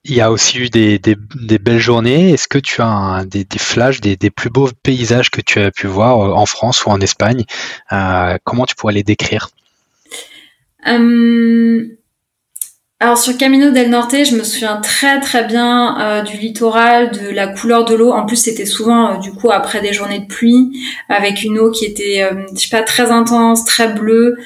il 0.03 0.15
y 0.15 0.21
a 0.21 0.31
aussi 0.31 0.57
eu 0.57 0.69
des, 0.69 0.99
belles 0.99 1.79
journées. 1.79 2.31
Est-ce 2.31 2.47
que 2.47 2.57
tu 2.57 2.81
as 2.81 3.23
des, 3.25 3.45
flashs, 3.57 4.01
des, 4.01 4.17
plus 4.29 4.49
beaux 4.49 4.69
paysages 4.83 5.29
que 5.29 5.41
tu 5.41 5.59
as 5.59 5.71
pu 5.71 5.87
voir 5.87 6.19
euh, 6.19 6.33
en 6.33 6.45
France 6.45 6.85
ou 6.85 6.89
en 6.89 6.99
Espagne 7.01 7.43
euh, 7.91 8.37
Comment 8.43 8.65
tu 8.65 8.75
pourrais 8.75 8.93
les 8.93 9.03
décrire? 9.03 9.49
Euh, 10.87 11.85
alors 12.99 13.19
sur 13.19 13.37
Camino 13.37 13.69
del 13.69 13.91
Norte, 13.91 14.15
je 14.25 14.35
me 14.35 14.43
souviens 14.43 14.77
très 14.77 15.19
très 15.19 15.43
bien 15.43 15.99
euh, 15.99 16.21
du 16.23 16.37
littoral, 16.37 17.11
de 17.11 17.29
la 17.29 17.47
couleur 17.47 17.85
de 17.85 17.93
l'eau. 17.93 18.11
En 18.11 18.25
plus, 18.25 18.37
c'était 18.37 18.65
souvent 18.65 19.19
du 19.19 19.31
coup 19.31 19.51
après 19.51 19.81
des 19.81 19.93
journées 19.93 20.19
de 20.19 20.25
pluie, 20.25 20.83
avec 21.09 21.43
une 21.43 21.59
eau 21.59 21.69
qui 21.69 21.85
était, 21.85 22.27
je 22.53 22.59
sais 22.59 22.69
pas, 22.69 22.81
très 22.81 23.11
intense, 23.11 23.65
très 23.65 23.93
bleue, 23.93 24.37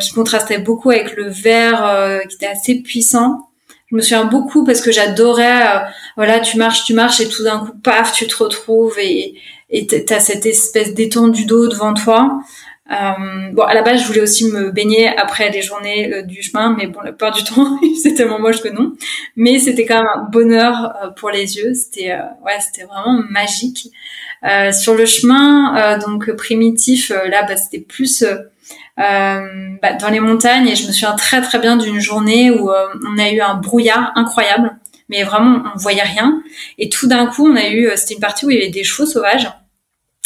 qui 0.00 0.12
contrastait 0.12 0.58
beaucoup 0.58 0.90
avec 0.90 1.16
le 1.16 1.28
vert, 1.28 2.20
qui 2.28 2.34
était 2.34 2.46
assez 2.46 2.82
puissant. 2.82 3.49
Je 3.90 3.96
me 3.96 4.00
souviens 4.00 4.24
beaucoup 4.24 4.64
parce 4.64 4.80
que 4.80 4.92
j'adorais, 4.92 5.82
voilà, 6.16 6.40
tu 6.40 6.58
marches, 6.58 6.84
tu 6.84 6.94
marches 6.94 7.20
et 7.20 7.28
tout 7.28 7.42
d'un 7.42 7.58
coup, 7.58 7.72
paf, 7.82 8.12
tu 8.12 8.26
te 8.26 8.36
retrouves 8.36 8.98
et 8.98 9.34
et 9.70 9.86
t'as 9.86 10.20
cette 10.20 10.46
espèce 10.46 10.94
d'étendue 10.94 11.44
d'eau 11.44 11.68
devant 11.68 11.94
toi. 11.94 12.40
Euh, 12.90 13.52
bon, 13.52 13.62
à 13.62 13.72
la 13.72 13.82
base, 13.82 14.02
je 14.02 14.06
voulais 14.06 14.20
aussi 14.20 14.50
me 14.50 14.72
baigner 14.72 15.06
après 15.16 15.50
les 15.50 15.62
journées 15.62 16.12
euh, 16.12 16.22
du 16.22 16.42
chemin, 16.42 16.74
mais 16.76 16.88
bon, 16.88 17.00
la 17.02 17.12
plupart 17.12 17.32
du 17.32 17.44
temps, 17.44 17.78
c'était 17.94 18.16
tellement 18.16 18.40
moche 18.40 18.60
que 18.60 18.68
non. 18.68 18.94
Mais 19.36 19.60
c'était 19.60 19.86
quand 19.86 19.98
même 19.98 20.08
un 20.12 20.28
bonheur 20.28 20.92
euh, 21.02 21.10
pour 21.10 21.30
les 21.30 21.56
yeux. 21.56 21.72
C'était, 21.74 22.10
euh, 22.10 22.22
ouais, 22.44 22.58
c'était 22.60 22.86
vraiment 22.86 23.22
magique. 23.30 23.92
sur 24.72 24.94
le 24.94 25.06
chemin, 25.06 25.98
donc 25.98 26.32
primitif, 26.32 27.10
là, 27.10 27.44
bah, 27.44 27.56
c'était 27.56 27.78
plus 27.78 28.24
bah, 28.96 29.94
dans 29.98 30.10
les 30.10 30.20
montagnes. 30.20 30.68
Et 30.68 30.76
je 30.76 30.86
me 30.86 30.92
souviens 30.92 31.16
très 31.16 31.40
très 31.40 31.58
bien 31.58 31.76
d'une 31.76 32.00
journée 32.00 32.50
où 32.50 32.70
on 32.70 33.18
a 33.18 33.30
eu 33.30 33.40
un 33.40 33.54
brouillard 33.54 34.12
incroyable, 34.14 34.76
mais 35.08 35.22
vraiment, 35.22 35.62
on 35.74 35.78
voyait 35.78 36.02
rien. 36.02 36.42
Et 36.78 36.88
tout 36.88 37.06
d'un 37.06 37.26
coup, 37.26 37.48
on 37.48 37.56
a 37.56 37.68
eu, 37.68 37.90
c'était 37.96 38.14
une 38.14 38.20
partie 38.20 38.46
où 38.46 38.50
il 38.50 38.58
y 38.58 38.60
avait 38.60 38.70
des 38.70 38.84
chevaux 38.84 39.06
sauvages. 39.06 39.48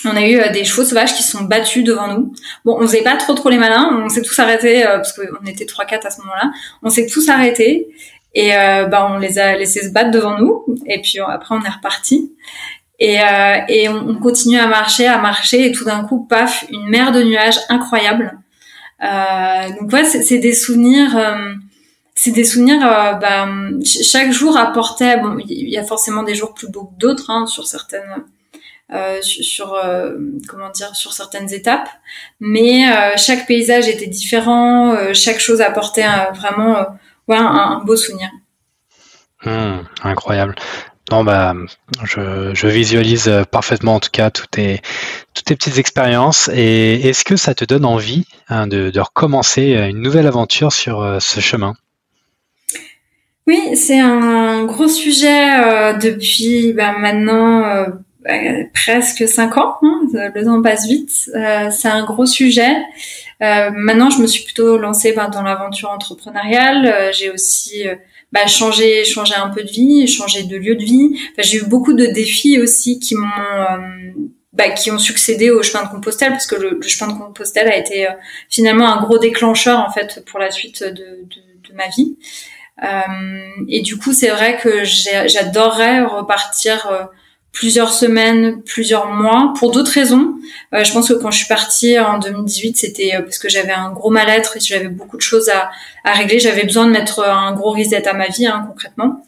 On 0.04 0.16
a 0.16 0.26
eu 0.26 0.38
euh, 0.38 0.50
des 0.50 0.64
chevaux 0.64 0.84
sauvages 0.84 1.14
qui 1.14 1.22
sont 1.22 1.44
battus 1.44 1.84
devant 1.84 2.08
nous. 2.08 2.32
Bon, 2.64 2.76
on 2.78 2.82
faisait 2.86 3.02
pas 3.02 3.16
trop 3.16 3.34
trop 3.34 3.48
les 3.48 3.58
malins, 3.58 4.00
on 4.04 4.08
s'est 4.08 4.22
tous 4.22 4.38
arrêtés 4.38 4.86
euh, 4.86 4.96
parce 4.96 5.12
qu'on 5.12 5.46
était 5.46 5.66
trois 5.66 5.84
quatre 5.84 6.06
à 6.06 6.10
ce 6.10 6.20
moment-là. 6.20 6.50
On 6.82 6.90
s'est 6.90 7.06
tous 7.06 7.28
arrêtés 7.28 7.88
et 8.34 8.54
euh, 8.54 8.86
bah 8.86 9.08
on 9.10 9.18
les 9.18 9.38
a 9.38 9.56
laissés 9.56 9.82
se 9.82 9.90
battre 9.90 10.10
devant 10.10 10.38
nous 10.38 10.64
et 10.86 11.00
puis 11.00 11.20
après 11.20 11.54
on 11.54 11.62
est 11.62 11.68
reparti. 11.68 12.32
Et, 13.00 13.18
et 13.68 13.88
on, 13.88 14.14
continue 14.14 14.56
à 14.56 14.68
marcher, 14.68 15.06
à 15.06 15.18
marcher 15.18 15.66
et 15.66 15.72
tout 15.72 15.84
d'un 15.84 16.04
coup, 16.04 16.26
paf, 16.26 16.64
une 16.70 16.88
mer 16.88 17.10
de 17.10 17.22
nuages 17.22 17.58
incroyable. 17.68 18.38
Donc 19.00 19.92
ouais, 19.92 20.04
c'est 20.04 20.38
des 20.38 20.54
souvenirs 20.54 21.18
c'est 22.16 22.30
des 22.30 22.44
souvenirs. 22.44 22.80
bah, 22.80 23.48
chaque 23.84 24.30
jour 24.30 24.56
apportait. 24.56 25.16
Bon, 25.18 25.36
il 25.46 25.68
y 25.68 25.76
a 25.76 25.84
forcément 25.84 26.22
des 26.22 26.34
jours 26.34 26.54
plus 26.54 26.70
beaux 26.70 26.84
que 26.84 26.98
d'autres 26.98 27.30
hein, 27.30 27.46
sur 27.46 27.66
certaines 27.66 28.24
euh, 28.92 29.22
sur 29.22 29.72
euh, 29.72 30.14
comment 30.46 30.68
dire 30.68 30.94
sur 30.94 31.14
certaines 31.14 31.50
étapes 31.54 31.88
mais 32.38 32.86
euh, 32.92 33.16
chaque 33.16 33.46
paysage 33.46 33.88
était 33.88 34.08
différent 34.08 34.94
chaque 35.14 35.40
chose 35.40 35.62
apportait 35.62 36.04
vraiment 36.34 36.86
un, 37.28 37.82
beau 37.82 37.96
souvenir 37.96 38.28
hmm, 39.46 39.78
incroyable 40.02 40.54
non 41.10 41.24
bah 41.24 41.54
je, 42.04 42.66
visualise 42.66 43.30
parfaitement 43.50 43.96
en 43.96 44.00
tout 44.00 44.10
cas 44.10 44.30
toutes 44.30 44.52
tes 44.52 44.80
toutes 45.34 45.44
tes 45.44 45.56
petites 45.56 45.78
expériences 45.78 46.48
et 46.54 47.08
est-ce 47.08 47.24
que 47.24 47.36
ça 47.36 47.54
te 47.54 47.64
donne 47.64 47.84
envie 47.84 48.26
hein, 48.48 48.66
de, 48.66 48.98
recommencer 48.98 49.72
une 49.90 50.00
nouvelle 50.00 50.26
aventure 50.26 50.72
sur 50.72 51.18
ce 51.20 51.40
chemin? 51.40 51.74
Oui, 53.46 53.76
c'est 53.76 54.00
un 54.00 54.64
gros 54.64 54.88
sujet 54.88 55.94
depuis 55.98 56.72
bah, 56.72 56.96
maintenant 56.98 57.94
euh, 58.26 58.64
presque 58.72 59.28
cinq 59.28 59.58
ans. 59.58 59.76
Hein, 59.82 60.00
le 60.12 60.44
temps 60.44 60.62
passe 60.62 60.86
vite. 60.86 61.30
Euh, 61.34 61.70
c'est 61.70 61.88
un 61.88 62.04
gros 62.04 62.26
sujet. 62.26 62.76
Euh, 63.42 63.70
maintenant, 63.74 64.10
je 64.10 64.22
me 64.22 64.26
suis 64.26 64.44
plutôt 64.44 64.78
lancée 64.78 65.12
ben, 65.12 65.28
dans 65.28 65.42
l'aventure 65.42 65.90
entrepreneuriale. 65.90 67.12
j'ai 67.12 67.30
aussi 67.30 67.84
bah, 68.34 68.48
changé, 68.48 69.04
changé 69.04 69.34
un 69.36 69.48
peu 69.48 69.62
de 69.62 69.70
vie, 69.70 70.08
changé 70.08 70.42
de 70.42 70.56
lieu 70.56 70.74
de 70.74 70.82
vie. 70.82 71.10
Enfin, 71.30 71.42
j'ai 71.48 71.58
eu 71.58 71.64
beaucoup 71.66 71.92
de 71.92 72.06
défis 72.06 72.58
aussi 72.58 72.98
qui 72.98 73.14
m'ont 73.14 73.28
bah, 74.52 74.70
qui 74.70 74.90
ont 74.90 74.98
succédé 74.98 75.50
au 75.50 75.62
chemin 75.62 75.84
de 75.84 75.88
Compostelle, 75.88 76.30
parce 76.30 76.46
que 76.46 76.56
le, 76.56 76.80
chemin 76.82 77.12
de 77.12 77.18
Compostelle 77.18 77.68
a 77.68 77.76
été 77.76 78.08
finalement 78.50 78.92
un 78.92 79.00
gros 79.02 79.18
déclencheur 79.18 79.78
en 79.78 79.90
fait 79.90 80.24
pour 80.26 80.40
la 80.40 80.50
suite 80.50 80.82
de, 80.82 80.92
de, 80.92 81.74
ma 81.74 81.88
vie. 81.88 82.16
Euh, 82.82 83.64
et 83.68 83.82
du 83.82 83.98
coup, 83.98 84.12
c'est 84.12 84.30
vrai 84.30 84.56
que 84.56 84.84
j'adorerais 84.84 86.02
repartir 86.02 87.08
plusieurs 87.54 87.92
semaines, 87.92 88.60
plusieurs 88.62 89.06
mois, 89.06 89.54
pour 89.58 89.70
d'autres 89.70 89.92
raisons. 89.92 90.34
Euh, 90.74 90.84
je 90.84 90.92
pense 90.92 91.08
que 91.08 91.14
quand 91.14 91.30
je 91.30 91.38
suis 91.38 91.46
partie 91.46 91.98
en 91.98 92.18
2018, 92.18 92.76
c'était 92.76 93.14
euh, 93.14 93.22
parce 93.22 93.38
que 93.38 93.48
j'avais 93.48 93.72
un 93.72 93.92
gros 93.92 94.10
mal-être 94.10 94.56
et 94.56 94.60
j'avais 94.60 94.88
beaucoup 94.88 95.16
de 95.16 95.22
choses 95.22 95.48
à, 95.48 95.70
à 96.02 96.12
régler. 96.12 96.40
J'avais 96.40 96.64
besoin 96.64 96.86
de 96.86 96.90
mettre 96.90 97.20
un 97.20 97.52
gros 97.52 97.70
reset 97.70 98.06
à 98.06 98.12
ma 98.12 98.26
vie, 98.26 98.46
hein, 98.46 98.64
concrètement. 98.68 99.24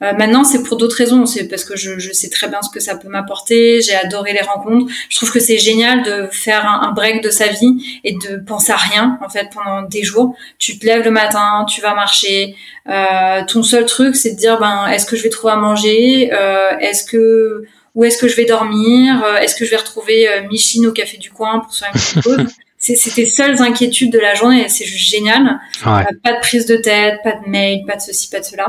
Euh, 0.00 0.12
maintenant, 0.12 0.44
c'est 0.44 0.62
pour 0.62 0.76
d'autres 0.76 0.96
raisons. 0.96 1.26
C'est 1.26 1.48
parce 1.48 1.64
que 1.64 1.76
je, 1.76 1.98
je, 1.98 2.12
sais 2.12 2.28
très 2.28 2.48
bien 2.48 2.62
ce 2.62 2.70
que 2.70 2.78
ça 2.78 2.94
peut 2.94 3.08
m'apporter. 3.08 3.80
J'ai 3.82 3.94
adoré 3.94 4.32
les 4.32 4.40
rencontres. 4.40 4.86
Je 5.08 5.16
trouve 5.16 5.32
que 5.32 5.40
c'est 5.40 5.58
génial 5.58 6.02
de 6.02 6.28
faire 6.30 6.66
un, 6.66 6.92
break 6.92 7.22
de 7.22 7.30
sa 7.30 7.48
vie 7.48 8.00
et 8.04 8.12
de 8.12 8.36
penser 8.36 8.72
à 8.72 8.76
rien 8.76 9.18
en 9.24 9.28
fait 9.28 9.48
pendant 9.52 9.82
des 9.82 10.04
jours. 10.04 10.36
Tu 10.58 10.78
te 10.78 10.86
lèves 10.86 11.04
le 11.04 11.10
matin, 11.10 11.66
tu 11.68 11.80
vas 11.80 11.94
marcher. 11.94 12.54
Euh, 12.88 13.42
ton 13.46 13.62
seul 13.62 13.86
truc, 13.86 14.14
c'est 14.14 14.32
de 14.32 14.36
dire 14.36 14.58
ben 14.58 14.86
est-ce 14.86 15.04
que 15.04 15.16
je 15.16 15.22
vais 15.22 15.28
trouver 15.30 15.52
à 15.52 15.56
manger? 15.56 16.30
Euh, 16.32 16.78
Est-ce 16.78 17.04
que 17.04 17.64
où 17.94 18.04
est-ce 18.04 18.18
que 18.18 18.28
je 18.28 18.36
vais 18.36 18.44
dormir? 18.44 19.24
Euh, 19.24 19.38
Est-ce 19.38 19.56
que 19.56 19.64
je 19.64 19.70
vais 19.70 19.76
retrouver 19.76 20.28
euh, 20.28 20.42
Michine 20.48 20.86
au 20.86 20.92
café 20.92 21.16
du 21.16 21.30
coin 21.30 21.58
pour 21.58 21.72
se 21.72 21.80
faire 21.80 21.90
une 21.92 22.00
petite 22.00 22.22
pause? 22.22 22.54
C'est 22.80 23.10
tes 23.10 23.26
seules 23.26 23.60
inquiétudes 23.60 24.12
de 24.12 24.20
la 24.20 24.34
journée. 24.34 24.68
C'est 24.68 24.84
juste 24.84 25.10
génial. 25.10 25.58
pas 25.82 26.04
de 26.04 26.40
prise 26.40 26.64
de 26.64 26.76
tête, 26.76 27.16
pas 27.24 27.32
de 27.32 27.50
mail, 27.50 27.84
pas 27.84 27.96
de 27.96 28.00
ceci, 28.00 28.30
pas 28.30 28.38
de 28.38 28.44
cela. 28.44 28.68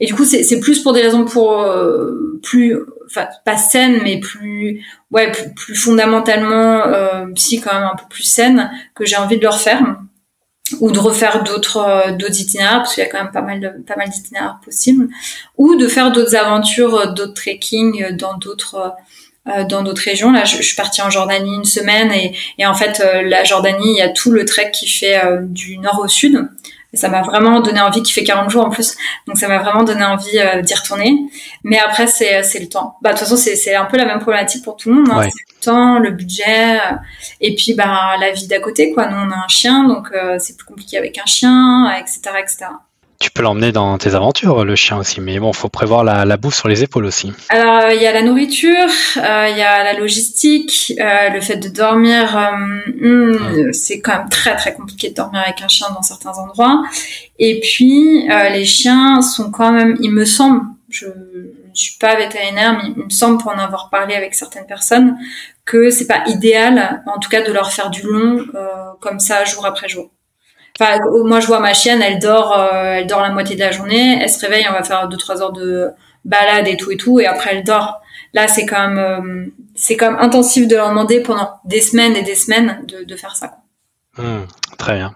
Et 0.00 0.06
du 0.06 0.14
coup, 0.14 0.24
c'est 0.24 0.60
plus 0.60 0.80
pour 0.82 0.92
des 0.92 1.02
raisons 1.02 1.24
pour 1.24 1.60
euh, 1.62 2.40
plus, 2.44 2.76
enfin 3.06 3.28
pas 3.44 3.56
saines, 3.56 4.00
mais 4.02 4.20
plus, 4.20 4.84
ouais, 5.10 5.32
plus, 5.56 5.74
fondamentalement 5.74 6.86
euh, 6.86 7.26
psy 7.34 7.60
quand 7.60 7.74
même 7.74 7.84
un 7.84 7.96
peu 7.96 8.04
plus 8.08 8.22
saines 8.22 8.70
que 8.94 9.04
j'ai 9.04 9.16
envie 9.16 9.36
de 9.36 9.42
le 9.42 9.48
refaire 9.48 9.96
ou 10.80 10.90
de 10.90 10.98
refaire 10.98 11.42
d'autres 11.44 11.76
euh, 11.76 12.12
d'autres 12.12 12.40
itinéraires 12.40 12.78
parce 12.78 12.94
qu'il 12.94 13.04
y 13.04 13.06
a 13.06 13.10
quand 13.10 13.22
même 13.22 13.32
pas 13.32 13.42
mal 13.42 13.82
pas 13.86 13.96
mal 13.96 14.08
d'itinéraires 14.08 14.58
possibles 14.64 15.08
ou 15.58 15.76
de 15.76 15.88
faire 15.88 16.10
d'autres 16.12 16.36
aventures, 16.36 16.94
euh, 16.94 17.12
d'autres 17.12 17.34
trekking 17.34 18.16
dans 18.16 18.36
d'autres 18.36 18.94
dans 19.68 19.82
d'autres 19.82 20.00
régions. 20.00 20.32
Là, 20.32 20.46
je, 20.46 20.62
suis 20.62 20.74
partie 20.74 21.02
en 21.02 21.10
Jordanie 21.10 21.54
une 21.54 21.66
semaine 21.66 22.10
et, 22.12 22.34
et 22.56 22.64
en 22.64 22.72
fait, 22.72 23.04
la 23.26 23.44
Jordanie, 23.44 23.92
il 23.92 23.98
y 23.98 24.00
a 24.00 24.08
tout 24.08 24.30
le 24.30 24.46
trek 24.46 24.70
qui 24.70 24.88
fait 24.88 25.20
du 25.42 25.76
nord 25.76 26.00
au 26.02 26.08
sud. 26.08 26.48
Et 26.94 26.96
ça 26.96 27.08
m'a 27.08 27.22
vraiment 27.22 27.58
donné 27.58 27.80
envie, 27.80 28.04
qui 28.04 28.12
fait 28.12 28.22
40 28.22 28.50
jours 28.50 28.64
en 28.64 28.70
plus. 28.70 28.96
Donc 29.26 29.36
ça 29.36 29.48
m'a 29.48 29.58
vraiment 29.58 29.82
donné 29.82 30.04
envie 30.04 30.38
euh, 30.38 30.62
d'y 30.62 30.74
retourner. 30.74 31.18
Mais 31.64 31.80
après, 31.80 32.06
c'est, 32.06 32.44
c'est 32.44 32.60
le 32.60 32.68
temps. 32.68 32.94
Bah, 33.02 33.10
de 33.10 33.14
toute 33.14 33.24
façon, 33.24 33.36
c'est, 33.36 33.56
c'est 33.56 33.74
un 33.74 33.84
peu 33.86 33.96
la 33.96 34.04
même 34.04 34.20
problématique 34.20 34.62
pour 34.62 34.76
tout 34.76 34.90
le 34.90 34.94
monde. 34.94 35.08
Hein. 35.10 35.22
C'est 35.22 35.56
le 35.56 35.60
temps, 35.60 35.98
le 35.98 36.12
budget, 36.12 36.76
euh, 36.76 36.94
et 37.40 37.56
puis 37.56 37.74
bah, 37.74 38.14
la 38.20 38.30
vie 38.30 38.46
d'à 38.46 38.60
côté. 38.60 38.92
Quoi. 38.92 39.08
Nous, 39.08 39.16
on 39.16 39.30
a 39.32 39.44
un 39.44 39.48
chien, 39.48 39.88
donc 39.88 40.12
euh, 40.12 40.36
c'est 40.38 40.56
plus 40.56 40.66
compliqué 40.66 40.96
avec 40.96 41.18
un 41.18 41.26
chien, 41.26 41.92
etc. 41.98 42.20
etc. 42.38 42.66
Tu 43.24 43.30
peux 43.30 43.42
l'emmener 43.42 43.72
dans 43.72 43.96
tes 43.96 44.14
aventures, 44.14 44.66
le 44.66 44.76
chien 44.76 44.98
aussi, 44.98 45.22
mais 45.22 45.38
bon, 45.38 45.54
faut 45.54 45.70
prévoir 45.70 46.04
la, 46.04 46.26
la 46.26 46.36
bouffe 46.36 46.56
sur 46.56 46.68
les 46.68 46.82
épaules 46.82 47.06
aussi. 47.06 47.32
Alors, 47.48 47.90
il 47.90 48.02
y 48.02 48.06
a 48.06 48.12
la 48.12 48.20
nourriture, 48.20 48.86
euh, 49.16 49.48
il 49.48 49.56
y 49.56 49.62
a 49.62 49.82
la 49.82 49.94
logistique, 49.94 50.92
euh, 51.00 51.30
le 51.30 51.40
fait 51.40 51.56
de 51.56 51.70
dormir. 51.70 52.36
Euh, 52.36 52.50
hmm, 53.00 53.72
c'est 53.72 54.00
quand 54.00 54.18
même 54.18 54.28
très 54.28 54.54
très 54.56 54.74
compliqué 54.74 55.08
de 55.08 55.14
dormir 55.14 55.40
avec 55.40 55.62
un 55.62 55.68
chien 55.68 55.86
dans 55.94 56.02
certains 56.02 56.32
endroits. 56.32 56.82
Et 57.38 57.60
puis, 57.60 58.28
les 58.28 58.66
chiens 58.66 59.22
sont 59.22 59.50
quand 59.50 59.72
même, 59.72 59.96
il 60.02 60.10
me 60.10 60.26
semble, 60.26 60.60
je 60.90 61.06
ne 61.06 61.72
suis 61.72 61.96
pas 61.96 62.16
vétérinaire, 62.16 62.74
mais 62.76 62.90
il 62.94 63.04
me 63.04 63.08
semble 63.08 63.38
pour 63.38 63.52
en 63.52 63.58
avoir 63.58 63.88
parlé 63.88 64.14
avec 64.14 64.34
certaines 64.34 64.66
personnes, 64.66 65.16
que 65.64 65.88
c'est 65.88 66.06
pas 66.06 66.24
idéal, 66.26 67.02
en 67.06 67.18
tout 67.18 67.30
cas, 67.30 67.40
de 67.40 67.50
leur 67.50 67.72
faire 67.72 67.88
du 67.88 68.02
long 68.02 68.44
comme 69.00 69.18
ça 69.18 69.46
jour 69.46 69.64
après 69.64 69.88
jour. 69.88 70.10
Moi, 70.80 71.40
je 71.40 71.46
vois 71.46 71.60
ma 71.60 71.72
chienne, 71.72 72.02
elle 72.02 72.18
dort, 72.18 72.52
euh, 72.52 72.94
elle 72.96 73.06
dort 73.06 73.20
la 73.20 73.30
moitié 73.30 73.54
de 73.54 73.60
la 73.60 73.70
journée. 73.70 74.18
Elle 74.20 74.28
se 74.28 74.40
réveille, 74.40 74.66
on 74.68 74.72
va 74.72 74.82
faire 74.82 75.08
deux 75.08 75.16
trois 75.16 75.40
heures 75.40 75.52
de 75.52 75.90
balade 76.24 76.66
et 76.66 76.76
tout 76.76 76.90
et 76.90 76.96
tout, 76.96 77.20
et 77.20 77.26
après 77.26 77.50
elle 77.52 77.64
dort. 77.64 78.00
Là, 78.32 78.48
c'est 78.48 78.66
quand 78.66 78.88
même, 78.88 78.98
euh, 78.98 79.46
c'est 79.76 79.96
quand 79.96 80.10
même 80.10 80.20
intensif 80.20 80.66
de 80.66 80.74
leur 80.74 80.88
demander 80.88 81.20
pendant 81.20 81.60
des 81.64 81.80
semaines 81.80 82.16
et 82.16 82.22
des 82.22 82.34
semaines 82.34 82.84
de, 82.88 83.04
de 83.04 83.16
faire 83.16 83.36
ça. 83.36 83.58
Mmh, 84.18 84.46
très 84.76 84.96
bien, 84.96 85.14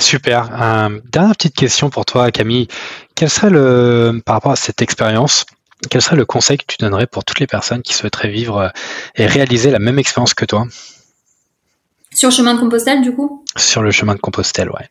super. 0.00 0.50
Euh, 0.52 1.00
dernière 1.12 1.36
petite 1.36 1.54
question 1.54 1.90
pour 1.90 2.04
toi, 2.04 2.32
Camille. 2.32 2.66
Quel 3.14 3.30
serait 3.30 3.50
le, 3.50 4.20
par 4.24 4.36
rapport 4.36 4.52
à 4.52 4.56
cette 4.56 4.82
expérience, 4.82 5.46
quel 5.90 6.02
serait 6.02 6.16
le 6.16 6.24
conseil 6.24 6.58
que 6.58 6.64
tu 6.66 6.78
donnerais 6.78 7.06
pour 7.06 7.24
toutes 7.24 7.38
les 7.38 7.46
personnes 7.46 7.82
qui 7.82 7.92
souhaiteraient 7.92 8.30
vivre 8.30 8.72
et 9.14 9.26
réaliser 9.26 9.70
la 9.70 9.78
même 9.78 9.98
expérience 10.00 10.34
que 10.34 10.44
toi? 10.44 10.66
Sur 12.16 12.30
le 12.30 12.34
chemin 12.34 12.54
de 12.54 12.60
Compostelle, 12.60 13.02
du 13.02 13.14
coup? 13.14 13.44
Sur 13.56 13.82
le 13.82 13.90
chemin 13.90 14.14
de 14.14 14.20
Compostelle, 14.20 14.70
ouais. 14.70 14.88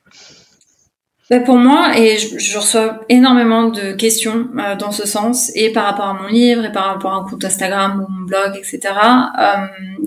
bah, 1.31 1.39
pour 1.39 1.57
moi, 1.57 1.97
et 1.97 2.17
je, 2.19 2.57
reçois 2.57 2.99
énormément 3.09 3.69
de 3.69 3.93
questions 3.93 4.47
euh, 4.59 4.75
dans 4.75 4.91
ce 4.91 5.07
sens, 5.07 5.51
et 5.55 5.71
par 5.71 5.85
rapport 5.85 6.05
à 6.05 6.13
mon 6.13 6.27
livre, 6.27 6.63
et 6.65 6.71
par 6.71 6.85
rapport 6.85 7.13
à 7.13 7.15
un 7.15 7.23
compte 7.23 7.43
Instagram 7.43 8.05
ou 8.07 8.11
mon 8.11 8.25
blog, 8.25 8.55
etc., 8.55 8.79
euh, 9.39 9.55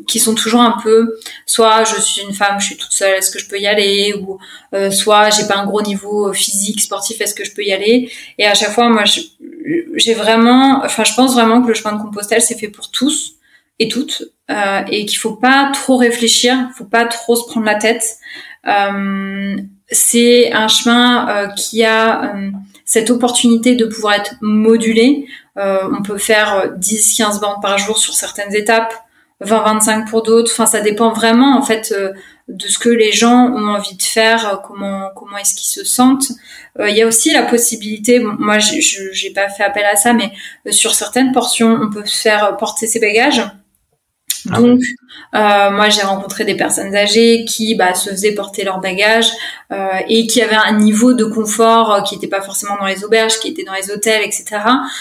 qui 0.07 0.21
sont 0.21 0.37
toujours 0.37 0.61
un 0.61 0.77
peu, 0.81 1.19
soit 1.45 1.83
je 1.83 2.01
suis 2.01 2.23
une 2.23 2.33
femme, 2.33 2.61
je 2.61 2.67
suis 2.67 2.77
toute 2.77 2.93
seule, 2.93 3.17
est-ce 3.17 3.33
que 3.33 3.41
je 3.41 3.49
peux 3.49 3.59
y 3.59 3.67
aller, 3.67 4.15
ou 4.15 4.39
euh, 4.75 4.93
soit 4.93 5.31
j'ai 5.31 5.49
pas 5.49 5.57
un 5.57 5.67
gros 5.67 5.83
niveau 5.83 6.33
physique, 6.33 6.81
sportif, 6.81 7.21
est-ce 7.21 7.35
que 7.35 7.45
je 7.45 7.53
peux 7.53 7.65
y 7.65 7.73
aller? 7.73 8.13
Et 8.39 8.47
à 8.47 8.55
chaque 8.55 8.71
fois, 8.71 8.89
moi, 8.91 9.03
j'ai 9.97 10.15
vraiment, 10.15 10.83
enfin, 10.85 11.03
je 11.03 11.15
pense 11.15 11.35
vraiment 11.35 11.63
que 11.63 11.69
le 11.69 11.75
chemin 11.75 11.97
de 11.97 12.01
Compostelle, 12.01 12.43
c'est 12.43 12.57
fait 12.57 12.69
pour 12.69 12.93
tous 12.93 13.38
et 13.79 13.89
toutes, 13.89 14.25
euh, 14.51 14.83
et 14.91 15.07
qu'il 15.07 15.19
faut 15.19 15.37
pas 15.37 15.71
trop 15.73 15.97
réfléchir, 15.97 16.71
faut 16.77 16.85
pas 16.85 17.07
trop 17.07 17.37
se 17.37 17.47
prendre 17.47 17.67
la 17.67 17.77
tête. 17.77 18.17
Euh, 18.67 19.57
c'est 19.91 20.53
un 20.53 20.69
chemin 20.69 21.29
euh, 21.29 21.49
qui 21.49 21.85
a 21.85 22.35
euh, 22.35 22.51
cette 22.85 23.11
opportunité 23.11 23.75
de 23.75 23.87
pouvoir 23.87 24.15
être 24.15 24.35
modulé. 24.41 25.27
Euh, 25.57 25.89
on 25.99 26.03
peut 26.03 26.19
faire 26.19 26.75
10-15 26.79 27.41
bandes 27.41 27.63
par 27.63 27.79
jour 27.79 27.99
sur 27.99 28.15
certaines 28.15 28.55
étapes, 28.55 28.93
20-25 29.43 30.09
pour 30.09 30.23
d'autres. 30.23 30.51
Enfin, 30.53 30.67
ça 30.67 30.81
dépend 30.81 31.13
vraiment 31.13 31.57
en 31.57 31.63
fait 31.63 31.95
de 32.49 32.69
ce 32.69 32.79
que 32.79 32.89
les 32.89 33.13
gens 33.13 33.49
ont 33.49 33.69
envie 33.69 33.97
de 33.97 34.03
faire, 34.03 34.63
comment 34.67 35.11
comment 35.15 35.39
est-ce 35.39 35.55
qu'ils 35.55 35.69
se 35.69 35.85
sentent. 35.85 36.33
Il 36.79 36.97
y 36.97 37.03
a 37.03 37.07
aussi 37.07 37.33
la 37.33 37.43
possibilité, 37.43 38.21
bon, 38.21 38.35
moi 38.39 38.59
j'ai 38.59 39.31
pas 39.31 39.49
fait 39.49 39.65
appel 39.65 39.85
à 39.85 39.97
ça, 39.97 40.13
mais 40.13 40.33
sur 40.71 40.95
certaines 40.95 41.33
portions, 41.33 41.79
on 41.81 41.91
peut 41.91 42.05
faire 42.05 42.57
porter 42.57 42.87
ses 42.87 43.01
bagages. 43.01 43.43
Ah 44.51 44.61
Donc, 44.61 44.81
euh, 45.35 45.71
moi, 45.71 45.89
j'ai 45.89 46.03
rencontré 46.03 46.45
des 46.45 46.55
personnes 46.55 46.95
âgées 46.95 47.45
qui 47.45 47.75
bah, 47.75 47.95
se 47.95 48.11
faisaient 48.11 48.35
porter 48.35 48.65
leurs 48.65 48.81
bagages 48.81 49.31
euh, 49.73 49.89
et 50.09 50.27
qui 50.27 50.41
avaient 50.41 50.57
un 50.57 50.79
niveau 50.79 51.13
de 51.13 51.25
confort 51.25 51.93
euh, 51.93 52.01
qui 52.03 52.15
n'était 52.15 52.29
pas 52.29 52.41
forcément 52.41 52.77
dans 52.79 52.87
les 52.87 53.05
auberges, 53.05 53.39
qui 53.41 53.49
était 53.49 53.65
dans 53.65 53.75
les 53.75 53.91
hôtels, 53.91 54.23
etc. 54.23 54.61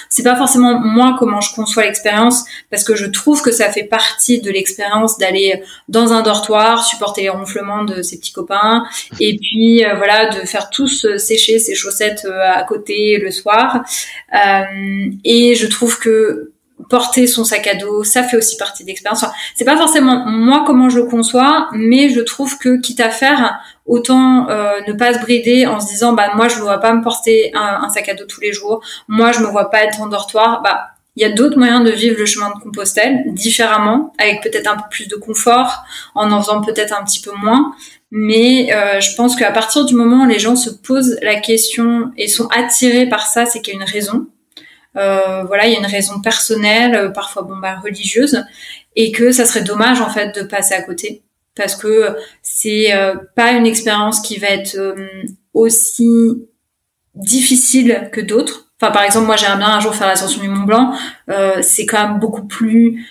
C'est 0.10 0.24
pas 0.24 0.36
forcément 0.36 0.80
moi 0.80 1.16
comment 1.20 1.40
je 1.40 1.54
conçois 1.54 1.84
l'expérience 1.84 2.44
parce 2.70 2.84
que 2.84 2.96
je 2.96 3.06
trouve 3.06 3.42
que 3.42 3.52
ça 3.52 3.70
fait 3.70 3.84
partie 3.84 4.42
de 4.42 4.52
l'expérience 4.52 5.18
d'aller 5.18 5.64
dans 5.88 6.14
un 6.14 6.22
dortoir, 6.22 6.86
supporter 6.86 7.22
les 7.22 7.30
ronflements 7.30 7.84
de 7.84 8.02
ses 8.02 8.18
petits 8.18 8.34
copains 8.34 8.84
et 9.20 9.38
puis 9.38 9.86
euh, 9.86 9.96
voilà 9.96 10.30
de 10.30 10.46
faire 10.46 10.70
tous 10.70 11.08
sécher 11.18 11.60
ses 11.60 11.76
chaussettes 11.76 12.28
à 12.44 12.64
côté 12.64 13.18
le 13.18 13.32
soir. 13.32 13.84
et 15.24 15.56
je 15.56 15.68
trouve 15.68 16.00
que 16.00 16.52
porter 16.90 17.28
son 17.28 17.44
sac 17.44 17.68
à 17.68 17.76
dos, 17.76 18.04
ça 18.04 18.24
fait 18.24 18.38
aussi 18.38 18.56
partie 18.58 18.84
de 18.84 18.90
l'expérience. 18.90 19.26
c'est 19.56 19.66
pas 19.66 19.78
forcément 19.78 20.26
moi 20.26 20.64
comment 20.66 20.90
je 20.90 21.00
le 21.00 21.06
conçois, 21.06 21.70
mais 21.74 22.10
je 22.10 22.22
trouve 22.22 22.58
que 22.58 22.80
quitte 22.80 23.00
à 23.00 23.10
faire, 23.10 23.60
autant 23.86 24.50
euh, 24.50 24.80
ne 24.88 24.94
pas 24.94 25.14
se 25.14 25.20
brider 25.20 25.66
en 25.66 25.80
se 25.80 25.88
disant 25.88 26.14
bah 26.14 26.32
moi 26.36 26.48
je 26.48 26.58
ne 26.58 26.62
vois 26.62 26.80
pas 26.80 26.94
me 26.94 27.02
porter 27.02 27.52
un, 27.56 27.90
sac 27.90 28.10
à 28.10 28.14
dos 28.14 28.26
tous 28.26 28.42
les 28.42 28.54
jours, 28.54 28.82
moi 29.08 29.32
je 29.32 29.40
me 29.40 29.48
vois 29.48 29.70
pas 29.70 29.84
être 29.84 30.02
en 30.02 30.08
dortoir. 30.08 30.62
Bah 30.62 30.92
il 31.18 31.22
y 31.22 31.26
a 31.26 31.32
d'autres 31.32 31.58
moyens 31.58 31.84
de 31.84 31.90
vivre 31.90 32.16
le 32.20 32.28
chemin 32.28 32.52
de 32.56 32.62
Compostelle 32.62 33.24
différemment, 33.34 34.14
avec 34.20 34.44
peut-être 34.44 34.68
un 34.68 34.76
peu 34.76 34.84
plus 34.92 35.08
de 35.08 35.16
confort, 35.16 35.84
en 36.14 36.32
en 36.32 36.40
faisant 36.44 36.62
peut-être 36.62 36.94
un 36.94 37.04
petit 37.04 37.22
peu 37.22 37.32
moins. 37.32 37.74
Mais 38.12 38.72
euh, 38.72 39.00
je 39.00 39.16
pense 39.16 39.36
qu'à 39.36 39.52
partir 39.52 39.84
du 39.86 39.96
moment 39.96 40.26
où 40.26 40.28
les 40.28 40.38
gens 40.38 40.56
se 40.56 40.70
posent 40.70 41.18
la 41.24 41.40
question 41.40 42.12
et 42.18 42.28
sont 42.28 42.48
attirés 42.56 43.10
par 43.10 43.26
ça, 43.26 43.48
c'est 43.48 43.62
qu'il 43.62 43.74
y 43.74 43.78
a 43.78 43.80
une 43.80 43.90
raison. 43.90 44.28
Euh, 44.98 45.44
voilà, 45.44 45.68
il 45.68 45.74
y 45.74 45.76
a 45.76 45.80
une 45.80 45.86
raison 45.86 46.20
personnelle, 46.22 46.96
euh, 46.96 47.10
parfois 47.10 47.44
bon 47.44 47.58
bah 47.58 47.80
religieuse, 47.84 48.44
et 48.96 49.12
que 49.12 49.32
ça 49.32 49.46
serait 49.46 49.62
dommage 49.64 50.02
en 50.02 50.10
fait 50.10 50.36
de 50.36 50.44
passer 50.44 50.74
à 50.74 50.82
côté 50.82 51.24
parce 51.56 51.76
que 51.76 52.16
c'est 52.44 52.94
euh, 52.94 53.16
pas 53.36 53.52
une 53.52 53.66
expérience 53.66 54.22
qui 54.22 54.38
va 54.38 54.48
être 54.48 54.78
aussi 55.54 56.48
difficile 57.16 58.10
que 58.12 58.22
d'autres. 58.22 58.68
Enfin, 58.80 58.92
par 58.92 59.02
exemple, 59.02 59.26
moi, 59.26 59.38
j'aimerais 59.38 59.58
bien 59.58 59.70
un 59.70 59.80
jour 59.80 59.96
faire 59.96 60.06
l'ascension 60.06 60.40
du 60.40 60.50
Mont 60.50 60.66
Blanc. 60.66 60.94
c'est 61.62 61.88
quand 61.88 62.08
même 62.08 62.20
beaucoup 62.20 62.46
plus 62.46 63.08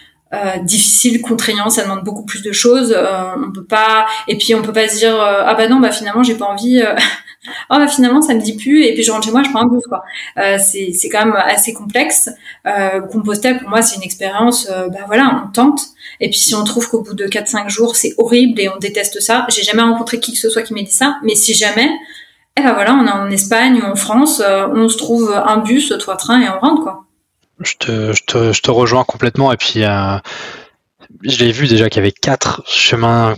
difficile, 0.64 1.22
contraignant. 1.22 1.70
Ça 1.70 1.82
demande 1.82 2.04
beaucoup 2.04 2.24
plus 2.24 2.42
de 2.42 2.52
choses. 2.52 2.94
on 2.94 3.52
peut 3.52 3.64
pas. 3.64 4.06
Et 4.28 4.36
puis, 4.36 4.54
on 4.54 4.62
peut 4.62 4.72
pas 4.72 4.88
se 4.88 4.98
dire 4.98 5.16
ah 5.18 5.54
bah 5.54 5.68
non, 5.68 5.80
bah 5.80 5.92
finalement, 5.92 6.22
j'ai 6.22 6.34
pas 6.34 6.46
envie. 6.46 6.82
oh 7.70 7.76
bah 7.78 7.88
finalement 7.88 8.22
ça 8.22 8.34
me 8.34 8.40
dit 8.40 8.56
plus 8.56 8.84
et 8.84 8.94
puis 8.94 9.02
je 9.02 9.10
rentre 9.10 9.26
chez 9.26 9.32
moi 9.32 9.42
je 9.42 9.50
prends 9.50 9.62
un 9.62 9.66
bus 9.66 9.82
quoi 9.88 10.02
euh, 10.38 10.58
c'est 10.58 10.92
c'est 10.92 11.08
quand 11.08 11.24
même 11.24 11.36
assez 11.36 11.72
complexe 11.72 12.30
euh, 12.66 13.00
Compostelle 13.00 13.58
pour 13.58 13.68
moi 13.68 13.82
c'est 13.82 13.96
une 13.96 14.02
expérience 14.02 14.68
euh, 14.70 14.88
bah 14.88 15.00
voilà 15.06 15.44
on 15.44 15.52
tente 15.52 15.80
et 16.20 16.28
puis 16.28 16.38
si 16.38 16.54
on 16.54 16.64
trouve 16.64 16.88
qu'au 16.88 17.02
bout 17.02 17.14
de 17.14 17.26
4-5 17.26 17.68
jours 17.68 17.96
c'est 17.96 18.14
horrible 18.18 18.60
et 18.60 18.68
on 18.68 18.78
déteste 18.78 19.20
ça 19.20 19.46
j'ai 19.48 19.62
jamais 19.62 19.82
rencontré 19.82 20.20
qui 20.20 20.32
que 20.32 20.38
ce 20.38 20.48
soit 20.48 20.62
qui 20.62 20.74
m'ait 20.74 20.82
dit 20.82 20.92
ça 20.92 21.18
mais 21.22 21.34
si 21.34 21.54
jamais 21.54 21.90
eh 22.58 22.62
ben 22.62 22.72
voilà 22.72 22.94
on 22.94 23.06
est 23.06 23.10
en 23.10 23.30
Espagne 23.30 23.80
ou 23.80 23.84
en 23.84 23.96
France 23.96 24.40
euh, 24.44 24.66
on 24.74 24.88
se 24.88 24.96
trouve 24.96 25.32
un 25.32 25.58
bus 25.58 25.92
trois 25.98 26.16
trains 26.16 26.40
et 26.40 26.48
on 26.48 26.58
rentre 26.58 26.82
quoi 26.82 27.05
je 27.60 27.74
te, 27.76 28.70
rejoins 28.70 29.04
complètement 29.04 29.52
et 29.52 29.56
puis 29.56 29.84
euh, 29.84 30.18
je 31.22 31.38
l'ai 31.38 31.52
vu 31.52 31.66
déjà 31.66 31.88
qu'il 31.88 31.98
y 31.98 32.04
avait 32.04 32.12
quatre 32.12 32.62
chemins 32.66 33.34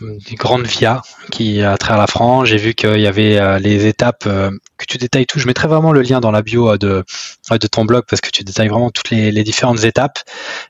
des 0.00 0.34
grandes 0.34 0.66
via 0.66 1.02
qui 1.30 1.62
à 1.62 1.76
travers 1.76 1.98
la 1.98 2.06
France. 2.06 2.48
J'ai 2.48 2.56
vu 2.56 2.74
qu'il 2.74 3.00
y 3.00 3.06
avait 3.06 3.38
euh, 3.38 3.58
les 3.58 3.86
étapes 3.86 4.24
euh, 4.26 4.50
que 4.78 4.86
tu 4.86 4.98
détailles 4.98 5.26
tout. 5.26 5.38
Je 5.38 5.46
mettrai 5.46 5.68
vraiment 5.68 5.92
le 5.92 6.02
lien 6.02 6.20
dans 6.20 6.30
la 6.30 6.42
bio 6.42 6.70
euh, 6.70 6.78
de, 6.78 7.04
de 7.50 7.66
ton 7.66 7.84
blog 7.84 8.04
parce 8.08 8.20
que 8.20 8.30
tu 8.30 8.44
détailles 8.44 8.68
vraiment 8.68 8.90
toutes 8.90 9.10
les, 9.10 9.30
les 9.30 9.44
différentes 9.44 9.84
étapes. 9.84 10.18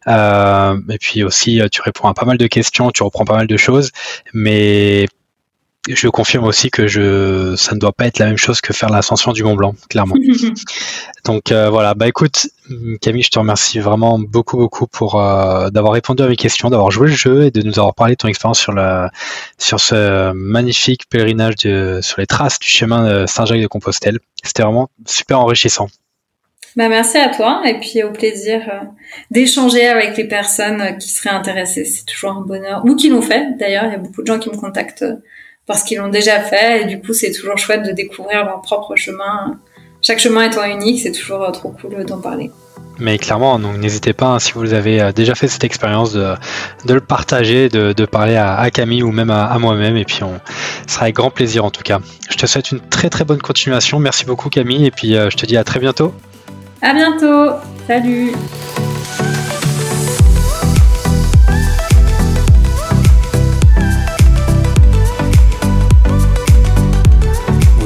et 0.06 0.98
puis 0.98 1.22
aussi, 1.22 1.60
tu 1.70 1.82
réponds 1.82 2.08
à 2.08 2.14
pas 2.14 2.24
mal 2.24 2.38
de 2.38 2.46
questions, 2.46 2.90
tu 2.90 3.02
reprends 3.02 3.24
pas 3.24 3.36
mal 3.36 3.46
de 3.46 3.56
choses. 3.56 3.90
Mais 4.32 5.06
je 5.88 6.08
confirme 6.08 6.44
aussi 6.44 6.70
que 6.70 6.86
je, 6.86 7.54
ça 7.56 7.74
ne 7.74 7.80
doit 7.80 7.92
pas 7.92 8.06
être 8.06 8.18
la 8.18 8.26
même 8.26 8.36
chose 8.36 8.60
que 8.60 8.72
faire 8.72 8.90
l'ascension 8.90 9.32
du 9.32 9.42
Mont 9.42 9.54
Blanc, 9.54 9.74
clairement. 9.88 10.14
Donc 11.24 11.52
euh, 11.52 11.70
voilà, 11.70 11.94
bah 11.94 12.06
écoute, 12.06 12.48
Camille, 13.00 13.22
je 13.22 13.30
te 13.30 13.38
remercie 13.38 13.78
vraiment 13.78 14.18
beaucoup, 14.18 14.56
beaucoup 14.56 14.86
pour 14.86 15.20
euh, 15.20 15.70
d'avoir 15.70 15.94
répondu 15.94 16.22
à 16.22 16.26
mes 16.26 16.36
questions, 16.36 16.70
d'avoir 16.70 16.90
joué 16.90 17.08
le 17.08 17.14
jeu 17.14 17.44
et 17.44 17.50
de 17.50 17.62
nous 17.62 17.78
avoir 17.78 17.94
parlé 17.94 18.14
de 18.14 18.18
ton 18.18 18.28
expérience 18.28 18.66
sur 19.58 19.80
ce 19.80 20.32
magnifique 20.32 21.08
pèlerinage 21.08 21.56
de, 21.56 22.00
sur 22.02 22.20
les 22.20 22.26
traces 22.26 22.58
du 22.58 22.68
chemin 22.68 23.26
Saint-Jacques 23.26 23.60
de 23.60 23.66
Compostelle. 23.66 24.18
C'était 24.42 24.62
vraiment 24.62 24.90
super 25.06 25.40
enrichissant. 25.40 25.88
Bah 26.76 26.88
merci 26.88 27.18
à 27.18 27.30
toi 27.30 27.62
et 27.66 27.80
puis 27.80 28.02
au 28.04 28.12
plaisir 28.12 28.60
euh, 28.68 28.86
d'échanger 29.30 29.88
avec 29.88 30.16
les 30.16 30.28
personnes 30.28 30.98
qui 30.98 31.08
seraient 31.08 31.34
intéressées. 31.34 31.84
C'est 31.84 32.04
toujours 32.04 32.30
un 32.30 32.42
bonheur 32.42 32.84
ou 32.84 32.94
qui 32.94 33.08
l'ont 33.08 33.22
fait. 33.22 33.56
D'ailleurs, 33.58 33.84
il 33.86 33.92
y 33.92 33.94
a 33.94 33.98
beaucoup 33.98 34.22
de 34.22 34.26
gens 34.26 34.38
qui 34.38 34.50
me 34.50 34.56
contactent 34.56 35.04
parce 35.66 35.82
qu'ils 35.82 35.98
l'ont 35.98 36.08
déjà 36.08 36.40
fait 36.40 36.82
et 36.82 36.84
du 36.86 37.00
coup 37.00 37.12
c'est 37.12 37.32
toujours 37.32 37.58
chouette 37.58 37.82
de 37.82 37.92
découvrir 37.92 38.44
leur 38.44 38.61
propre 38.62 38.96
chemin. 38.96 39.58
Chaque 40.02 40.18
chemin 40.18 40.50
étant 40.50 40.64
unique, 40.64 41.00
c'est 41.00 41.12
toujours 41.12 41.42
euh, 41.42 41.50
trop 41.50 41.70
cool 41.70 42.04
d'en 42.04 42.20
parler. 42.20 42.50
Mais 42.98 43.18
clairement, 43.18 43.58
donc 43.58 43.78
n'hésitez 43.78 44.12
pas, 44.12 44.26
hein, 44.26 44.38
si 44.38 44.52
vous 44.52 44.74
avez 44.74 45.00
euh, 45.00 45.12
déjà 45.12 45.34
fait 45.34 45.48
cette 45.48 45.64
expérience, 45.64 46.12
de, 46.12 46.36
le 46.86 47.00
partager, 47.00 47.68
de, 47.68 48.04
parler 48.04 48.36
à, 48.36 48.70
Camille 48.70 49.02
ou 49.02 49.11
même 49.11 49.30
à, 49.30 49.58
moi-même, 49.58 49.96
et 49.96 50.04
puis 50.04 50.22
on 50.22 50.38
sera 50.86 51.04
avec 51.04 51.16
grand 51.16 51.30
plaisir 51.30 51.64
en 51.64 51.70
tout 51.70 51.82
cas. 51.82 52.00
Je 52.30 52.36
te 52.36 52.46
souhaite 52.46 52.72
une 52.72 52.80
très 52.80 53.08
très 53.08 53.24
bonne 53.24 53.40
continuation. 53.40 53.98
Merci 53.98 54.26
beaucoup 54.26 54.50
Camille, 54.50 54.86
et 54.86 54.90
puis 54.90 55.16
euh, 55.16 55.30
je 55.30 55.36
te 55.36 55.46
dis 55.46 55.56
à 55.56 55.64
très 55.64 55.80
bientôt. 55.80 56.12
À 56.82 56.92
bientôt. 56.92 57.54
Salut. 57.86 58.32